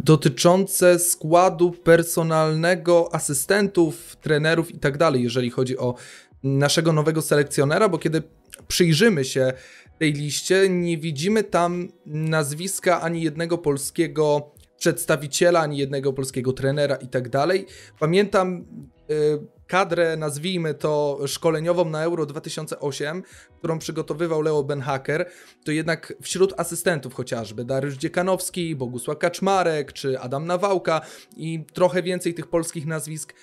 dotyczące 0.00 0.98
składu 0.98 1.70
personalnego, 1.70 3.14
asystentów, 3.14 4.16
trenerów 4.16 4.74
i 4.74 4.78
tak 4.78 4.98
dalej, 4.98 5.22
jeżeli 5.22 5.50
chodzi 5.50 5.78
o 5.78 5.94
naszego 6.42 6.92
nowego 6.92 7.22
selekcjonera, 7.22 7.88
bo 7.88 7.98
kiedy 7.98 8.22
przyjrzymy 8.68 9.24
się 9.24 9.52
tej 9.98 10.12
liście, 10.12 10.68
nie 10.68 10.98
widzimy 10.98 11.44
tam 11.44 11.88
nazwiska 12.06 13.00
ani 13.00 13.22
jednego 13.22 13.58
polskiego 13.58 14.50
przedstawiciela, 14.78 15.60
ani 15.60 15.78
jednego 15.78 16.12
polskiego 16.12 16.52
trenera 16.52 16.96
i 16.96 17.08
tak 17.08 17.28
dalej. 17.28 17.66
Pamiętam 17.98 18.64
yy, 19.08 19.46
kadrę, 19.70 20.16
nazwijmy 20.16 20.74
to 20.74 21.20
szkoleniową 21.26 21.84
na 21.84 22.02
Euro 22.02 22.26
2008, 22.26 23.22
którą 23.58 23.78
przygotowywał 23.78 24.42
Leo 24.42 24.62
Benhaker, 24.62 25.30
to 25.64 25.72
jednak 25.72 26.12
wśród 26.22 26.54
asystentów 26.56 27.14
chociażby 27.14 27.64
Dariusz 27.64 27.94
Dziekanowski, 27.94 28.76
Bogusław 28.76 29.18
Kaczmarek 29.18 29.92
czy 29.92 30.20
Adam 30.20 30.46
Nawałka 30.46 31.00
i 31.36 31.64
trochę 31.72 32.02
więcej 32.02 32.34
tych 32.34 32.46
polskich 32.46 32.86
nazwisk 32.86 33.34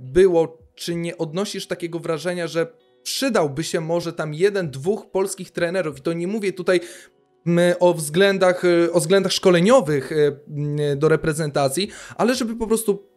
było. 0.00 0.58
Czy 0.74 0.94
nie 0.94 1.18
odnosisz 1.18 1.66
takiego 1.66 1.98
wrażenia, 1.98 2.46
że 2.46 2.66
przydałby 3.02 3.64
się 3.64 3.80
może 3.80 4.12
tam 4.12 4.34
jeden, 4.34 4.70
dwóch 4.70 5.10
polskich 5.10 5.50
trenerów? 5.50 5.98
I 5.98 6.02
to 6.02 6.12
nie 6.12 6.26
mówię 6.26 6.52
tutaj 6.52 6.80
o 7.80 7.94
względach, 7.94 8.62
o 8.92 9.00
względach 9.00 9.32
szkoleniowych 9.32 10.12
e, 10.12 10.96
do 10.96 11.08
reprezentacji, 11.08 11.88
ale 12.16 12.34
żeby 12.34 12.56
po 12.56 12.66
prostu 12.66 13.13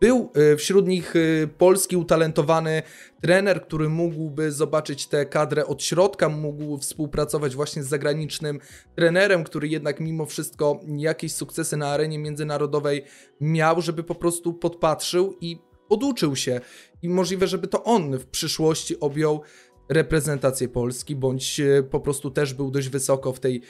był 0.00 0.32
e, 0.34 0.56
wśród 0.56 0.88
nich 0.88 1.14
e, 1.16 1.46
polski 1.46 1.96
utalentowany 1.96 2.82
trener, 3.22 3.62
który 3.62 3.88
mógłby 3.88 4.52
zobaczyć 4.52 5.06
tę 5.06 5.26
kadrę 5.26 5.66
od 5.66 5.82
środka, 5.82 6.28
mógł 6.28 6.78
współpracować 6.78 7.54
właśnie 7.54 7.82
z 7.82 7.88
zagranicznym 7.88 8.60
trenerem, 8.94 9.44
który 9.44 9.68
jednak 9.68 10.00
mimo 10.00 10.26
wszystko 10.26 10.80
jakieś 10.96 11.32
sukcesy 11.32 11.76
na 11.76 11.88
arenie 11.88 12.18
międzynarodowej 12.18 13.04
miał, 13.40 13.82
żeby 13.82 14.04
po 14.04 14.14
prostu 14.14 14.54
podpatrzył 14.54 15.36
i 15.40 15.58
poduczył 15.88 16.36
się. 16.36 16.60
I 17.02 17.08
możliwe, 17.08 17.46
żeby 17.46 17.68
to 17.68 17.84
on 17.84 18.18
w 18.18 18.26
przyszłości 18.26 19.00
objął 19.00 19.42
reprezentację 19.88 20.68
Polski, 20.68 21.16
bądź 21.16 21.60
e, 21.60 21.82
po 21.82 22.00
prostu 22.00 22.30
też 22.30 22.54
był 22.54 22.70
dość 22.70 22.88
wysoko 22.88 23.32
w 23.32 23.40
tej 23.40 23.62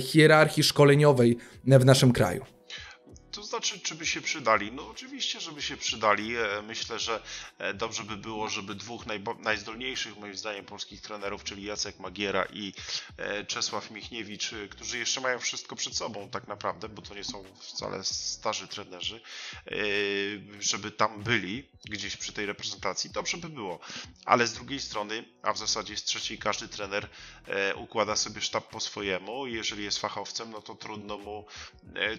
hierarchii 0.00 0.62
szkoleniowej 0.62 1.36
w 1.64 1.84
naszym 1.84 2.12
kraju. 2.12 2.44
To 3.32 3.42
znaczy, 3.42 3.80
czy 3.80 3.94
by 3.94 4.06
się 4.06 4.20
przydali? 4.20 4.72
No 4.72 4.88
oczywiście, 4.88 5.40
żeby 5.40 5.62
się 5.62 5.76
przydali. 5.76 6.36
E, 6.36 6.62
myślę, 6.62 6.98
że 6.98 7.22
e, 7.58 7.74
dobrze 7.74 8.04
by 8.04 8.16
było, 8.16 8.48
żeby 8.48 8.74
dwóch 8.74 9.04
najzdolniejszych, 9.38 10.16
moim 10.16 10.36
zdaniem, 10.36 10.64
polskich 10.64 11.00
trenerów, 11.00 11.44
czyli 11.44 11.64
Jacek 11.64 11.98
Magiera 11.98 12.44
i 12.52 12.72
e, 13.16 13.44
Czesław 13.44 13.90
Michniewicz, 13.90 14.50
którzy 14.70 14.98
jeszcze 14.98 15.20
mają 15.20 15.38
wszystko 15.38 15.76
przed 15.76 15.96
sobą 15.96 16.28
tak 16.30 16.48
naprawdę, 16.48 16.88
bo 16.88 17.02
to 17.02 17.14
nie 17.14 17.24
są 17.24 17.44
wcale 17.60 18.04
starzy 18.04 18.68
trenerzy, 18.68 19.20
żeby 20.60 20.90
tam 20.90 21.22
byli 21.22 21.68
gdzieś 21.84 22.16
przy 22.16 22.32
tej 22.32 22.46
reprezentacji. 22.46 23.10
Dobrze 23.10 23.36
by 23.36 23.48
było. 23.48 23.80
Ale 24.24 24.46
z 24.46 24.52
drugiej 24.52 24.80
strony, 24.80 25.24
a 25.42 25.52
w 25.52 25.58
zasadzie 25.58 25.96
z 25.96 26.04
trzeciej, 26.04 26.38
każdy 26.38 26.68
trener 26.68 27.08
układa 27.76 28.16
sobie 28.16 28.40
sztab 28.40 28.68
po 28.68 28.80
swojemu. 28.80 29.46
Jeżeli 29.46 29.84
jest 29.84 29.98
fachowcem, 29.98 30.50
no 30.50 30.62
to 30.62 30.74
trudno 30.74 31.18
mu 31.18 31.46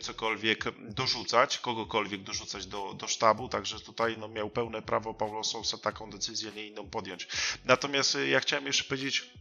cokolwiek 0.01 0.63
dorzucać, 1.03 1.57
kogokolwiek 1.57 2.23
dorzucać 2.23 2.65
do, 2.65 2.93
do 2.93 3.07
sztabu, 3.07 3.49
także 3.49 3.79
tutaj 3.79 4.17
no, 4.17 4.27
miał 4.27 4.49
pełne 4.49 4.81
prawo 4.81 5.13
Paulo 5.13 5.43
Sousa 5.43 5.77
taką 5.77 6.09
decyzję, 6.09 6.51
nie 6.51 6.67
inną 6.67 6.89
podjąć. 6.89 7.27
Natomiast 7.65 8.17
ja 8.31 8.39
chciałem 8.39 8.65
jeszcze 8.65 8.83
powiedzieć 8.83 9.33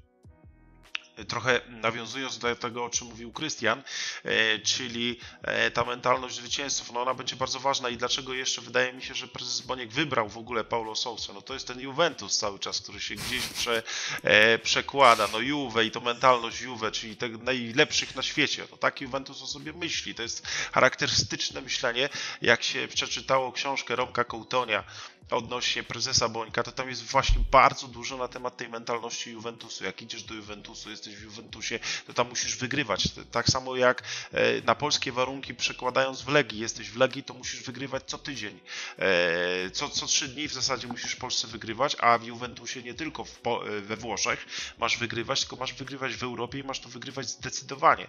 trochę 1.29 1.61
nawiązując 1.69 2.39
do 2.39 2.57
tego, 2.57 2.85
o 2.85 2.91
czym 2.91 3.07
mówił 3.07 3.33
Krystian, 3.33 3.83
e, 4.25 4.59
czyli 4.59 5.19
e, 5.43 5.71
ta 5.71 5.85
mentalność 5.85 6.37
zwycięzców, 6.37 6.93
no 6.93 7.03
ona 7.03 7.15
będzie 7.15 7.37
bardzo 7.37 7.61
ważna 7.61 7.89
i 7.89 7.97
dlaczego 7.97 8.35
jeszcze 8.35 8.61
wydaje 8.61 8.93
mi 8.93 9.03
się, 9.03 9.15
że 9.15 9.29
prezes 9.29 9.61
Boniek 9.61 9.91
wybrał 9.91 10.29
w 10.29 10.39
ogóle 10.39 10.65
Paulo 10.65 10.95
Sousa, 10.95 11.33
no 11.33 11.43
to 11.43 11.55
jest 11.55 11.67
ten 11.67 11.81
Juventus 11.81 12.39
cały 12.39 12.59
czas, 12.59 12.81
który 12.81 13.01
się 13.01 13.15
gdzieś 13.15 13.47
prze, 13.47 13.83
e, 14.23 14.59
przekłada, 14.59 15.29
no 15.33 15.39
Juve 15.39 15.85
i 15.85 15.91
to 15.91 16.01
mentalność 16.01 16.61
Juve, 16.61 16.91
czyli 16.93 17.17
tych 17.17 17.43
najlepszych 17.43 18.17
na 18.17 18.23
świecie, 18.23 18.67
no 18.71 18.77
tak 18.77 19.01
Juventus 19.01 19.43
o 19.43 19.47
sobie 19.47 19.73
myśli, 19.73 20.15
to 20.15 20.23
jest 20.23 20.47
charakterystyczne 20.73 21.61
myślenie, 21.61 22.09
jak 22.43 22.63
się 22.63 22.89
przeczytało 22.89 23.53
książkę 23.53 23.97
Romka 23.97 24.25
Kołtonia, 24.25 24.85
odnośnie 25.31 25.83
prezesa 25.83 26.29
Bońka, 26.29 26.63
to 26.63 26.73
tam 26.73 26.89
jest 26.89 27.03
właśnie 27.03 27.37
bardzo 27.51 27.89
dużo 27.89 28.17
na 28.17 28.29
temat 28.29 28.57
tej 28.57 28.69
mentalności 28.69 29.31
Juventusu. 29.31 29.85
Jak 29.85 30.03
idziesz 30.03 30.23
do 30.23 30.35
Juventusu, 30.35 30.91
jesteś 31.07 31.17
w 31.17 31.23
Juventusie, 31.23 31.79
to 32.07 32.15
tam 32.15 32.29
musisz 32.29 32.57
wygrywać. 32.57 33.09
Tak 33.31 33.47
samo 33.49 33.77
jak 33.77 34.03
e, 34.33 34.61
na 34.61 34.75
polskie 34.75 35.13
warunki 35.13 35.55
przekładając 35.55 36.23
w 36.23 36.29
Legii, 36.29 36.59
jesteś 36.61 36.91
w 36.91 36.97
Legii, 36.97 37.23
to 37.23 37.35
musisz 37.35 37.63
wygrywać 37.63 38.03
co 38.07 38.19
tydzień. 38.19 38.61
E, 38.99 39.71
co, 39.71 39.89
co 39.89 40.07
trzy 40.07 40.29
dni 40.29 40.49
w 40.49 40.53
zasadzie 40.53 40.87
musisz 40.87 41.13
w 41.13 41.17
Polsce 41.17 41.47
wygrywać, 41.47 41.97
a 42.01 42.19
w 42.19 42.25
Juventusie 42.25 42.83
nie 42.83 42.95
tylko 42.95 43.25
w, 43.25 43.41
e, 43.47 43.81
we 43.81 43.97
Włoszech 43.97 44.47
masz 44.79 44.99
wygrywać, 44.99 45.41
tylko 45.41 45.57
masz 45.57 45.75
wygrywać 45.75 46.15
w 46.15 46.23
Europie 46.23 46.59
i 46.59 46.65
masz 46.65 46.81
to 46.81 46.89
wygrywać 46.89 47.29
zdecydowanie. 47.29 48.07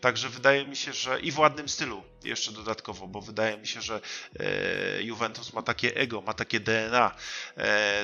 Także 0.00 0.28
wydaje 0.28 0.66
mi 0.66 0.76
się, 0.76 0.92
że 0.92 1.20
i 1.20 1.32
w 1.32 1.38
ładnym 1.38 1.68
stylu 1.68 2.02
jeszcze 2.24 2.52
dodatkowo, 2.52 3.06
bo 3.06 3.20
wydaje 3.20 3.58
mi 3.58 3.66
się, 3.66 3.82
że 3.82 4.00
Juventus 5.00 5.52
ma 5.52 5.62
takie 5.62 5.96
ego, 5.96 6.20
ma 6.20 6.34
takie 6.34 6.60
DNA 6.60 7.14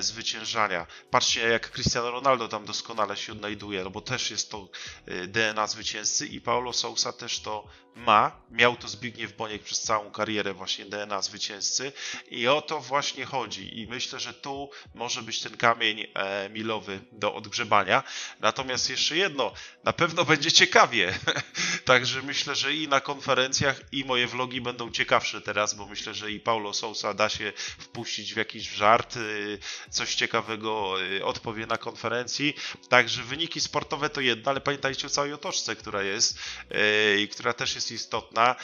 zwyciężania. 0.01 0.87
Patrzcie, 1.11 1.41
jak 1.41 1.71
Cristiano 1.71 2.11
Ronaldo 2.11 2.49
tam 2.49 2.65
doskonale 2.65 3.17
się 3.17 3.33
odnajduje, 3.33 3.85
no 3.85 3.91
bo 3.91 4.01
też 4.01 4.28
jest 4.31 4.51
to 4.51 4.69
e, 5.07 5.27
DNA 5.27 5.67
zwycięzcy 5.67 6.27
i 6.27 6.41
Paulo 6.41 6.73
Sousa 6.73 7.13
też 7.13 7.41
to 7.41 7.69
ma. 7.99 8.39
Miał 8.51 8.77
to 8.77 8.89
Zbigniew 8.89 9.37
Boniek 9.37 9.63
przez 9.63 9.81
całą 9.81 10.11
karierę 10.11 10.55
właśnie 10.55 10.85
DNA 10.85 11.23
zwycięzcy 11.23 11.93
i 12.31 12.49
o 12.49 12.63
to 12.63 12.81
właśnie 12.81 13.25
chodzi 13.25 13.81
i 13.81 13.87
myślę, 13.87 14.21
że 14.21 14.35
tu 14.35 14.71
może 14.95 15.23
być 15.23 15.41
ten 15.41 15.57
kamień 15.57 16.07
e, 16.15 16.49
milowy 16.49 17.01
do 17.13 17.35
odgrzebania. 17.35 18.03
Natomiast 18.41 18.91
jeszcze 18.91 19.17
jedno, 19.17 19.53
na 19.85 19.93
pewno 19.93 20.25
będzie 20.25 20.53
ciekawie. 20.53 21.19
Także 21.85 22.23
myślę, 22.23 22.55
że 22.55 22.75
i 22.75 22.89
na 22.89 23.01
konferencjach 23.01 23.81
i 23.93 24.05
moje 24.05 24.27
vlogi 24.27 24.61
będą 24.61 24.91
ciekawsze 24.91 25.41
teraz, 25.41 25.75
bo 25.75 25.87
myślę, 25.87 26.15
że 26.15 26.31
i 26.31 26.41
Paulo 26.41 26.75
Sousa 26.75 27.15
da 27.15 27.29
się 27.29 27.53
wpuścić 27.57 28.35
w 28.35 28.37
jakiś 28.37 28.69
żart, 28.69 29.17
y, 29.17 29.59
coś 29.91 30.15
ciekawego 30.15 30.95
odpowie 31.25 31.67
na 31.67 31.79
konferencji. 31.79 32.55
Także 32.89 33.23
wyniki 33.23 33.61
sportowe 33.61 34.11
to 34.11 34.18
jedno, 34.21 34.51
ale 34.51 34.61
pamiętajcie 34.61 35.07
o 35.07 35.11
całej 35.11 35.33
otoczce, 35.33 35.77
która 35.77 36.03
jest 36.03 36.39
y, 36.39 37.21
i 37.21 37.29
która 37.29 37.53
też 37.53 37.75
jest 37.75 37.93
istotna. 37.93 38.57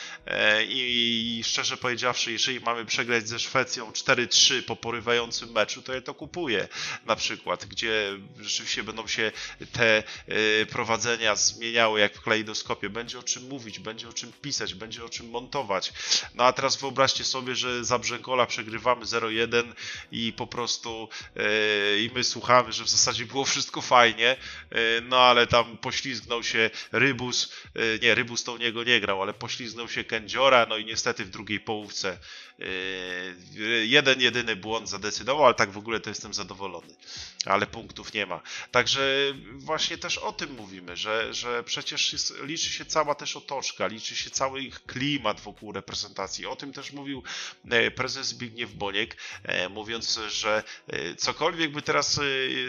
I 0.69 1.43
szczerze 1.45 1.77
powiedziawszy, 1.77 2.33
jeżeli 2.33 2.61
mamy 2.61 2.85
przegrać 2.85 3.29
ze 3.29 3.39
Szwecją 3.39 3.91
4-3 3.91 4.63
po 4.63 4.77
porywającym 4.77 5.53
meczu, 5.53 5.83
to 5.83 5.95
ja 5.95 6.01
to 6.01 6.15
kupuję 6.15 6.69
na 7.07 7.17
przykład, 7.17 7.67
gdzie 7.67 8.19
rzeczywiście 8.41 8.83
będą 8.83 9.07
się 9.07 9.33
te 9.73 10.03
prowadzenia 10.71 11.37
zmieniały 11.37 12.01
jak 12.01 12.15
w 12.15 12.21
kalejdoskopie. 12.21 12.91
Będzie 12.91 13.19
o 13.19 13.23
czym 13.23 13.49
mówić, 13.49 13.79
będzie 13.79 14.09
o 14.09 14.13
czym 14.13 14.33
pisać, 14.43 14.75
będzie 14.75 15.05
o 15.05 15.09
czym 15.09 15.31
montować. 15.31 15.93
No 16.35 16.45
a 16.45 16.53
teraz 16.53 16.77
wyobraźcie 16.77 17.25
sobie, 17.25 17.55
że 17.55 17.85
za 17.85 17.99
Brzękola 17.99 18.47
przegrywamy 18.47 19.05
0-1 19.05 19.73
i 20.13 20.33
po 20.33 20.47
prostu 20.47 21.09
e, 21.37 21.99
i 21.99 22.11
my 22.15 22.25
słuchamy, 22.25 22.73
że 22.73 22.85
w 22.85 22.89
zasadzie 22.89 23.27
było 23.27 23.45
wszystko 23.45 23.81
fajnie, 23.81 24.31
e, 24.71 25.01
no 25.01 25.19
ale 25.21 25.44
tam 25.47 25.79
poślizgnął 25.79 26.43
się 26.43 26.71
Rybus, 26.93 27.53
e, 27.75 27.99
nie, 27.99 28.15
Rybus 28.15 28.45
to 28.45 28.53
u 28.53 28.57
niego 28.57 28.85
nie 28.85 29.01
grał, 29.01 29.23
ale 29.23 29.35
poślizgnął 29.35 29.89
się 29.89 30.05
Kędziora, 30.05 30.67
no 30.69 30.77
i 30.77 30.85
niestety 30.85 31.25
w 31.25 31.31
drugiej 31.31 31.61
połówce 31.61 32.19
jeden 33.83 34.21
jedyny 34.21 34.57
błąd 34.57 34.89
zadecydował, 34.89 35.45
ale 35.45 35.55
tak 35.55 35.71
w 35.71 35.79
ogóle 35.79 36.01
to 36.01 36.11
jestem 36.11 36.35
zadowolony. 36.35 36.95
Ale 37.45 37.67
punktów 37.67 38.15
nie 38.15 38.27
ma. 38.27 38.41
Także 38.71 39.35
właśnie 39.53 39.99
też 39.99 40.19
o 40.19 40.33
tym 40.33 40.55
mówimy, 40.55 40.97
że, 40.97 41.35
że 41.35 41.65
przecież 41.65 42.13
jest, 42.13 42.35
liczy 42.43 42.71
się 42.71 42.85
cała 42.85 43.15
też 43.15 43.37
otoczka, 43.37 43.87
liczy 43.87 44.17
się 44.17 44.31
cały 44.31 44.63
ich 44.63 44.87
klimat 44.87 45.41
wokół 45.41 45.73
reprezentacji. 45.73 46.47
O 46.47 46.57
tym 46.57 46.73
też 46.73 46.93
mówił 46.93 47.23
prezes 47.95 48.27
Zbigniew 48.27 48.75
Boniek, 48.75 49.17
mówiąc, 49.71 50.21
że 50.29 50.63
e, 50.89 51.15
cokolwiek 51.15 51.73
by 51.73 51.83
teraz 51.83 52.19
e, 52.19 52.23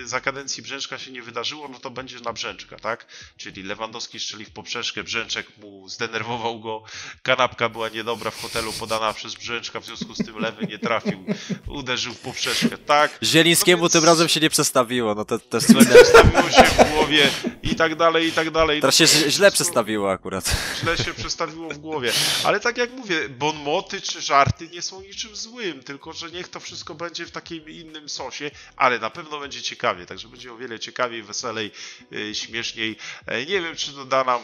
za 0.07 0.21
kadencji 0.21 0.63
Brzęczka 0.63 0.99
się 0.99 1.11
nie 1.11 1.21
wydarzyło, 1.21 1.67
no 1.67 1.79
to 1.79 1.89
będzie 1.89 2.19
na 2.19 2.33
Brzęczka, 2.33 2.79
tak? 2.79 3.05
Czyli 3.37 3.63
Lewandowski 3.63 4.19
strzeli 4.19 4.45
w 4.45 4.51
poprzeczkę, 4.51 5.03
Brzęczek 5.03 5.57
mu 5.57 5.89
zdenerwował 5.89 6.59
go, 6.59 6.83
kanapka 7.23 7.69
była 7.69 7.89
niedobra 7.89 8.31
w 8.31 8.41
hotelu 8.41 8.73
podana 8.73 9.13
przez 9.13 9.35
Brzęczka, 9.35 9.74
w 9.79 9.85
związku 9.85 10.15
z 10.15 10.25
tym 10.25 10.37
lewy 10.39 10.67
nie 10.67 10.79
trafił, 10.79 11.25
uderzył 11.67 12.13
w 12.13 12.19
poprzeczkę, 12.19 12.77
tak? 12.77 13.19
Zielińskiemu 13.23 13.83
no 13.83 13.83
więc... 13.83 13.93
tym 13.93 14.05
razem 14.05 14.27
się 14.27 14.39
nie 14.39 14.49
przestawiło, 14.49 15.15
no 15.15 15.25
to 15.25 15.39
też 15.39 15.63
słynne. 15.63 15.95
Przestawiło 15.95 16.49
się 16.49 16.63
w 16.63 16.91
głowie 16.91 17.29
i 17.63 17.75
tak 17.75 17.95
dalej, 17.95 18.27
i 18.27 18.31
tak 18.31 18.51
dalej. 18.51 18.81
Teraz 18.81 18.95
się 18.95 19.07
źle 19.07 19.51
przestawiło 19.51 20.11
akurat. 20.11 20.55
Źle 20.81 20.97
się 20.97 21.13
przestawiło 21.13 21.69
w 21.69 21.77
głowie. 21.77 22.11
Ale 22.43 22.59
tak 22.59 22.77
jak 22.77 22.91
mówię, 22.91 23.29
bonmoty 23.29 24.01
czy 24.01 24.21
żarty 24.21 24.67
nie 24.67 24.81
są 24.81 25.01
niczym 25.01 25.35
złym, 25.35 25.83
tylko 25.83 26.13
że 26.13 26.31
niech 26.31 26.47
to 26.47 26.59
wszystko 26.59 26.95
będzie 26.95 27.25
w 27.25 27.31
takim 27.31 27.69
innym 27.69 28.09
sosie, 28.09 28.51
ale 28.75 28.99
na 28.99 29.09
pewno 29.09 29.39
będzie 29.39 29.61
ciekawie, 29.61 30.05
także 30.05 30.27
będzie 30.27 30.53
o 30.53 30.57
wiele 30.57 30.79
ciekawiej, 30.79 31.23
weselej, 31.23 31.71
yy, 32.11 32.35
śmieszniej. 32.35 32.97
Yy, 33.27 33.45
nie 33.45 33.61
wiem, 33.61 33.75
czy 33.75 33.91
doda 33.91 34.23
nam 34.23 34.41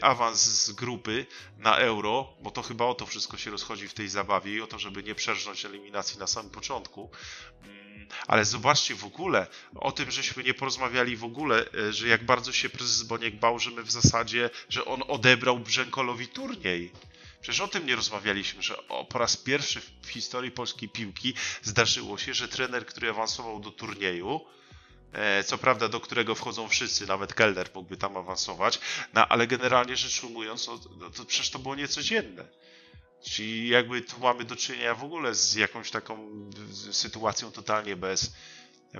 awans 0.00 0.40
z 0.40 0.72
grupy 0.72 1.26
na 1.58 1.76
euro, 1.76 2.32
bo 2.42 2.50
to 2.50 2.62
chyba 2.62 2.84
o 2.84 2.94
to 2.94 3.06
wszystko 3.06 3.36
się 3.36 3.50
rozchodzi 3.50 3.88
w 3.88 3.94
tej 3.94 4.08
zabawie 4.08 4.54
i 4.54 4.60
o 4.60 4.66
to, 4.66 4.78
żeby 4.78 5.02
nie 5.02 5.14
przerżnąć 5.14 5.64
eliminacji 5.64 6.18
na 6.18 6.26
samym 6.26 6.50
początku. 6.50 7.10
Mm, 7.62 8.08
ale 8.26 8.44
zobaczcie 8.44 8.94
w 8.94 9.04
ogóle, 9.04 9.46
o 9.74 9.92
tym 9.92 10.10
żeśmy 10.10 10.44
nie 10.44 10.54
porozmawiali 10.54 11.16
w 11.16 11.24
ogóle, 11.24 11.66
y, 11.74 11.92
że 11.92 12.08
jak 12.08 12.24
bardzo 12.24 12.52
się 12.52 12.68
prezes 12.68 13.02
Boniek 13.02 13.36
bał, 13.36 13.58
że 13.58 13.70
my 13.70 13.82
w 13.82 13.90
zasadzie, 13.90 14.50
że 14.68 14.84
on 14.84 15.02
odebrał 15.08 15.58
Brzękolowi 15.58 16.28
turniej. 16.28 16.92
Przecież 17.40 17.60
o 17.60 17.68
tym 17.68 17.86
nie 17.86 17.96
rozmawialiśmy, 17.96 18.62
że 18.62 18.88
o, 18.88 19.04
po 19.04 19.18
raz 19.18 19.36
pierwszy 19.36 19.80
w 20.02 20.08
historii 20.08 20.50
polskiej 20.50 20.88
piłki 20.88 21.34
zdarzyło 21.62 22.18
się, 22.18 22.34
że 22.34 22.48
trener, 22.48 22.86
który 22.86 23.10
awansował 23.10 23.60
do 23.60 23.70
turnieju, 23.70 24.40
co 25.46 25.58
prawda 25.58 25.88
do 25.88 26.00
którego 26.00 26.34
wchodzą 26.34 26.68
wszyscy, 26.68 27.06
nawet 27.06 27.34
Kelder 27.34 27.68
mógłby 27.74 27.96
tam 27.96 28.16
awansować, 28.16 28.80
no, 29.14 29.28
ale 29.28 29.46
generalnie 29.46 29.96
rzecz 29.96 30.24
ujmując, 30.24 30.66
to, 30.66 30.80
no, 30.98 31.10
to 31.10 31.24
przecież 31.24 31.50
to 31.50 31.58
było 31.58 31.74
niecodzienne. 31.74 32.44
Czyli 33.24 33.68
jakby 33.68 34.00
tu 34.00 34.20
mamy 34.20 34.44
do 34.44 34.56
czynienia 34.56 34.94
w 34.94 35.04
ogóle 35.04 35.34
z 35.34 35.54
jakąś 35.54 35.90
taką 35.90 36.30
sytuacją 36.90 37.52
totalnie 37.52 37.96
bez, 37.96 38.32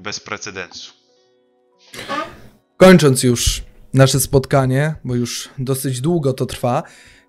bez 0.01 0.21
precedensu. 0.21 0.93
Kończąc 2.77 3.23
już 3.23 3.63
nasze 3.95 4.21
spotkanie, 4.21 4.95
bo 5.05 5.15
już 5.15 5.49
dosyć 5.59 6.01
długo 6.01 6.33
to 6.33 6.47
trwa, 6.47 6.83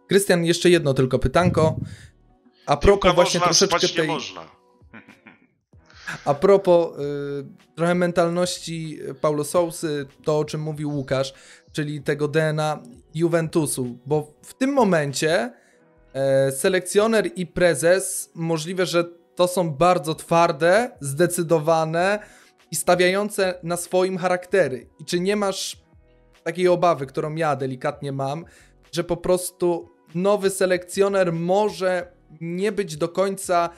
Krystian, 0.08 0.46
jeszcze 0.46 0.70
jedno 0.70 0.94
tylko 0.94 1.20
pytanko. 1.20 1.76
A 2.66 2.78
propos 2.78 3.16
właśnie 3.16 3.40
troszeczkę 3.40 3.88
tej... 3.88 4.08
można. 4.08 4.61
A 6.26 6.34
propos 6.34 6.98
y, 6.98 7.76
trochę 7.76 7.96
mentalności 7.96 9.00
Paulo 9.22 9.44
Sousy, 9.44 10.06
to 10.24 10.40
o 10.40 10.46
czym 10.46 10.62
mówił 10.62 10.92
Łukasz, 10.92 11.34
czyli 11.72 12.02
tego 12.02 12.28
DNA 12.28 12.84
Juventusu, 13.14 14.00
bo 14.06 14.34
w 14.44 14.54
tym 14.54 14.74
momencie 14.74 15.54
e, 16.14 16.52
selekcjoner 16.52 17.30
i 17.36 17.48
prezes 17.48 18.32
możliwe, 18.36 18.86
że 18.86 19.04
to 19.36 19.48
są 19.48 19.70
bardzo 19.70 20.16
twarde, 20.16 20.92
zdecydowane 21.00 22.20
i 22.72 22.76
stawiające 22.76 23.60
na 23.64 23.78
swoim 23.78 24.18
charaktery. 24.18 24.90
I 25.00 25.06
czy 25.06 25.20
nie 25.20 25.36
masz 25.36 25.82
takiej 26.44 26.68
obawy, 26.68 27.06
którą 27.06 27.36
ja 27.36 27.56
delikatnie 27.56 28.12
mam, 28.12 28.46
że 28.92 29.04
po 29.04 29.18
prostu 29.18 29.90
nowy 30.16 30.50
selekcjoner 30.50 31.34
może 31.34 32.12
nie 32.42 32.72
być 32.72 32.98
do 32.98 33.10
końca, 33.10 33.70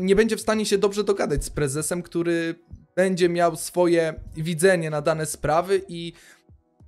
nie, 0.00 0.16
będzie 0.16 0.36
w 0.36 0.40
stanie 0.40 0.66
się 0.66 0.78
dobrze 0.78 1.04
dogadać 1.04 1.44
z 1.44 1.50
prezesem, 1.50 2.02
który 2.02 2.54
będzie 2.96 3.28
miał 3.28 3.56
swoje 3.56 4.14
widzenie 4.36 4.90
na 4.90 5.02
dane 5.02 5.26
sprawy 5.26 5.82
i 5.88 6.12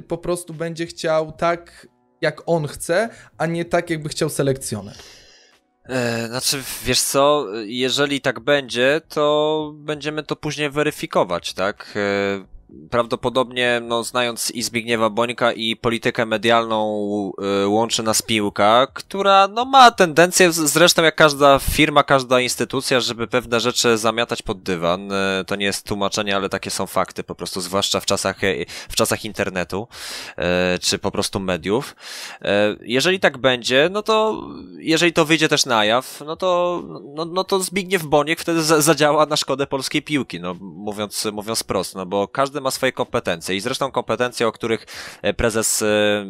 po 0.08 0.18
prostu 0.18 0.54
będzie 0.54 0.86
chciał 0.86 1.32
tak, 1.32 1.88
jak 2.20 2.42
on 2.46 2.66
chce, 2.66 3.08
a 3.38 3.46
nie 3.46 3.64
tak, 3.64 3.90
jakby 3.90 4.08
chciał 4.08 4.28
selekcjoner. 4.28 4.94
E, 5.84 6.26
znaczy, 6.28 6.62
wiesz 6.84 7.00
co, 7.00 7.46
jeżeli 7.64 8.20
tak 8.20 8.40
będzie, 8.40 9.00
to 9.08 9.72
będziemy 9.76 10.22
to 10.22 10.36
później 10.36 10.70
weryfikować, 10.70 11.54
tak? 11.54 11.94
E, 12.74 12.88
prawdopodobnie, 12.90 13.80
no, 13.84 14.04
znając 14.04 14.50
i 14.50 14.62
Zbigniewa 14.62 15.10
Bońka 15.10 15.52
i 15.52 15.76
politykę 15.76 16.26
medialną 16.26 17.32
y, 17.64 17.68
łączy 17.68 18.02
nas 18.02 18.22
piłka, 18.22 18.86
która, 18.94 19.48
no, 19.48 19.64
ma 19.64 19.90
tendencję, 19.90 20.52
zresztą 20.52 21.02
jak 21.02 21.14
każda 21.14 21.58
firma, 21.58 22.02
każda 22.02 22.40
instytucja, 22.40 23.00
żeby 23.00 23.26
pewne 23.26 23.60
rzeczy 23.60 23.98
zamiatać 23.98 24.42
pod 24.42 24.62
dywan. 24.62 25.12
Y, 25.12 25.44
to 25.46 25.56
nie 25.56 25.66
jest 25.66 25.86
tłumaczenie, 25.86 26.36
ale 26.36 26.48
takie 26.48 26.70
są 26.70 26.86
fakty, 26.86 27.24
po 27.24 27.34
prostu, 27.34 27.60
zwłaszcza 27.60 28.00
w 28.00 28.06
czasach, 28.06 28.44
y, 28.44 28.66
w 28.88 28.94
czasach 28.94 29.24
internetu, 29.24 29.88
y, 30.74 30.78
czy 30.78 30.98
po 30.98 31.10
prostu 31.10 31.40
mediów. 31.40 31.96
Jeżeli 32.80 33.20
tak 33.20 33.38
będzie, 33.38 33.88
no 33.92 34.02
to, 34.02 34.42
jeżeli 34.78 35.12
to 35.12 35.24
wyjdzie 35.24 35.48
też 35.48 35.66
na 35.66 35.84
jaw, 35.84 36.20
no 36.26 36.36
to, 36.36 36.82
no, 37.14 37.24
no 37.24 37.44
to 37.44 37.60
Zbigniew 37.60 38.04
Boniek 38.04 38.40
wtedy 38.40 38.62
zadziała 38.62 39.26
na 39.26 39.36
szkodę 39.36 39.66
polskiej 39.66 40.02
piłki, 40.02 40.40
no, 40.40 40.54
mówiąc, 40.60 41.28
mówiąc 41.32 41.62
prosto, 41.62 41.98
no, 41.98 42.06
bo 42.06 42.28
każdy 42.28 42.60
ma 42.64 42.70
swoje 42.70 42.92
kompetencje 42.92 43.56
i 43.56 43.60
zresztą 43.60 43.90
kompetencje, 43.90 44.48
o 44.48 44.52
których 44.52 44.86
e, 45.22 45.34
prezes 45.34 45.82
e, 45.82 46.26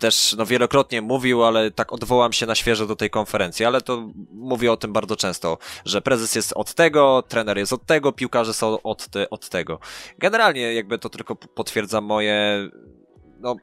też 0.00 0.34
no, 0.38 0.46
wielokrotnie 0.46 1.02
mówił, 1.02 1.44
ale 1.44 1.70
tak 1.70 1.92
odwołam 1.92 2.32
się 2.32 2.46
na 2.46 2.54
świeżo 2.54 2.86
do 2.86 2.96
tej 2.96 3.10
konferencji, 3.10 3.64
ale 3.64 3.80
to 3.80 4.08
mówię 4.32 4.72
o 4.72 4.76
tym 4.76 4.92
bardzo 4.92 5.16
często, 5.16 5.58
że 5.84 6.02
prezes 6.02 6.34
jest 6.34 6.52
od 6.52 6.74
tego, 6.74 7.22
trener 7.28 7.58
jest 7.58 7.72
od 7.72 7.86
tego, 7.86 8.12
piłkarze 8.12 8.54
są 8.54 8.82
od, 8.82 9.08
od 9.30 9.48
tego. 9.48 9.78
Generalnie 10.18 10.74
jakby 10.74 10.98
to 10.98 11.08
tylko 11.08 11.36
potwierdza 11.36 12.00
moje 12.00 12.68
no, 13.40 13.56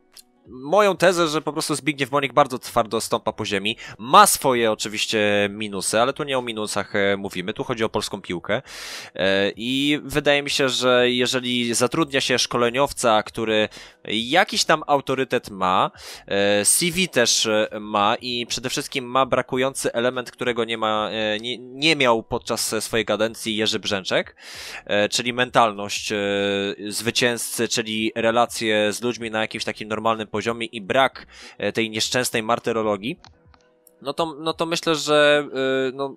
moją 0.47 0.97
tezę, 0.97 1.27
że 1.27 1.41
po 1.41 1.53
prostu 1.53 1.75
Zbigniew 1.75 2.11
Monik 2.11 2.33
bardzo 2.33 2.59
twardo 2.59 3.01
stąpa 3.01 3.31
po 3.31 3.45
ziemi. 3.45 3.77
Ma 3.97 4.27
swoje 4.27 4.71
oczywiście 4.71 5.49
minusy, 5.51 5.99
ale 6.01 6.13
tu 6.13 6.23
nie 6.23 6.37
o 6.37 6.41
minusach 6.41 6.95
e, 6.95 7.17
mówimy, 7.17 7.53
tu 7.53 7.63
chodzi 7.63 7.83
o 7.83 7.89
polską 7.89 8.21
piłkę. 8.21 8.61
E, 9.15 9.51
I 9.55 9.99
wydaje 10.03 10.43
mi 10.43 10.49
się, 10.49 10.69
że 10.69 11.11
jeżeli 11.11 11.73
zatrudnia 11.73 12.21
się 12.21 12.39
szkoleniowca, 12.39 13.23
który 13.23 13.69
jakiś 14.07 14.65
tam 14.65 14.83
autorytet 14.87 15.49
ma, 15.49 15.91
e, 16.27 16.65
CV 16.65 17.09
też 17.09 17.47
ma 17.79 18.15
i 18.21 18.45
przede 18.45 18.69
wszystkim 18.69 19.05
ma 19.05 19.25
brakujący 19.25 19.93
element, 19.93 20.31
którego 20.31 20.65
nie 20.65 20.77
ma, 20.77 21.09
nie, 21.41 21.57
nie 21.57 21.95
miał 21.95 22.23
podczas 22.23 22.75
swojej 22.83 23.05
kadencji 23.05 23.55
Jerzy 23.55 23.79
Brzęczek, 23.79 24.35
czyli 25.11 25.33
mentalność 25.33 26.13
zwycięzcy, 26.87 27.67
czyli 27.67 28.11
relacje 28.15 28.93
z 28.93 29.01
ludźmi 29.01 29.31
na 29.31 29.41
jakimś 29.41 29.63
takim 29.63 29.89
normalnym 29.89 30.27
poziomie 30.35 30.65
i 30.65 30.81
brak 30.81 31.27
e, 31.57 31.71
tej 31.71 31.89
nieszczęsnej 31.89 32.43
martyrologii, 32.43 33.19
no 34.01 34.13
to, 34.13 34.35
no 34.39 34.53
to 34.53 34.65
myślę, 34.65 34.95
że 34.95 35.47
e, 35.53 35.91
no, 35.93 36.15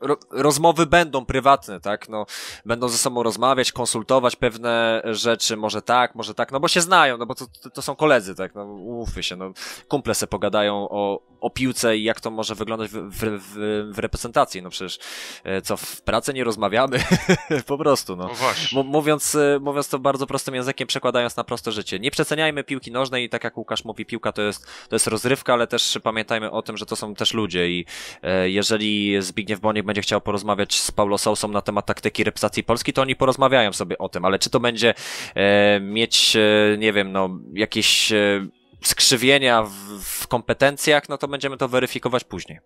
ro, 0.00 0.16
rozmowy 0.30 0.86
będą 0.86 1.24
prywatne, 1.24 1.80
tak? 1.80 2.08
No, 2.08 2.26
będą 2.64 2.88
ze 2.88 2.98
sobą 2.98 3.22
rozmawiać, 3.22 3.72
konsultować 3.72 4.36
pewne 4.36 5.02
rzeczy, 5.04 5.56
może 5.56 5.82
tak, 5.82 6.14
może 6.14 6.34
tak, 6.34 6.52
no 6.52 6.60
bo 6.60 6.68
się 6.68 6.80
znają, 6.80 7.18
no 7.18 7.26
bo 7.26 7.34
to, 7.34 7.46
to, 7.62 7.70
to 7.70 7.82
są 7.82 7.96
koledzy, 7.96 8.34
tak? 8.34 8.54
No, 8.54 8.64
umówmy 8.64 9.22
się, 9.22 9.36
no, 9.36 9.52
kumple 9.88 10.14
se 10.14 10.26
pogadają 10.26 10.88
o, 10.90 11.20
o 11.42 11.50
piłce 11.50 11.96
i 11.96 12.02
jak 12.04 12.20
to 12.20 12.30
może 12.30 12.54
wyglądać 12.54 12.90
w, 12.90 12.94
w, 12.94 13.40
w, 13.42 13.94
w 13.94 13.98
reprezentacji, 13.98 14.62
no 14.62 14.70
przecież 14.70 14.98
e, 15.44 15.62
co, 15.62 15.76
w 15.76 16.02
pracy 16.02 16.34
nie 16.34 16.44
rozmawiamy, 16.44 16.98
po 17.66 17.78
prostu, 17.78 18.16
no. 18.16 18.30
no 18.72 18.82
mówiąc, 18.82 19.34
e, 19.34 19.58
mówiąc 19.60 19.88
to 19.88 19.98
bardzo 19.98 20.26
prostym 20.26 20.54
językiem, 20.54 20.88
przekładając 20.88 21.36
na 21.36 21.44
proste 21.44 21.72
życie. 21.72 21.98
Nie 21.98 22.10
przeceniajmy 22.10 22.64
piłki 22.64 22.92
nożnej 22.92 23.24
i 23.24 23.28
tak 23.28 23.44
jak 23.44 23.58
Łukasz 23.58 23.84
mówi, 23.84 24.06
piłka 24.06 24.32
to 24.32 24.42
jest, 24.42 24.66
to 24.88 24.94
jest 24.94 25.06
rozrywka, 25.06 25.52
ale 25.52 25.66
też 25.66 25.98
pamiętajmy 26.02 26.50
o 26.50 26.62
tym, 26.62 26.76
że 26.76 26.86
to 26.86 26.96
są 26.96 27.14
też 27.14 27.34
ludzie 27.34 27.70
i 27.70 27.86
e, 28.22 28.50
jeżeli 28.50 29.22
Zbigniew 29.22 29.60
Boniek 29.60 29.86
będzie 29.86 30.02
chciał 30.02 30.20
porozmawiać 30.20 30.80
z 30.80 30.90
Paulo 30.90 31.18
Sousą 31.18 31.48
na 31.48 31.62
temat 31.62 31.86
taktyki 31.86 32.24
reprezentacji 32.24 32.64
Polski, 32.64 32.92
to 32.92 33.02
oni 33.02 33.16
porozmawiają 33.16 33.72
sobie 33.72 33.98
o 33.98 34.08
tym, 34.08 34.24
ale 34.24 34.38
czy 34.38 34.50
to 34.50 34.60
będzie 34.60 34.94
e, 35.34 35.80
mieć, 35.80 36.36
e, 36.36 36.78
nie 36.78 36.92
wiem, 36.92 37.12
no, 37.12 37.38
jakieś 37.54 38.12
e, 38.12 38.46
skrzywienia 38.88 39.62
w, 39.62 39.70
w 40.02 40.28
kompetencjach, 40.28 41.08
no 41.08 41.18
to 41.18 41.28
będziemy 41.28 41.56
to 41.56 41.68
weryfikować 41.68 42.24
później. 42.24 42.60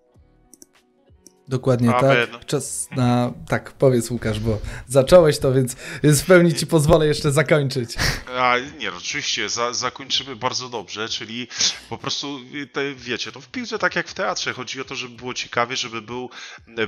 Dokładnie 1.49 1.95
Amen. 1.95 2.27
tak. 2.27 2.47
Czas 2.47 2.89
na. 2.97 3.33
Tak, 3.49 3.73
powiedz 3.73 4.11
Łukasz, 4.11 4.41
bo 4.41 4.59
zacząłeś 4.87 5.39
to, 5.39 5.53
więc, 5.53 5.77
w 6.03 6.27
pełni 6.27 6.55
ci 6.55 6.67
pozwolę 6.67 7.07
jeszcze 7.07 7.33
zakończyć. 7.33 7.95
A, 8.39 8.57
nie, 8.79 8.91
no, 8.91 8.97
oczywiście, 8.97 9.49
za, 9.49 9.75
zakończymy 9.75 10.37
bardzo 10.37 10.69
dobrze, 10.69 11.09
czyli 11.09 11.49
po 11.89 11.99
prostu, 11.99 12.41
te, 12.73 12.95
wiecie, 12.95 13.33
to 13.33 13.41
w 13.41 13.49
piłce 13.49 13.79
tak 13.79 13.97
jak 13.97 14.09
w 14.09 14.15
teatrze, 14.15 14.53
chodzi 14.53 14.81
o 14.81 14.85
to, 14.85 14.95
żeby 14.95 15.17
było 15.17 15.35
ciekawie, 15.35 15.77
żeby 15.77 16.03
był, 16.03 16.31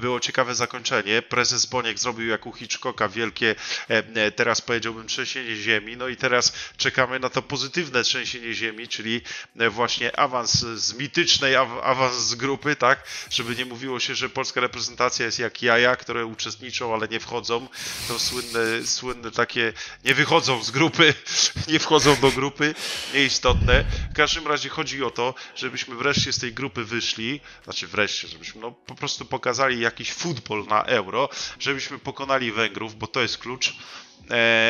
było 0.01 0.21
ciekawe 0.21 0.55
zakończenie. 0.55 1.23
Prezes 1.23 1.67
Boniek 1.67 1.99
zrobił 1.99 2.29
jak 2.29 2.47
u 2.47 2.53
Hitchcocka 2.53 3.09
wielkie, 3.09 3.55
e, 3.91 4.03
e, 4.15 4.33
teraz 4.33 4.61
powiedziałbym, 4.61 5.07
trzęsienie 5.07 5.57
ziemi, 5.57 5.97
no 5.97 6.09
i 6.09 6.17
teraz 6.17 6.53
czekamy 6.77 7.21
na 7.21 7.29
to 7.29 7.43
pozytywne 7.43 8.03
trzęsienie 8.03 8.55
ziemi, 8.55 8.89
czyli 8.89 9.21
e, 9.59 9.71
właśnie 9.71 10.19
awans 10.19 10.59
z 10.59 10.95
mitycznej, 10.95 11.57
awans 11.83 12.17
z 12.17 12.35
grupy, 12.35 12.77
tak, 12.77 13.03
żeby 13.31 13.57
nie 13.57 13.65
mówiło 13.65 14.01
się, 14.01 14.15
że 14.15 14.29
Polska 14.29 14.48
polska 14.49 14.61
reprezentacja 14.61 15.27
jest 15.27 15.39
jak 15.39 15.63
jaja, 15.63 15.97
które 15.97 16.27
uczestniczą, 16.27 16.95
ale 16.95 17.09
nie 17.09 17.21
wchodzą. 17.21 17.69
To 18.09 18.19
słynne, 18.19 18.87
słynne 18.87 19.31
takie, 19.31 19.73
nie 20.05 20.15
wychodzą 20.15 20.65
z 20.65 20.71
grupy, 20.71 21.15
nie 21.73 21.79
wchodzą 21.79 22.17
do 22.17 22.31
grupy, 22.31 22.75
nieistotne. 23.15 23.85
W 24.11 24.15
każdym 24.15 24.47
razie 24.47 24.69
chodzi 24.69 25.05
o 25.05 25.11
to, 25.11 25.35
żebyśmy 25.57 25.97
wreszcie 25.97 26.33
z 26.33 26.39
tej 26.39 26.53
grupy 26.53 26.85
wyszli, 26.85 27.41
znaczy 27.65 27.87
wreszcie, 27.87 28.29
żebyśmy 28.29 28.61
no, 28.61 28.73
po 28.73 28.95
prostu 28.95 29.25
pokazali 29.25 29.81
jakiś 29.81 30.13
futbol 30.13 30.67
na 30.67 30.83
euro, 30.83 31.29
żebyśmy 31.59 31.99
pokonali 31.99 32.53
Węgrów, 32.53 32.99
bo 32.99 33.07
to 33.07 33.21
jest 33.21 33.39
klucz 33.39 33.75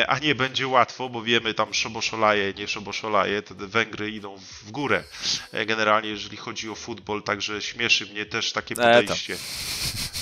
a 0.07 0.19
nie 0.19 0.35
będzie 0.35 0.67
łatwo, 0.67 1.09
bo 1.09 1.21
wiemy 1.21 1.53
tam 1.53 1.73
szoboszolaje, 1.73 2.53
nie 2.53 2.67
szoboszolaje, 2.67 3.41
te 3.41 3.55
Węgry 3.55 4.11
idą 4.11 4.37
w 4.37 4.71
górę. 4.71 5.03
E, 5.51 5.65
generalnie, 5.65 6.09
jeżeli 6.09 6.37
chodzi 6.37 6.69
o 6.69 6.75
futbol, 6.75 7.23
także 7.23 7.61
śmieszy 7.61 8.05
mnie 8.05 8.25
też 8.25 8.51
takie 8.51 8.75
e, 8.75 9.01
podejście. 9.01 9.37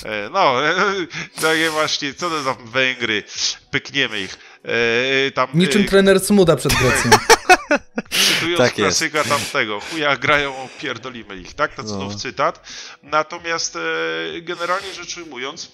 E, 0.04 0.30
no, 0.30 0.54
takie 1.42 1.70
właśnie, 1.70 2.14
co 2.14 2.30
to 2.30 2.42
za 2.42 2.54
Węgry, 2.54 3.22
pykniemy 3.70 4.20
ich. 4.20 4.38
Tam, 5.34 5.48
Niczym 5.54 5.84
trener 5.84 6.20
Smuda 6.20 6.56
przed 6.56 6.74
Grecją. 6.82 7.10
Cytując 8.10 8.58
tak 8.58 8.74
klasyka 8.74 9.18
jest. 9.18 9.30
tamtego, 9.30 9.80
chuja 9.80 10.16
grają, 10.16 10.68
pierdolimy 10.80 11.36
ich, 11.36 11.54
tak? 11.54 11.74
To 11.74 11.82
cudowny 11.84 12.14
no. 12.14 12.20
cytat. 12.20 12.68
Natomiast 13.02 13.78
generalnie 14.42 14.94
rzecz 14.94 15.16
ujmując, 15.16 15.72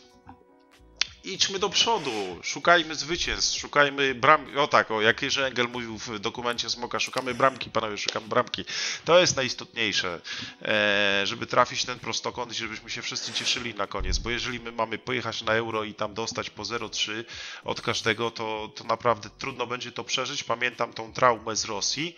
idźmy 1.25 1.59
do 1.59 1.71
przodu, 1.71 2.39
szukajmy 2.43 2.95
zwycięstw, 2.95 3.59
szukajmy 3.59 4.15
bramki. 4.15 4.57
O 4.57 4.67
tak, 4.67 4.91
o 4.91 5.01
jak 5.01 5.23
Jerzy 5.23 5.45
Engel 5.45 5.69
mówił 5.69 5.99
w 5.99 6.19
dokumencie 6.19 6.71
Smoka, 6.71 7.01
szukamy 7.01 7.35
bramki, 7.35 7.71
panowie, 7.71 7.99
szukamy 7.99 8.29
bramki. 8.29 8.65
To 9.05 9.19
jest 9.19 9.37
najistotniejsze, 9.37 10.21
e, 10.63 11.23
żeby 11.25 11.47
trafić 11.47 11.85
ten 11.85 11.99
prostokąt 11.99 12.53
i 12.53 12.55
żebyśmy 12.55 12.91
się 12.91 13.03
wszyscy 13.03 13.33
cieszyli 13.33 13.75
na 13.75 13.87
koniec, 13.87 14.19
bo 14.19 14.31
jeżeli 14.31 14.61
my 14.61 14.73
mamy 14.73 14.99
pojechać 14.99 15.43
na 15.43 15.53
euro 15.53 15.85
i 15.85 15.95
tam 15.95 16.15
dostać 16.15 16.51
po 16.51 16.63
0,3 16.63 17.25
od 17.65 17.81
każdego, 17.81 18.31
to, 18.31 18.73
to 18.75 18.85
naprawdę 18.85 19.31
trudno 19.39 19.67
będzie 19.67 19.93
to 19.93 20.05
przeżyć. 20.05 20.45
Pamiętam 20.45 20.93
tą 20.93 21.13
traumę 21.13 21.57
z 21.57 21.65
Rosji, 21.65 22.17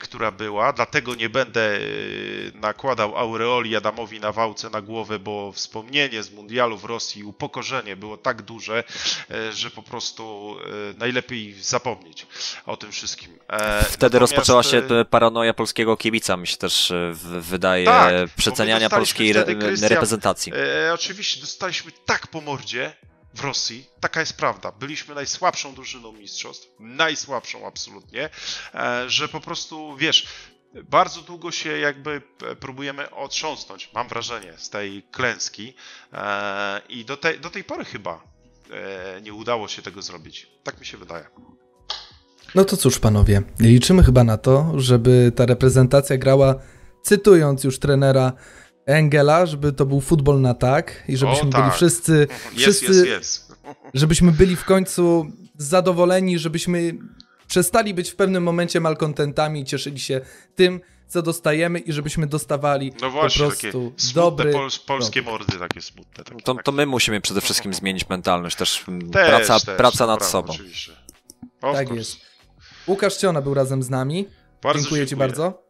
która 0.00 0.30
była, 0.30 0.72
dlatego 0.72 1.14
nie 1.14 1.28
będę 1.28 1.76
e, 1.76 1.80
nakładał 2.54 3.16
aureoli 3.16 3.76
Adamowi 3.76 4.20
na 4.20 4.32
wałce 4.32 4.70
na 4.70 4.80
głowę, 4.80 5.18
bo 5.18 5.52
wspomnienie 5.52 6.22
z 6.22 6.32
mundialu 6.32 6.78
w 6.78 6.84
Rosji, 6.84 7.24
upokorzenie 7.24 7.96
było 7.96 8.16
tak 8.16 8.42
duże, 8.42 8.84
e, 9.30 9.52
że 9.52 9.70
po 9.70 9.82
prostu 9.82 10.56
najlepiej 10.98 11.54
zapomnieć 11.54 12.26
o 12.66 12.76
tym 12.76 12.92
wszystkim. 12.92 13.38
Wtedy 13.82 13.88
Natomiast... 13.90 14.20
rozpoczęła 14.20 14.62
się 14.62 14.82
paranoja 15.10 15.54
polskiego 15.54 15.96
kibica, 15.96 16.36
mi 16.36 16.46
się 16.46 16.56
też 16.56 16.92
wydaje, 17.40 17.84
tak, 17.84 18.14
przeceniania 18.36 18.90
polskiej 18.90 19.30
re 19.30 19.44
reprezentacji. 19.88 20.52
E, 20.86 20.94
oczywiście, 20.94 21.40
dostaliśmy 21.40 21.92
tak 22.06 22.26
po 22.26 22.40
mordzie, 22.40 22.92
w 23.34 23.40
Rosji. 23.40 23.86
Taka 24.00 24.20
jest 24.20 24.36
prawda. 24.36 24.72
Byliśmy 24.72 25.14
najsłabszą 25.14 25.74
drużyną 25.74 26.12
mistrzostw, 26.12 26.68
najsłabszą 26.78 27.66
absolutnie, 27.66 28.30
e, 28.74 29.10
że 29.10 29.28
po 29.28 29.40
prostu, 29.40 29.96
wiesz, 29.96 30.26
bardzo 30.74 31.22
długo 31.22 31.50
się 31.50 31.78
jakby 31.78 32.22
próbujemy 32.60 33.10
otrząsnąć, 33.10 33.90
mam 33.94 34.08
wrażenie, 34.08 34.54
z 34.58 34.70
tej 34.70 35.02
klęski 35.02 35.74
e, 36.12 36.80
i 36.88 37.04
do 37.04 37.16
tej, 37.16 37.40
do 37.40 37.50
tej 37.50 37.64
pory 37.64 37.84
chyba 37.84 38.22
e, 38.70 39.20
nie 39.20 39.34
udało 39.34 39.68
się 39.68 39.82
tego 39.82 40.02
zrobić. 40.02 40.46
Tak 40.62 40.80
mi 40.80 40.86
się 40.86 40.98
wydaje. 40.98 41.26
No 42.54 42.64
to 42.64 42.76
cóż, 42.76 42.98
panowie, 42.98 43.42
liczymy 43.60 44.04
chyba 44.04 44.24
na 44.24 44.38
to, 44.38 44.72
żeby 44.76 45.32
ta 45.36 45.46
reprezentacja 45.46 46.16
grała 46.18 46.54
cytując 47.02 47.64
już 47.64 47.78
trenera 47.78 48.32
Engela, 48.90 49.46
żeby 49.46 49.72
to 49.72 49.86
był 49.86 50.00
futbol 50.00 50.40
na 50.40 50.54
tak 50.54 51.04
i 51.08 51.16
żebyśmy 51.16 51.42
O, 51.48 51.50
byli 51.50 51.62
tak. 51.62 51.74
wszyscy, 51.74 52.26
Jest, 52.30 52.56
wszyscy 52.56 52.86
jest, 52.86 53.06
jest. 53.06 53.52
żebyśmy 53.94 54.32
byli 54.32 54.56
w 54.56 54.64
końcu 54.64 55.26
zadowoleni, 55.58 56.38
żebyśmy 56.38 56.94
przestali 57.48 57.94
być 57.94 58.10
w 58.10 58.16
pewnym 58.16 58.42
momencie 58.42 58.80
malkontentami 58.80 59.60
i 59.60 59.64
cieszyli 59.64 59.98
się 60.00 60.20
tym, 60.54 60.80
co 61.08 61.22
dostajemy 61.22 61.78
i 61.78 61.92
żebyśmy 61.92 62.26
dostawali 62.26 62.92
No 63.02 63.10
właśnie, 63.10 63.44
po 63.44 63.50
prostu 63.50 63.92
dobry... 64.14 64.52
pols 64.52 64.78
polskie 64.78 65.22
mordy, 65.22 65.58
takie 65.58 65.80
smutne. 65.82 66.24
Takie, 66.24 66.40
To, 66.42 66.54
takie. 66.54 66.64
to 66.64 66.72
my 66.72 66.86
musimy 66.86 67.20
przede 67.20 67.40
wszystkim 67.40 67.74
zmienić 67.74 68.08
mentalność, 68.08 68.56
też, 68.56 68.84
mm, 68.88 69.10
Też, 69.10 69.28
praca, 69.28 69.60
też, 69.60 69.76
praca 69.76 70.06
nad 70.06 70.18
prawda, 70.18 70.32
sobą. 70.32 70.54
Tak 71.60 71.72
course. 71.86 71.94
jest. 71.94 72.16
Łukasz 72.86 73.16
Ciona 73.16 73.42
był 73.42 73.54
razem 73.54 73.82
z 73.82 73.90
nami. 73.90 74.26
Bardzo 74.62 74.80
dziękuję 74.80 75.02
Ci 75.06 75.10
dziękuję. 75.10 75.28
bardzo. 75.28 75.62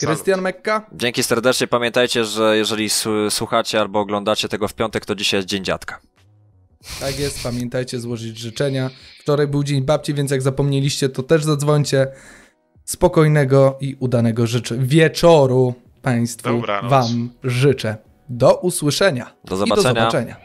Krystian 0.00 0.40
Mekka. 0.40 0.86
Dzięki 0.92 1.22
serdecznie. 1.22 1.66
Pamiętajcie, 1.66 2.24
że 2.24 2.56
jeżeli 2.56 2.88
słuchacie 3.30 3.80
albo 3.80 4.00
oglądacie 4.00 4.48
tego 4.48 4.68
w 4.68 4.74
piątek, 4.74 5.06
to 5.06 5.14
dzisiaj 5.14 5.38
jest 5.38 5.48
Dzień 5.48 5.64
Dziadka. 5.64 6.00
Tak 7.00 7.18
jest, 7.18 7.42
pamiętajcie 7.42 8.00
złożyć 8.00 8.38
życzenia. 8.38 8.90
Wczoraj 9.20 9.46
był 9.46 9.64
Dzień 9.64 9.82
Babci, 9.82 10.14
więc 10.14 10.30
jak 10.30 10.42
zapomnieliście, 10.42 11.08
to 11.08 11.22
też 11.22 11.44
zadzwońcie. 11.44 12.06
Spokojnego 12.84 13.78
i 13.80 13.96
udanego 14.00 14.46
życzę. 14.46 14.78
wieczoru 14.78 15.74
Państwu 16.02 16.48
Dobranoc. 16.48 16.90
Wam 16.90 17.30
życzę. 17.44 17.96
Do 18.28 18.54
usłyszenia. 18.54 19.34
Do 19.44 19.54
I 19.54 19.58
zobaczenia. 19.58 19.94
do 19.94 20.00
zobaczenia. 20.00 20.36